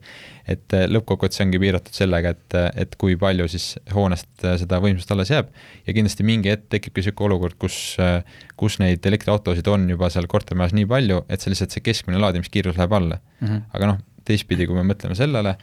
et 0.50 0.76
äh, 0.78 0.86
lõppkokkuvõttes 0.92 1.44
ongi 1.44 1.60
piiratud 1.64 1.96
sellega, 1.96 2.34
et, 2.36 2.58
et 2.86 2.96
kui 3.00 3.18
palju 3.20 3.50
siis 3.52 3.74
hoonest 3.94 4.48
äh, 4.48 4.56
seda 4.62 4.80
võimsust 4.84 5.12
alles 5.16 5.34
jääb 5.34 5.52
ja 5.88 5.96
kindlasti 5.96 6.28
mingi 6.28 6.54
hetk 6.54 6.70
tekibki 6.78 7.04
niisugune 7.04 7.32
olukord, 7.32 7.60
kus, 7.60 7.78
äh, 8.04 8.20
kus 8.60 8.80
neid 8.84 9.06
elektriautosid 9.12 9.68
on 9.72 9.88
juba 9.92 10.12
seal 10.14 10.28
kortermajas 10.32 10.76
nii 10.78 10.90
palju, 10.90 11.24
et 11.28 11.44
see 11.44 11.54
lihtsalt 11.54 11.76
see 11.76 11.86
keskmine 11.86 12.22
laadimiskiirus 12.24 12.80
läheb 12.80 13.00
alla 13.00 13.20
mm. 13.20 13.48
-hmm. 13.48 13.64
aga 13.76 13.94
noh, 13.94 14.04
teistpidi, 14.28 14.68
kui 14.68 14.80
me 14.80 14.88
mõtleme 14.88 15.16
sellele, 15.20 15.58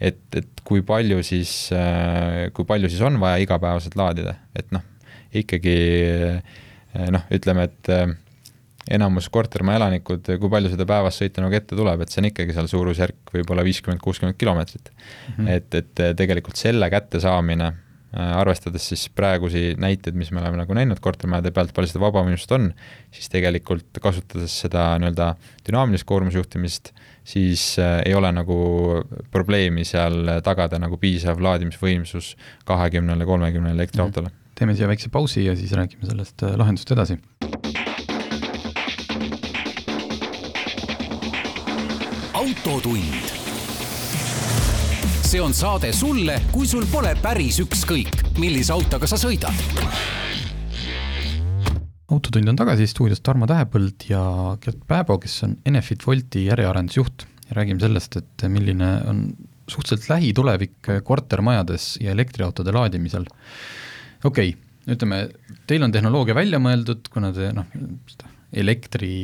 et, 0.00 0.22
et 0.36 0.64
kui 0.66 0.82
palju 0.86 1.22
siis, 1.26 1.54
äh, 1.74 2.50
kui 2.54 2.66
palju 2.68 2.90
siis 2.90 3.02
on 3.06 3.18
vaja 3.22 3.42
igapäevaselt 3.42 3.96
laadida, 3.98 4.36
et 4.56 4.70
noh, 4.74 4.82
ikkagi 5.34 5.78
äh, 6.34 6.60
noh, 7.14 7.24
ütleme, 7.34 7.68
et 7.68 7.90
äh, 7.92 8.08
enamus 8.94 9.30
kortermaja 9.32 9.80
elanikud, 9.80 10.28
kui 10.40 10.52
palju 10.52 10.72
seda 10.74 10.86
päevas 10.88 11.20
sõita 11.20 11.44
nagu 11.44 11.56
ette 11.56 11.76
tuleb, 11.76 12.04
et 12.04 12.12
see 12.12 12.20
on 12.22 12.28
ikkagi 12.30 12.56
seal 12.56 12.68
suurusjärk 12.70 13.32
võib-olla 13.32 13.64
viiskümmend, 13.66 14.02
kuuskümmend 14.04 14.36
kilomeetrit 14.40 14.90
mm. 14.90 15.32
-hmm. 15.38 15.48
et, 15.56 15.80
et 15.80 16.04
tegelikult 16.18 16.60
selle 16.60 16.90
kättesaamine, 16.92 17.72
arvestades 18.14 18.84
siis 18.92 19.08
praegusi 19.10 19.72
näiteid, 19.80 20.14
mis 20.14 20.30
me 20.30 20.38
oleme 20.38 20.60
nagu 20.60 20.74
näinud 20.76 21.00
kortermajade 21.02 21.50
pealt, 21.50 21.72
palju 21.74 21.90
seda 21.90 22.04
vabamõjust 22.04 22.52
on, 22.54 22.68
siis 23.10 23.32
tegelikult 23.32 23.98
kasutades 24.04 24.54
seda 24.66 24.92
nii-öelda 25.02 25.32
dünaamilist 25.66 26.06
koormusjuhtimist 26.06 26.92
siis 27.24 27.76
ei 28.04 28.14
ole 28.14 28.30
nagu 28.36 28.56
probleemi 29.32 29.84
seal 29.88 30.28
tagada 30.44 30.78
nagu 30.78 30.98
piisav 31.00 31.40
laadimisvõimsus 31.42 32.34
kahekümnele, 32.68 33.26
kolmekümnele 33.26 33.74
elektriautole. 33.80 34.28
Mhm. 34.28 34.43
Teeme 34.54 34.74
siia 34.74 34.88
väikse 34.90 35.10
pausi 35.12 35.44
ja 35.44 35.56
siis 35.56 35.72
räägime 35.72 36.06
sellest 36.08 36.42
äh, 36.42 36.56
lahendust 36.56 36.90
edasi. 36.94 37.18
autotund. 42.34 43.32
see 45.24 45.40
on 45.40 45.54
saade 45.54 45.92
sulle, 45.92 46.40
kui 46.52 46.66
sul 46.66 46.84
pole 46.92 47.16
päris 47.22 47.58
ükskõik, 47.64 48.38
millise 48.38 48.72
autoga 48.72 49.08
sa 49.10 49.18
sõidad 49.18 49.64
autotund 52.14 52.48
on 52.48 52.58
tagasi 52.58 52.86
stuudios 52.86 53.22
Tarmo 53.24 53.46
Tähepõld 53.50 54.04
ja 54.08 54.20
Gert 54.62 54.82
Pääbo, 54.88 55.16
kes 55.22 55.38
on 55.46 55.56
Enefit 55.66 56.04
Wolti 56.06 56.44
äriarendusjuht 56.52 57.24
ja 57.48 57.58
räägime 57.58 57.82
sellest, 57.82 58.18
et 58.20 58.46
milline 58.48 58.90
on 59.10 59.24
suhteliselt 59.70 60.10
lähitulevik 60.12 60.90
kortermajades 61.04 61.94
ja 62.00 62.12
elektriautode 62.12 62.72
laadimisel. 62.72 63.24
Okei 64.24 64.54
okay,, 64.54 64.94
ütleme, 64.94 65.24
teil 65.68 65.84
on 65.86 65.92
tehnoloogia 65.94 66.36
välja 66.36 66.60
mõeldud, 66.62 67.08
kuna 67.12 67.32
te 67.36 67.50
noh, 67.56 67.68
elektri 68.54 69.14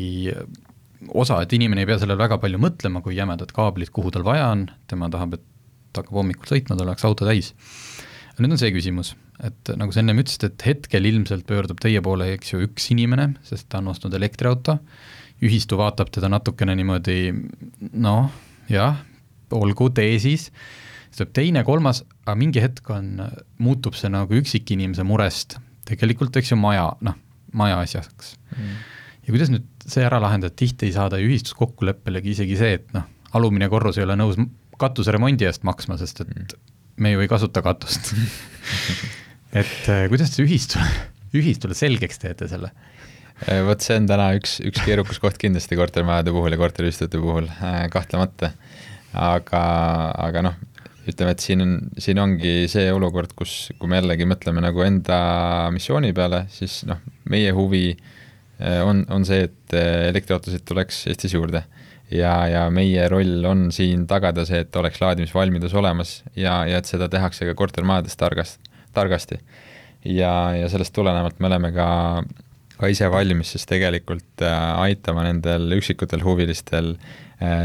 osa, 1.08 1.40
et 1.42 1.52
inimene 1.56 1.84
ei 1.84 1.88
pea 1.88 1.98
sellele 2.00 2.20
väga 2.20 2.38
palju 2.42 2.60
mõtlema, 2.60 3.02
kui 3.04 3.16
jämedad 3.16 3.52
kaablid, 3.56 3.92
kuhu 3.94 4.12
tal 4.14 4.24
vaja 4.26 4.50
on, 4.52 4.66
tema 4.90 5.08
tahab, 5.12 5.38
et 5.38 6.00
hakkab 6.00 6.20
hommikul 6.20 6.50
sõitma, 6.52 6.76
tal 6.76 6.88
oleks 6.88 7.06
auto 7.08 7.28
täis. 7.28 7.52
nüüd 8.40 8.54
on 8.54 8.60
see 8.60 8.72
küsimus, 8.72 9.14
et 9.44 9.72
nagu 9.76 9.92
sa 9.92 10.00
ennem 10.00 10.20
ütlesid, 10.22 10.46
et 10.48 10.64
hetkel 10.64 11.08
ilmselt 11.10 11.44
pöördub 11.48 11.80
teie 11.82 12.00
poole, 12.04 12.30
eks 12.36 12.54
ju, 12.54 12.62
üks 12.64 12.90
inimene, 12.94 13.34
sest 13.44 13.68
ta 13.68 13.82
on 13.82 13.90
ostnud 13.92 14.14
elektriauto, 14.16 14.78
ühistu 15.44 15.76
vaatab 15.80 16.12
teda 16.12 16.30
natukene 16.32 16.76
niimoodi 16.76 17.18
noh, 18.00 18.30
jah, 18.72 19.02
olgu, 19.56 19.90
tee 19.96 20.16
siis, 20.22 20.48
siis 21.10 21.18
tuleb 21.18 21.34
teine, 21.36 21.64
kolmas, 21.66 22.04
aga 22.24 22.36
mingi 22.38 22.62
hetk 22.62 22.86
on, 22.94 23.18
muutub 23.62 23.98
see 23.98 24.10
nagu 24.12 24.38
üksikinimese 24.38 25.04
murest 25.06 25.58
tegelikult, 25.90 26.36
eks 26.38 26.54
ju, 26.54 26.58
maja, 26.60 26.86
noh, 27.04 27.18
maja 27.56 27.80
asjaks 27.82 28.36
mm.. 28.54 28.74
ja 29.26 29.34
kuidas 29.34 29.50
nüüd 29.52 29.66
see 29.90 30.04
ära 30.06 30.20
lahendada, 30.22 30.54
tihti 30.54 30.88
ei 30.88 30.94
saada 30.94 31.18
ju 31.20 31.30
ühistus 31.30 31.56
kokkuleppelegi 31.58 32.36
isegi 32.36 32.58
see, 32.60 32.78
et 32.78 32.94
noh, 32.96 33.08
alumine 33.36 33.70
korrus 33.72 33.98
ei 33.98 34.06
ole 34.06 34.18
nõus 34.18 34.38
katuseremondi 34.80 35.48
eest 35.48 35.66
maksma, 35.66 35.98
sest 36.00 36.22
et 36.24 36.30
mm. 36.30 36.60
me 37.02 37.14
ju 37.14 37.24
ei 37.24 37.30
kasuta 37.30 37.64
katust 37.64 38.14
et 39.60 39.90
äh, 39.90 40.06
kuidas 40.12 40.34
te 40.34 40.44
ühistule, 40.46 40.86
ühistule 41.36 41.76
selgeks 41.78 42.22
teete 42.22 42.48
selle? 42.50 42.72
Äh, 43.48 43.62
vot 43.64 43.82
see 43.84 43.96
on 43.96 44.08
täna 44.08 44.30
üks, 44.36 44.58
üks 44.66 44.82
keerukas 44.84 45.20
koht 45.22 45.40
kindlasti 45.40 45.78
kortermajade 45.80 46.32
puhul 46.34 46.52
ja 46.52 46.60
korteriühistute 46.60 47.20
puhul 47.20 47.48
äh,, 47.50 47.86
kahtlemata. 47.92 48.52
aga, 49.16 49.60
aga 50.28 50.42
noh, 50.46 50.58
ütleme, 51.12 51.34
et 51.34 51.44
siin 51.44 51.64
on, 51.64 51.76
siin 52.00 52.20
ongi 52.22 52.54
see 52.70 52.88
olukord, 52.94 53.34
kus, 53.38 53.70
kui 53.78 53.90
me 53.90 54.00
jällegi 54.00 54.28
mõtleme 54.28 54.62
nagu 54.64 54.84
enda 54.86 55.20
missiooni 55.74 56.14
peale, 56.16 56.44
siis 56.54 56.82
noh, 56.88 57.02
meie 57.30 57.52
huvi 57.56 57.84
äh, 57.92 58.80
on, 58.86 59.04
on 59.12 59.26
see, 59.28 59.46
et 59.50 59.76
äh, 59.76 60.08
elektriautosid 60.10 60.66
tuleks 60.68 61.04
Eestis 61.10 61.36
juurde 61.36 61.64
ja, 62.10 62.34
ja 62.50 62.66
meie 62.74 63.06
roll 63.10 63.44
on 63.46 63.68
siin 63.74 64.06
tagada 64.10 64.44
see, 64.48 64.64
et 64.64 64.76
oleks 64.76 65.00
laadimisvalmidus 65.02 65.74
olemas 65.78 66.20
ja, 66.34 66.60
ja 66.68 66.80
et 66.80 66.90
seda 66.90 67.08
tehakse 67.12 67.48
ka 67.48 67.56
kortermajades 67.58 68.18
targast, 68.20 68.60
targasti. 68.96 69.40
ja, 70.04 70.32
ja 70.58 70.68
sellest 70.72 70.94
tulenevalt 70.96 71.40
me 71.40 71.50
oleme 71.50 71.72
ka, 71.76 71.88
ka 72.78 72.90
ise 72.90 73.10
valmis 73.12 73.54
siis 73.54 73.66
tegelikult 73.70 74.44
äh, 74.46 74.58
aitama 74.86 75.26
nendel 75.28 75.70
üksikutel 75.78 76.24
huvilistel 76.26 76.96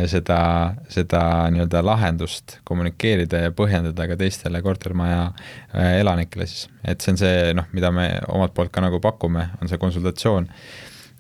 seda, 0.08 0.40
seda 0.88 1.22
nii-öelda 1.52 1.82
lahendust 1.84 2.60
kommunikeerida 2.68 3.46
ja 3.46 3.54
põhjendada 3.56 4.08
ka 4.08 4.16
teistele 4.20 4.62
kortermaja 4.64 5.26
äh, 5.28 6.00
elanikele 6.00 6.48
siis. 6.48 6.70
et 6.84 7.04
see 7.04 7.12
on 7.12 7.20
see 7.20 7.54
noh, 7.58 7.68
mida 7.76 7.92
me 7.92 8.08
omalt 8.32 8.56
poolt 8.56 8.72
ka 8.72 8.84
nagu 8.86 9.02
pakume, 9.04 9.50
on 9.60 9.72
see 9.72 9.82
konsultatsioon 9.82 10.48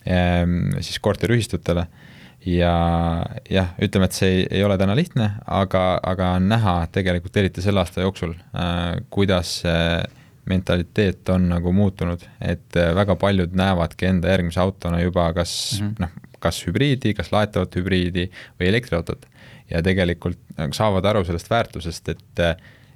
ähm, 0.08 0.60
siis 0.80 1.02
korteriühistutele 1.04 1.88
ja 2.46 2.76
jah, 3.50 3.74
ütleme, 3.82 4.08
et 4.08 4.16
see 4.16 4.32
ei, 4.32 4.46
ei 4.60 4.64
ole 4.64 4.78
täna 4.80 4.96
lihtne, 4.96 5.32
aga, 5.52 5.86
aga 6.04 6.36
on 6.40 6.48
näha 6.52 6.78
tegelikult 6.96 7.36
eriti 7.42 7.64
selle 7.66 7.84
aasta 7.84 8.06
jooksul 8.06 8.38
äh,, 8.38 9.02
kuidas 9.10 9.60
see 9.66 9.90
mentaliteet 10.46 11.30
on 11.34 11.50
nagu 11.50 11.72
muutunud, 11.74 12.22
et 12.40 12.78
äh, 12.78 12.94
väga 12.96 13.18
paljud 13.20 13.56
näevadki 13.58 14.08
enda 14.14 14.32
järgmise 14.32 14.62
autona 14.62 15.02
juba 15.02 15.32
kas 15.34 15.82
mm 15.82 15.88
-hmm. 15.90 16.06
noh, 16.06 16.35
kas 16.46 16.62
hübriidi, 16.68 17.16
kas 17.18 17.34
laetavat 17.34 17.76
hübriidi 17.80 18.30
või 18.60 18.72
elektriautot. 18.72 19.26
ja 19.70 19.82
tegelikult 19.82 20.38
nagu 20.60 20.78
saavad 20.78 21.06
aru 21.10 21.26
sellest 21.26 21.50
väärtusest, 21.50 22.10
et 22.14 22.42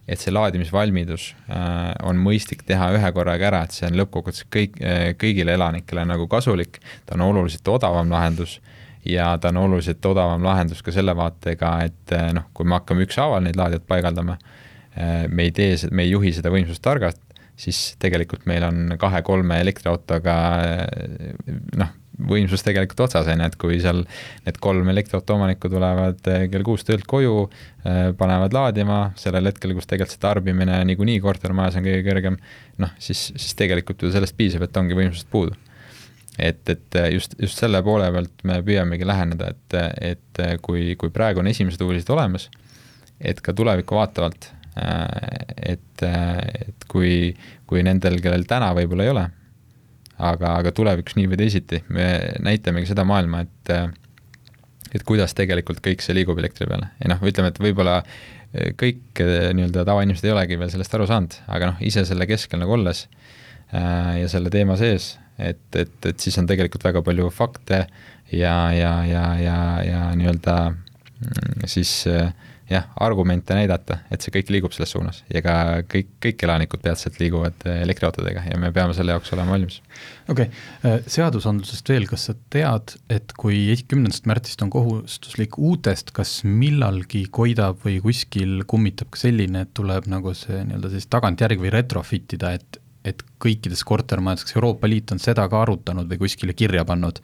et 0.10 0.22
see 0.22 0.34
laadimisvalmidus 0.34 1.30
äh, 1.54 1.92
on 2.08 2.20
mõistlik 2.22 2.64
teha 2.68 2.90
ühe 2.98 3.12
korraga 3.14 3.50
ära, 3.52 3.62
et 3.66 3.76
see 3.76 3.88
on 3.90 3.98
lõppkokkuvõttes 4.00 4.48
kõik 4.54 4.80
äh,, 4.82 5.12
kõigile 5.20 5.54
elanikele 5.58 6.06
nagu 6.10 6.26
kasulik, 6.32 6.82
ta 7.06 7.18
on 7.18 7.28
oluliselt 7.28 7.68
odavam 7.70 8.10
lahendus 8.12 8.58
ja 9.06 9.32
ta 9.42 9.54
on 9.54 9.62
oluliselt 9.66 10.06
odavam 10.10 10.44
lahendus 10.46 10.82
ka 10.86 10.94
selle 10.96 11.16
vaatega, 11.18 11.74
et 11.86 12.16
äh, 12.18 12.32
noh, 12.36 12.50
kui 12.58 12.68
me 12.68 12.80
hakkame 12.80 13.06
ükshaaval 13.06 13.46
neid 13.46 13.60
laadijaid 13.60 13.86
paigaldama, 13.90 14.40
äh, 14.98 15.28
me 15.30 15.46
ei 15.48 15.54
tee, 15.56 15.78
me 15.92 16.08
ei 16.08 16.16
juhi 16.16 16.34
seda 16.36 16.54
võimsust 16.54 16.84
targalt, 16.86 17.22
siis 17.60 17.94
tegelikult 18.02 18.48
meil 18.50 18.66
on 18.66 18.96
kahe-kolme 18.98 19.60
elektriautoga 19.62 20.36
noh, 21.78 21.96
võimsus 22.30 22.64
tegelikult 22.66 23.06
otsas, 23.08 23.30
on 23.32 23.42
ju, 23.42 23.48
et 23.48 23.58
kui 23.60 23.80
seal 23.84 24.04
need 24.46 24.60
kolm 24.64 24.92
elektriauto 24.92 25.38
omanikku 25.38 25.72
tulevad 25.72 26.30
eh, 26.32 26.46
kell 26.52 26.66
kuus 26.68 26.86
töölt 26.88 27.08
koju, 27.10 27.48
eh, 27.86 28.02
panevad 28.20 28.56
laadima 28.56 29.00
sellel 29.20 29.52
hetkel, 29.52 29.74
kus 29.78 29.90
tegelikult 29.90 30.16
see 30.16 30.26
tarbimine 30.26 30.82
niikuinii 30.90 31.24
kortermajas 31.24 31.80
on 31.80 31.88
kõige 31.88 32.04
kõrgem, 32.10 32.38
noh, 32.84 32.94
siis, 33.02 33.30
siis 33.36 33.58
tegelikult 33.60 34.04
ju 34.04 34.14
sellest 34.14 34.38
piisab, 34.40 34.68
et 34.68 34.82
ongi 34.82 34.98
võimsusest 35.00 35.32
puudu. 35.32 35.56
et, 36.40 36.62
et 36.72 37.02
just, 37.14 37.36
just 37.40 37.60
selle 37.60 37.82
poole 37.84 38.12
pealt 38.16 38.46
me 38.48 38.62
püüamegi 38.64 39.08
läheneda, 39.08 39.52
et, 39.52 39.82
et 40.14 40.46
kui, 40.64 40.94
kui 41.00 41.12
praegu 41.12 41.44
on 41.44 41.52
esimesed 41.52 41.82
uudised 41.84 42.10
olemas, 42.16 42.48
et 43.20 43.42
ka 43.44 43.52
tulevikku 43.54 43.98
vaatavalt 43.98 44.54
Äh, 44.80 45.74
et, 45.74 46.04
et 46.04 46.88
kui, 46.88 47.34
kui 47.68 47.84
nendel, 47.86 48.20
kellel 48.24 48.46
täna 48.50 48.70
võib-olla 48.78 49.06
ei 49.06 49.14
ole, 49.14 49.26
aga, 50.20 50.56
aga 50.60 50.74
tulevikus 50.76 51.16
nii 51.18 51.30
või 51.32 51.40
teisiti, 51.40 51.82
me 51.96 52.10
näitamegi 52.44 52.92
seda 52.92 53.06
maailma, 53.08 53.46
et 53.48 53.74
et 54.90 55.06
kuidas 55.06 55.36
tegelikult 55.38 55.84
kõik 55.86 56.02
see 56.02 56.16
liigub 56.18 56.40
elektri 56.42 56.66
peale. 56.66 56.88
Ja 56.98 57.12
noh, 57.12 57.20
ütleme, 57.22 57.52
et 57.52 57.60
võib-olla 57.62 58.00
kõik 58.80 59.22
nii-öelda 59.22 59.84
tavainimesed 59.86 60.26
ei 60.26 60.34
olegi 60.34 60.58
veel 60.58 60.72
sellest 60.74 60.96
aru 60.98 61.06
saanud, 61.10 61.36
aga 61.48 61.74
noh, 61.74 61.82
ise 61.86 62.02
selle 62.10 62.26
keskel 62.26 62.58
nagu 62.64 62.74
olles 62.74 63.04
äh, 63.70 64.16
ja 64.24 64.30
selle 64.32 64.50
teema 64.50 64.80
sees 64.80 65.14
et, 65.40 65.76
et, 65.76 65.96
et 66.06 66.20
siis 66.20 66.36
on 66.42 66.48
tegelikult 66.50 66.84
väga 66.90 67.02
palju 67.06 67.30
fakte 67.34 67.84
ja, 68.34 68.56
ja, 68.76 68.94
ja, 69.08 69.26
ja, 69.40 69.58
ja 69.86 70.02
nii-öelda 70.20 70.56
mm, 70.70 71.68
siis 71.72 71.94
äh, 72.12 72.34
jah, 72.70 72.86
argumente 73.02 73.56
näidata, 73.58 74.00
et 74.14 74.22
see 74.22 74.34
kõik 74.34 74.52
liigub 74.54 74.74
selles 74.76 74.92
suunas 74.94 75.24
ja 75.34 75.42
ka 75.46 75.54
kõik, 75.90 76.12
kõik 76.22 76.44
elanikud 76.46 76.82
peatselt 76.84 77.18
liiguvad 77.22 77.66
äh, 77.66 77.82
elektriautodega 77.86 78.46
ja 78.46 78.60
me 78.62 78.72
peame 78.76 78.94
selle 78.98 79.16
jaoks 79.16 79.34
olema 79.34 79.56
valmis. 79.56 79.80
okei 80.30 80.50
okay., 80.50 80.66
äh, 80.86 81.00
seadusandlusest 81.10 81.90
veel, 81.90 82.06
kas 82.10 82.28
sa 82.30 82.36
tead, 82.54 82.94
et 83.10 83.34
kui 83.40 83.64
kümnendast 83.90 84.30
märtsist 84.30 84.62
on 84.66 84.74
kohustuslik 84.74 85.58
uutest, 85.58 86.14
kas 86.16 86.40
millalgi 86.46 87.26
koidab 87.34 87.82
või 87.86 87.98
kuskil 88.06 88.62
kummitab 88.70 89.10
ka 89.16 89.24
selline, 89.26 89.66
et 89.66 89.74
tuleb 89.78 90.10
nagu 90.12 90.36
see 90.38 90.62
nii-öelda 90.70 90.94
siis 90.94 91.10
tagantjärgi 91.10 91.66
või 91.66 91.74
retrofit 91.80 92.38
ida, 92.38 92.54
et 92.60 92.84
et 93.08 93.22
kõikides 93.40 93.80
kortermajades, 93.88 94.44
kas 94.44 94.58
Euroopa 94.58 94.90
Liit 94.92 95.14
on 95.16 95.22
seda 95.24 95.46
ka 95.50 95.62
arutanud 95.64 96.10
või 96.12 96.20
kuskile 96.26 96.54
kirja 96.54 96.84
pannud, 96.86 97.22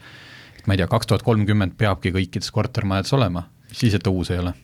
ma 0.65 0.73
ei 0.73 0.79
tea, 0.79 0.87
kaks 0.89 1.11
tuhat 1.11 1.25
kolmkümmend 1.27 1.75
peabki 1.77 2.15
kõikides 2.15 2.47
kortermajades 2.55 3.11
olema, 3.13 3.49
siis 3.75 3.93
et 3.93 4.05
ta 4.05 4.13
uus 4.15 4.31
ei 4.31 4.39
ole 4.39 4.55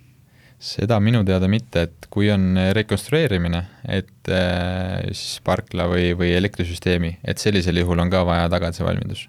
seda 0.62 1.00
minu 1.02 1.24
teada 1.26 1.50
mitte, 1.50 1.88
et 1.88 2.08
kui 2.14 2.30
on 2.30 2.54
rekonstrueerimine, 2.78 3.64
et 3.90 4.30
äh, 4.30 5.02
siis 5.10 5.40
parkla 5.46 5.88
või, 5.90 6.12
või 6.18 6.36
elektrisüsteemi, 6.38 7.16
et 7.26 7.42
sellisel 7.42 7.82
juhul 7.82 8.04
on 8.04 8.12
ka 8.14 8.22
vaja 8.28 8.50
tagada 8.52 8.78
see 8.78 8.86
valmidus. 8.86 9.26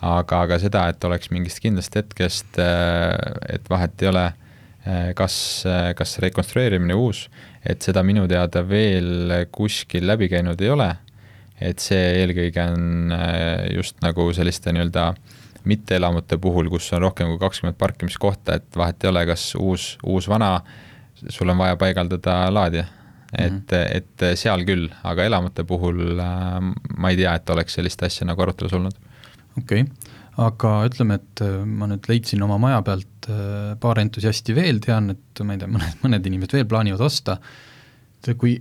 aga, 0.00 0.38
aga 0.46 0.56
seda, 0.56 0.86
et 0.88 1.04
oleks 1.04 1.28
mingist 1.28 1.60
kindlast 1.60 1.96
hetkest, 2.00 2.56
äh, 2.58 3.12
et 3.56 3.68
vahet 3.70 4.02
ei 4.02 4.12
ole, 4.12 4.30
kas, 5.12 5.34
kas 5.92 6.14
rekonstrueerimine 6.24 6.94
uus, 6.96 7.26
et 7.68 7.84
seda 7.84 8.00
minu 8.00 8.22
teada 8.24 8.62
veel 8.64 9.34
kuskil 9.52 10.06
läbi 10.08 10.30
käinud 10.32 10.62
ei 10.64 10.70
ole, 10.72 10.86
et 11.60 11.84
see 11.84 12.00
eelkõige 12.22 12.64
on 12.72 13.12
just 13.76 14.00
nagu 14.00 14.24
selliste 14.32 14.72
nii-öelda 14.72 15.04
äh, 15.10 15.39
mitteelamute 15.68 16.38
puhul, 16.40 16.70
kus 16.72 16.92
on 16.96 17.04
rohkem 17.06 17.32
kui 17.32 17.40
kakskümmend 17.42 17.78
parkimiskohta, 17.80 18.60
et 18.60 18.76
vahet 18.76 19.04
ei 19.04 19.10
ole, 19.10 19.24
kas 19.28 19.50
uus, 19.58 19.92
uus-vana, 20.06 20.54
sul 21.28 21.52
on 21.52 21.60
vaja 21.60 21.76
paigaldada 21.80 22.42
laadija 22.52 22.84
mm. 22.84 23.38
-hmm. 23.38 23.56
et, 23.96 24.22
et 24.22 24.38
seal 24.38 24.64
küll, 24.64 24.88
aga 25.04 25.24
elamute 25.24 25.64
puhul 25.64 26.18
äh, 26.18 26.60
ma 26.96 27.10
ei 27.10 27.20
tea, 27.20 27.34
et 27.34 27.50
oleks 27.50 27.76
sellist 27.78 28.02
asja 28.02 28.26
nagu 28.26 28.42
arutelus 28.42 28.72
olnud. 28.72 28.96
okei 29.58 29.82
okay., 29.82 30.16
aga 30.40 30.72
ütleme, 30.88 31.20
et 31.20 31.44
äh, 31.44 31.60
ma 31.66 31.90
nüüd 31.90 32.08
leidsin 32.08 32.42
oma 32.42 32.58
maja 32.58 32.80
pealt 32.82 33.28
äh, 33.28 33.76
paar 33.80 34.00
entusiasti 34.00 34.54
veel, 34.54 34.80
tean, 34.80 35.10
et 35.10 35.44
ma 35.44 35.54
ei 35.54 35.62
tea, 35.62 35.68
mõned, 35.76 36.02
mõned 36.04 36.26
inimesed 36.32 36.56
veel 36.56 36.68
plaanivad 36.70 37.04
osta, 37.04 37.38
et 38.26 38.36
kui 38.38 38.56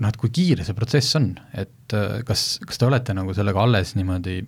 noh, 0.00 0.08
et 0.08 0.16
kui 0.16 0.30
kiire 0.32 0.64
see 0.64 0.74
protsess 0.74 1.16
on, 1.18 1.34
et 1.52 1.94
kas, 2.24 2.44
kas 2.64 2.78
te 2.78 2.86
olete 2.86 3.12
nagu 3.12 3.34
sellega 3.36 3.60
alles 3.60 3.92
niimoodi 3.98 4.38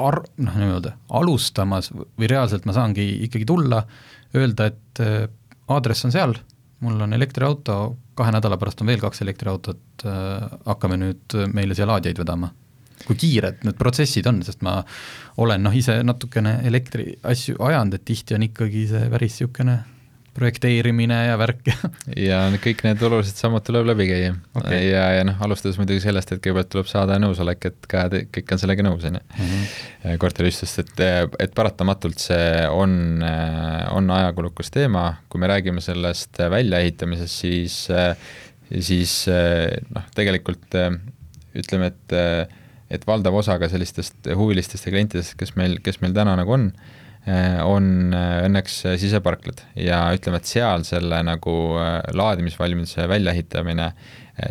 ar-, 0.00 0.24
noh, 0.42 0.56
nii-öelda 0.58 0.94
alustamas 1.20 1.90
või 1.94 2.28
reaalselt 2.30 2.66
ma 2.68 2.74
saangi 2.76 3.06
ikkagi 3.28 3.46
tulla, 3.48 3.82
öelda, 4.34 4.68
et 4.72 5.02
äh, 5.04 5.28
aadress 5.70 6.06
on 6.06 6.14
seal, 6.14 6.36
mul 6.84 7.06
on 7.06 7.16
elektriauto, 7.16 7.78
kahe 8.18 8.34
nädala 8.34 8.58
pärast 8.60 8.82
on 8.82 8.90
veel 8.90 9.02
kaks 9.02 9.24
elektriautot 9.24 10.06
äh,, 10.08 10.44
hakkame 10.66 11.00
nüüd 11.00 11.38
meile 11.54 11.76
siia 11.76 11.88
laadijaid 11.90 12.20
vedama. 12.24 12.52
kui 13.04 13.16
kiired 13.20 13.64
need 13.66 13.76
protsessid 13.76 14.24
on, 14.30 14.38
sest 14.46 14.62
ma 14.64 14.78
olen 15.42 15.64
noh, 15.66 15.74
ise 15.76 15.98
natukene 16.06 16.60
elektri 16.64 17.18
asju 17.26 17.58
ajanud, 17.60 17.98
et 17.98 18.04
tihti 18.06 18.36
on 18.36 18.46
ikkagi 18.46 18.86
see 18.88 19.08
päris 19.12 19.34
niisugune 19.34 19.74
projekteerimine 20.34 21.16
ja 21.28 21.36
värk 21.38 21.68
ja 22.28 22.40
kõik 22.62 22.82
need 22.86 23.02
olulised 23.06 23.38
sammud 23.38 23.64
tuleb 23.66 23.86
läbi 23.88 24.06
käia 24.08 24.32
okay. 24.56 24.80
ja, 24.88 25.04
ja 25.18 25.26
noh, 25.28 25.38
alustades 25.46 25.78
muidugi 25.80 26.02
sellest, 26.04 26.32
et 26.34 26.42
kõigepealt 26.42 26.72
tuleb 26.72 26.90
saada 26.90 27.18
nõusolek, 27.22 27.68
et 27.70 27.88
ka 27.90 28.06
te, 28.12 28.24
kõik 28.34 28.54
on 28.56 28.62
sellega 28.62 28.86
nõus, 28.86 29.06
on 29.08 29.18
ju, 29.20 29.22
mhm. 29.36 30.16
korteriühistust, 30.22 30.82
et, 30.82 31.04
et 31.46 31.54
paratamatult 31.56 32.22
see 32.22 32.48
on, 32.72 33.22
on 33.94 34.10
ajakulukas 34.18 34.74
teema, 34.74 35.06
kui 35.30 35.42
me 35.42 35.50
räägime 35.50 35.84
sellest 35.84 36.42
väljaehitamisest, 36.50 37.44
siis, 37.46 37.78
siis 38.90 39.16
noh, 39.94 40.10
tegelikult 40.18 40.82
ütleme, 41.54 41.94
et 41.94 42.60
et 42.94 43.06
valdav 43.08 43.34
osa 43.34 43.56
ka 43.58 43.66
sellistest 43.72 44.28
huvilistest 44.36 44.86
ja 44.86 44.92
klientidest, 44.92 45.34
kes 45.40 45.54
meil, 45.58 45.78
kes 45.82 45.96
meil 46.02 46.12
täna 46.14 46.36
nagu 46.38 46.52
on, 46.54 46.68
Äh, 46.68 46.93
on 47.64 48.12
äh, 48.12 48.42
õnneks 48.44 48.80
äh, 48.88 48.96
siseparklad 49.00 49.62
ja 49.80 50.02
ütleme, 50.16 50.40
et 50.40 50.48
seal 50.50 50.84
selle 50.84 51.22
nagu 51.24 51.54
laadimisvalmiduse 52.12 53.06
väljaehitamine, 53.08 53.88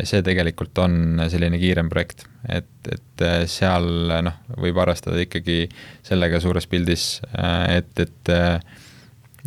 see 0.08 0.22
tegelikult 0.24 0.78
on 0.80 1.20
selline 1.30 1.60
kiirem 1.60 1.90
projekt, 1.92 2.24
et, 2.48 2.70
et 2.88 3.24
seal 3.52 3.86
noh, 4.24 4.38
võib 4.56 4.80
arvestada 4.80 5.20
ikkagi 5.20 5.66
sellega 6.06 6.40
suures 6.40 6.66
pildis, 6.70 7.18
et, 7.68 7.92
et 8.00 8.32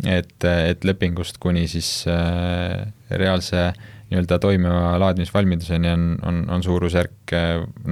et, 0.06 0.44
et 0.46 0.84
lepingust 0.86 1.40
kuni 1.42 1.64
siis 1.66 1.90
reaalse 2.06 3.64
nii-öelda 4.08 4.38
toimiva 4.40 4.96
laadimisvalmiduseni 5.02 5.90
on, 5.92 6.04
on, 6.26 6.42
on 6.56 6.62
suurusjärk 6.64 7.34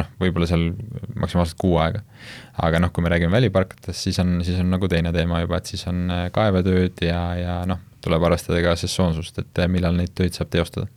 noh, 0.01 0.13
võib-olla 0.21 0.49
seal 0.49 0.71
maksimaalselt 1.21 1.59
kuu 1.61 1.77
aega 1.83 2.05
aga 2.65 2.81
noh, 2.81 2.93
kui 2.95 3.05
me 3.05 3.13
räägime 3.13 3.35
väliparkidest, 3.35 4.07
siis 4.07 4.19
on, 4.23 4.39
siis 4.47 4.61
on 4.63 4.71
nagu 4.73 4.89
teine 4.89 5.13
teema 5.15 5.43
juba, 5.43 5.61
et 5.61 5.73
siis 5.73 5.85
on 5.91 6.07
äh, 6.13 6.27
kaevetööd 6.35 7.03
ja, 7.05 7.21
ja 7.41 7.57
noh, 7.69 7.83
tuleb 8.05 8.25
arvestada 8.29 8.63
ka 8.65 8.77
sesoonsust, 8.81 9.43
et 9.43 9.63
äh, 9.63 9.69
millal 9.73 9.97
neid 9.99 10.15
töid 10.17 10.37
saab 10.37 10.53
teostada. 10.53 10.89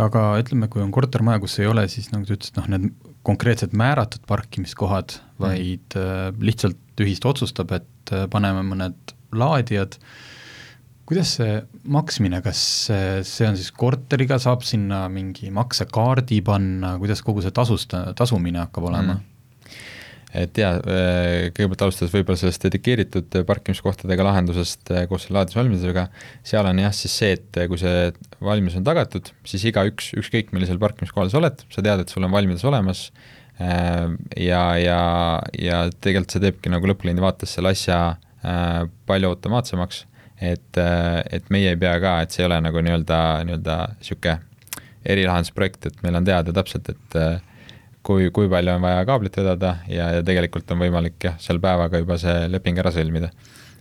aga 0.00 0.28
ütleme, 0.40 0.70
kui 0.70 0.84
on 0.84 0.94
kortermaja, 0.94 1.42
kus 1.42 1.58
ei 1.60 1.70
ole 1.70 1.86
siis 1.90 2.12
nagu 2.12 2.28
sa 2.28 2.36
ütlesid, 2.36 2.60
noh, 2.60 2.70
need 2.76 2.92
konkreetsed 3.26 3.74
määratud 3.74 4.22
parkimiskohad, 4.28 5.18
mm. 5.18 5.42
vaid 5.42 5.98
mm. 5.98 6.40
lihtsalt 6.46 7.02
ühist 7.02 7.26
otsustab, 7.26 7.74
et 7.74 8.14
paneme 8.30 8.62
mõned 8.68 9.16
laadijad, 9.34 9.98
kuidas 11.06 11.36
see 11.38 11.60
maksmine, 11.92 12.42
kas 12.42 12.60
see 12.88 13.46
on 13.46 13.58
siis 13.58 13.70
korteriga, 13.70 14.40
saab 14.42 14.66
sinna 14.66 15.04
mingi 15.12 15.52
maksekaardi 15.54 16.42
panna, 16.46 16.96
kuidas 17.02 17.22
kogu 17.26 17.44
see 17.44 17.54
tasusta, 17.54 18.08
tasumine 18.18 18.64
hakkab 18.64 18.90
olema 18.90 19.14
mm.? 19.14 19.32
et 20.36 20.58
jaa, 20.60 20.74
äh, 20.90 21.48
kõigepealt 21.54 21.84
alustades 21.86 22.12
võib-olla 22.12 22.40
sellest 22.40 22.66
dedikeeritud 22.66 23.38
parkimiskohtadega 23.48 24.26
lahendusest 24.26 24.92
äh, 24.92 25.06
koos 25.10 25.26
selle 25.26 25.40
laadisvalmidusega, 25.40 26.06
seal 26.46 26.68
on 26.68 26.82
jah 26.82 26.94
siis 26.96 27.14
see, 27.20 27.36
et 27.38 27.60
äh, 27.60 27.68
kui 27.70 27.80
see 27.80 28.10
valmidus 28.44 28.78
on 28.80 28.86
tagatud, 28.86 29.30
siis 29.48 29.64
igaüks, 29.70 30.12
ükskõik 30.20 30.52
millisel 30.56 30.80
parkimiskohal 30.82 31.32
sa 31.32 31.40
oled, 31.40 31.64
sa 31.72 31.84
tead, 31.84 32.02
et 32.02 32.12
sul 32.12 32.26
on 32.26 32.34
valmidus 32.34 32.66
olemas 32.68 33.08
ja, 33.56 34.62
ja, 34.76 34.98
ja 35.56 35.76
tegelikult 36.04 36.34
see 36.34 36.42
teebki 36.42 36.68
nagu 36.68 36.90
lõppkliendi 36.90 37.22
vaates 37.24 37.54
selle 37.56 37.70
asja 37.72 38.18
palju 39.08 39.30
automaatsemaks, 39.32 40.02
et, 40.40 40.78
et 40.78 41.50
meie 41.50 41.72
ei 41.72 41.80
pea 41.80 41.96
ka, 42.02 42.20
et 42.22 42.34
see 42.34 42.44
ei 42.44 42.50
ole 42.50 42.60
nagu 42.64 42.82
nii-öelda, 42.84 43.20
nii-öelda 43.48 43.76
niisugune 43.96 44.38
erilahendusprojekt, 45.06 45.86
et 45.86 46.00
meil 46.02 46.18
on 46.18 46.24
teada 46.26 46.52
täpselt, 46.52 46.88
et 46.90 47.18
kui, 48.06 48.30
kui 48.34 48.50
palju 48.50 48.74
on 48.74 48.84
vaja 48.84 49.04
kaablit 49.08 49.36
vedada 49.40 49.76
ja, 49.90 50.10
ja 50.16 50.24
tegelikult 50.26 50.70
on 50.74 50.82
võimalik 50.82 51.18
jah, 51.28 51.36
seal 51.42 51.60
päevaga 51.62 52.00
juba 52.02 52.18
see 52.20 52.46
leping 52.52 52.78
ära 52.82 52.92
sõlmida 52.94 53.30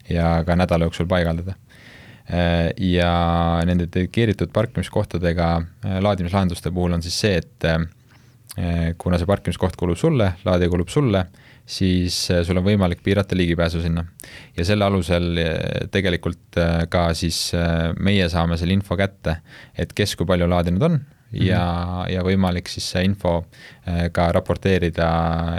ja 0.10 0.40
ka 0.46 0.58
nädala 0.58 0.88
jooksul 0.88 1.10
paigaldada. 1.10 1.56
Äh, 2.26 2.72
ja 2.82 3.62
nende 3.70 3.86
dedikeeritud 3.86 4.50
parkimiskohtadega 4.54 5.50
äh, 5.62 6.00
laadimislahenduste 6.02 6.72
puhul 6.74 6.96
on 6.98 7.06
siis 7.06 7.18
see, 7.22 7.36
et 7.42 7.68
äh, 7.70 8.96
kuna 8.98 9.20
see 9.22 9.30
parkimiskoht 9.30 9.78
kuulub 9.78 10.00
sulle, 10.00 10.32
laadija 10.46 10.72
kuulub 10.74 10.90
sulle, 10.90 11.26
siis 11.66 12.18
sul 12.46 12.58
on 12.62 12.66
võimalik 12.66 13.02
piirata 13.04 13.38
ligipääsu 13.38 13.82
sinna. 13.82 14.06
ja 14.58 14.66
selle 14.66 14.86
alusel 14.86 15.40
tegelikult 15.92 16.60
ka 16.90 17.08
siis 17.14 17.52
meie 18.00 18.30
saame 18.30 18.58
selle 18.58 18.78
info 18.78 18.98
kätte, 18.98 19.40
et 19.78 19.94
kes 19.94 20.16
kui 20.16 20.30
palju 20.30 20.48
laadinud 20.50 20.86
on, 20.86 21.00
ja 21.36 21.60
mm, 21.60 22.04
-hmm. 22.04 22.14
ja 22.14 22.24
võimalik 22.24 22.70
siis 22.70 22.86
see 22.92 23.04
info 23.04 23.46
äh, 23.88 24.12
ka 24.12 24.32
raporteerida 24.32 25.08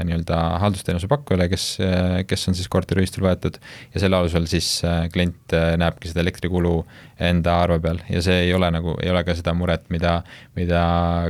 nii-öelda 0.05 0.39
haldusteenuse 0.63 1.09
pakkujale, 1.09 1.49
kes, 1.49 1.67
äh, 1.81 2.23
kes 2.27 2.49
on 2.49 2.55
siis 2.55 2.69
korteriühistul 2.69 3.27
võetud 3.27 3.59
ja 3.95 4.01
selle 4.01 4.17
alusel 4.17 4.47
siis 4.47 4.85
äh, 4.85 5.09
klient 5.13 5.53
näebki 5.77 6.09
seda 6.09 6.21
elektrikulu 6.25 6.87
enda 7.21 7.61
arve 7.63 7.81
peal 7.81 8.01
ja 8.11 8.23
see 8.23 8.47
ei 8.47 8.55
ole 8.55 8.71
nagu, 8.71 8.97
ei 9.03 9.11
ole 9.11 9.25
ka 9.25 9.35
seda 9.35 9.55
muret, 9.55 9.91
mida, 9.91 10.23
mida 10.57 10.83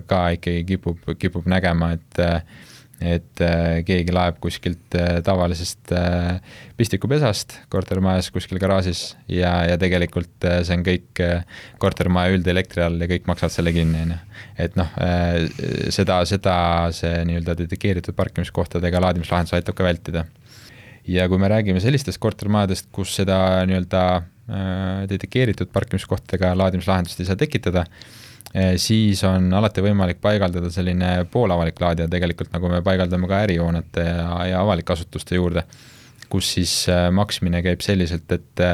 ka 0.07 0.29
ikkagi 0.39 0.65
kipub, 0.65 0.99
kipub 1.19 1.47
nägema, 1.47 1.93
et 1.93 2.23
et 2.97 3.43
äh, 3.45 3.83
keegi 3.85 4.13
laeb 4.15 4.39
kuskilt 4.41 4.95
äh, 4.97 5.19
tavalisest 5.25 5.93
äh, 5.93 6.39
pistikupesast 6.79 7.59
kortermajas 7.73 8.31
kuskil 8.33 8.61
garaažis 8.61 9.11
ja, 9.29 9.53
ja 9.69 9.77
tegelikult 9.81 10.47
see 10.65 10.79
on 10.79 10.85
kõik 10.87 11.23
kortermaja 11.83 12.37
üldelektri 12.39 12.85
all 12.87 12.97
ja 13.01 13.09
kõik 13.11 13.29
maksavad 13.29 13.53
selle 13.53 13.75
kinni, 13.77 14.07
on 14.07 14.15
ju. 14.15 14.19
et 14.65 14.79
noh, 14.81 14.89
seda, 15.93 16.23
seda 16.29 16.57
see 16.97 17.21
nii-öelda 17.29 17.57
dedikeeritud 17.61 18.17
parkimiskohtadega 18.17 19.03
laadimislahendus 19.05 19.57
aitab 19.57 19.77
ka 19.77 19.85
vältida. 19.85 20.25
ja 21.05 21.29
kui 21.29 21.41
me 21.41 21.53
räägime 21.53 21.81
sellistest 21.85 22.21
kortermajadest, 22.21 22.89
kus 22.93 23.17
seda 23.21 23.39
nii-öelda 23.69 24.05
dedikeeritud 25.11 25.73
parkimiskohtadega 25.73 26.55
laadimislahendust 26.57 27.21
ei 27.21 27.29
saa 27.29 27.41
tekitada, 27.41 27.85
siis 28.81 29.23
on 29.29 29.51
alati 29.55 29.83
võimalik 29.85 30.21
paigaldada 30.23 30.71
selline 30.73 31.27
poolavalik 31.33 31.81
laadija 31.83 32.09
tegelikult, 32.09 32.53
nagu 32.55 32.71
me 32.73 32.83
paigaldame 32.85 33.29
ka 33.31 33.43
ärihoonete 33.47 34.05
ja, 34.07 34.29
ja 34.53 34.61
avalike 34.63 34.95
asutuste 34.95 35.37
juurde, 35.37 35.67
kus 36.33 36.53
siis 36.57 36.77
maksmine 37.13 37.61
käib 37.67 37.85
selliselt, 37.85 38.31
et 38.33 38.65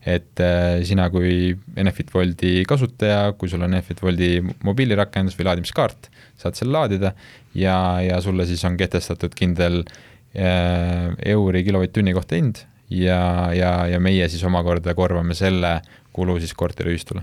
et 0.00 0.40
sina 0.88 1.10
kui 1.12 1.50
Enefit 1.76 2.08
Woldi 2.14 2.62
kasutaja, 2.68 3.34
kui 3.36 3.50
sul 3.52 3.60
on 3.66 3.74
Enefit 3.74 3.98
Woldi 4.00 4.38
mobiilirakendus 4.64 5.36
või 5.36 5.50
laadimiskaart, 5.50 6.08
saad 6.40 6.56
selle 6.56 6.72
laadida 6.72 7.12
ja, 7.54 8.00
ja 8.00 8.20
sulle 8.24 8.46
siis 8.48 8.64
on 8.64 8.78
kehtestatud 8.80 9.34
kindel 9.36 9.82
äh, 9.82 11.10
euri 11.34 11.64
kilovatt-tunni 11.66 12.14
kohta 12.16 12.38
hind 12.38 12.62
ja, 12.90 13.50
ja, 13.54 13.74
ja 13.90 14.00
meie 14.02 14.28
siis 14.28 14.44
omakorda 14.46 14.94
korvame 14.98 15.34
selle 15.38 15.80
kulu 16.12 16.38
siis 16.40 16.54
korteriühistule. 16.54 17.22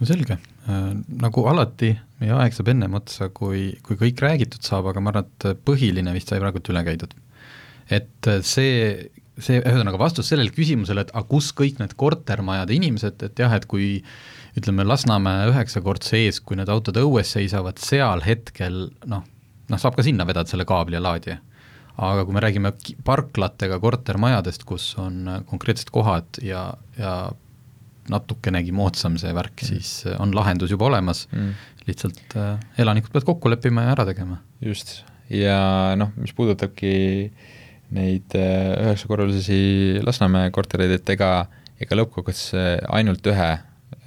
No 0.00 0.08
selge 0.08 0.36
äh,, 0.36 0.90
nagu 1.22 1.46
alati, 1.50 1.92
meie 2.22 2.36
aeg 2.40 2.56
saab 2.56 2.72
ennem 2.72 2.98
otsa, 3.00 3.30
kui, 3.36 3.70
kui 3.86 3.98
kõik 4.00 4.22
räägitud 4.24 4.64
saab, 4.66 4.90
aga 4.90 5.02
ma 5.04 5.12
arvan, 5.14 5.30
et 5.30 5.64
põhiline 5.66 6.14
vist 6.16 6.32
sai 6.32 6.42
praegult 6.42 6.72
üle 6.72 6.84
käidud. 6.86 7.16
et 7.90 8.30
see, 8.46 9.10
see 9.40 9.60
ühesõnaga 9.60 9.98
vastus 10.00 10.30
sellele 10.30 10.54
küsimusele, 10.54 11.06
et 11.06 11.14
aga 11.14 11.26
kus 11.28 11.50
kõik 11.56 11.80
need 11.82 11.96
kortermajade 12.00 12.76
inimesed, 12.76 13.22
et 13.26 13.42
jah, 13.42 13.52
et 13.56 13.66
kui 13.70 13.98
ütleme, 14.58 14.86
Lasnamäe 14.86 15.50
üheksakordse 15.50 16.18
ees, 16.18 16.40
kui 16.42 16.58
need 16.58 16.70
autod 16.72 16.98
õues 17.02 17.36
seisavad, 17.36 17.78
seal 17.82 18.24
hetkel 18.26 18.88
noh, 19.10 19.22
noh, 19.70 19.80
saab 19.80 19.98
ka 19.98 20.06
sinna 20.06 20.26
vedada 20.28 20.50
selle 20.50 20.66
kaabli 20.68 20.98
ja 20.98 21.04
laadija. 21.04 21.38
aga 22.00 22.24
kui 22.24 22.32
me 22.32 22.40
räägime 22.40 22.70
parklatega 23.04 23.76
kortermajadest, 23.82 24.64
kus 24.64 24.94
on 24.98 25.28
äh, 25.28 25.42
konkreetsed 25.46 25.90
kohad 25.92 26.38
ja, 26.42 26.62
ja 26.96 27.32
natukenegi 28.10 28.74
moodsam 28.76 29.16
see 29.20 29.32
värk 29.36 29.62
mm., 29.62 29.70
siis 29.70 29.92
äh, 30.08 30.18
on 30.22 30.34
lahendus 30.36 30.72
juba 30.74 30.88
olemas 30.90 31.26
mm., 31.32 31.54
lihtsalt 31.88 32.36
äh, 32.36 32.58
elanikud 32.82 33.12
peavad 33.12 33.28
kokku 33.30 33.52
leppima 33.52 33.86
ja 33.86 33.94
ära 33.94 34.06
tegema. 34.08 34.40
just, 34.64 35.00
ja 35.32 35.96
noh, 35.98 36.12
mis 36.20 36.34
puudutabki 36.36 36.92
neid 37.96 38.36
äh, 38.38 38.76
üheksakorralisi 38.84 39.62
Lasnamäe 40.06 40.52
kortereid, 40.54 40.94
et 41.00 41.16
ega, 41.16 41.32
ega 41.80 41.98
lõppkokkuvõttes 41.98 42.52
ainult 42.92 43.26
ühe 43.30 43.50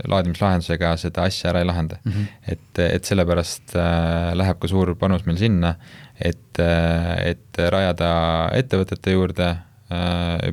laadimislahendusega 0.09 0.93
seda 0.99 1.27
asja 1.27 1.51
ära 1.51 1.61
ei 1.61 1.67
lahenda 1.67 1.99
mm. 2.03 2.11
-hmm. 2.11 2.39
et, 2.53 2.79
et 2.85 3.05
sellepärast 3.05 3.75
äh, 3.75 4.31
läheb 4.37 4.59
ka 4.59 4.69
suur 4.71 4.95
panus 4.99 5.25
meil 5.27 5.37
sinna, 5.41 5.75
et 6.19 6.39
et 6.53 7.57
rajada 7.73 8.09
ettevõtete 8.53 9.15
juurde 9.15 9.47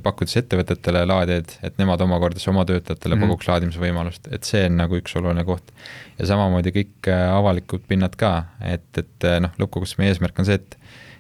pakkudes 0.05 0.37
ettevõtetele 0.37 1.05
laadijaid, 1.07 1.53
et 1.65 1.77
nemad 1.81 2.03
omakorda 2.05 2.41
siis 2.41 2.51
oma 2.51 2.65
töötajatele 2.69 3.15
mm 3.15 3.23
-hmm. 3.23 3.31
pakuks 3.31 3.49
laadimise 3.49 3.81
võimalust, 3.81 4.27
et 4.35 4.45
see 4.45 4.65
on 4.67 4.77
nagu 4.77 4.99
üks 4.99 5.17
oluline 5.17 5.45
koht. 5.45 5.73
ja 6.19 6.27
samamoodi 6.27 6.73
kõik 6.75 7.09
äh, 7.09 7.23
avalikud 7.33 7.87
pinnad 7.89 8.17
ka, 8.17 8.45
et, 8.61 8.91
et 8.99 9.25
äh, 9.25 9.39
noh, 9.41 9.55
lõppkokkuvõttes 9.59 9.99
meie 9.99 10.11
eesmärk 10.11 10.39
on 10.39 10.45
see, 10.45 10.59
et 10.59 10.77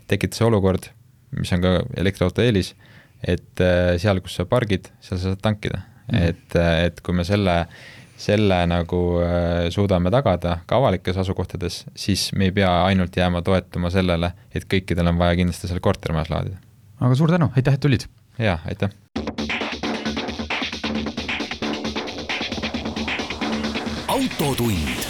tekitada 0.08 0.36
see 0.36 0.46
olukord, 0.46 0.90
mis 1.38 1.52
on 1.52 1.62
ka 1.62 1.72
elektriauto 1.96 2.42
eelis, 2.42 2.74
et 3.22 3.60
äh, 3.60 3.96
seal, 3.98 4.20
kus 4.20 4.34
sa 4.34 4.44
pargid, 4.44 4.90
seal 5.00 5.18
sa 5.18 5.30
saad 5.30 5.40
tankida 5.42 5.78
mm, 5.78 6.18
-hmm. 6.18 6.28
et, 6.28 6.56
et 6.86 7.00
kui 7.00 7.14
me 7.14 7.24
selle 7.24 7.60
äh, 7.60 7.66
selle 8.20 8.58
nagu 8.68 9.00
äh, 9.24 9.68
suudame 9.72 10.12
tagada 10.12 10.58
ka 10.68 10.78
avalikes 10.80 11.20
asukohtades, 11.22 11.84
siis 11.96 12.28
me 12.36 12.50
ei 12.50 12.54
pea 12.56 12.70
ainult 12.84 13.16
jääma 13.16 13.42
toetuma 13.46 13.90
sellele, 13.92 14.32
et 14.54 14.66
kõikidel 14.68 15.08
on 15.08 15.20
vaja 15.20 15.38
kindlasti 15.40 15.70
seal 15.70 15.80
kortermajas 15.84 16.32
laadida. 16.32 16.60
Aga 17.00 17.14
suur 17.14 17.30
tänu, 17.32 17.50
aitäh, 17.56 17.74
et 17.74 17.80
tulid! 17.80 18.06
jaa, 18.38 18.58
aitäh! 18.66 18.90
autotund. 24.08 25.08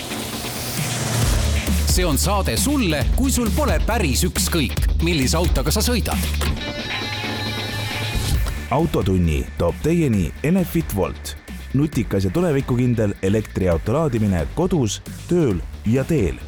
see 1.86 2.06
on 2.06 2.18
saade 2.18 2.56
sulle, 2.56 3.04
kui 3.16 3.32
sul 3.32 3.50
pole 3.56 3.80
päris 3.86 4.24
ükskõik, 4.24 5.02
millise 5.02 5.36
autoga 5.36 5.70
sa 5.74 5.82
sõidad. 5.82 6.18
autotunni 8.70 9.44
toob 9.58 9.74
teieni 9.82 10.30
Enefit 10.42 10.96
Volt 10.96 11.36
nutikas 11.74 12.24
ja 12.24 12.30
tulevikukindel 12.30 13.14
elektriauto 13.22 13.94
laadimine 13.94 14.46
kodus, 14.54 15.00
tööl 15.28 15.60
ja 15.86 16.04
teel 16.04 16.38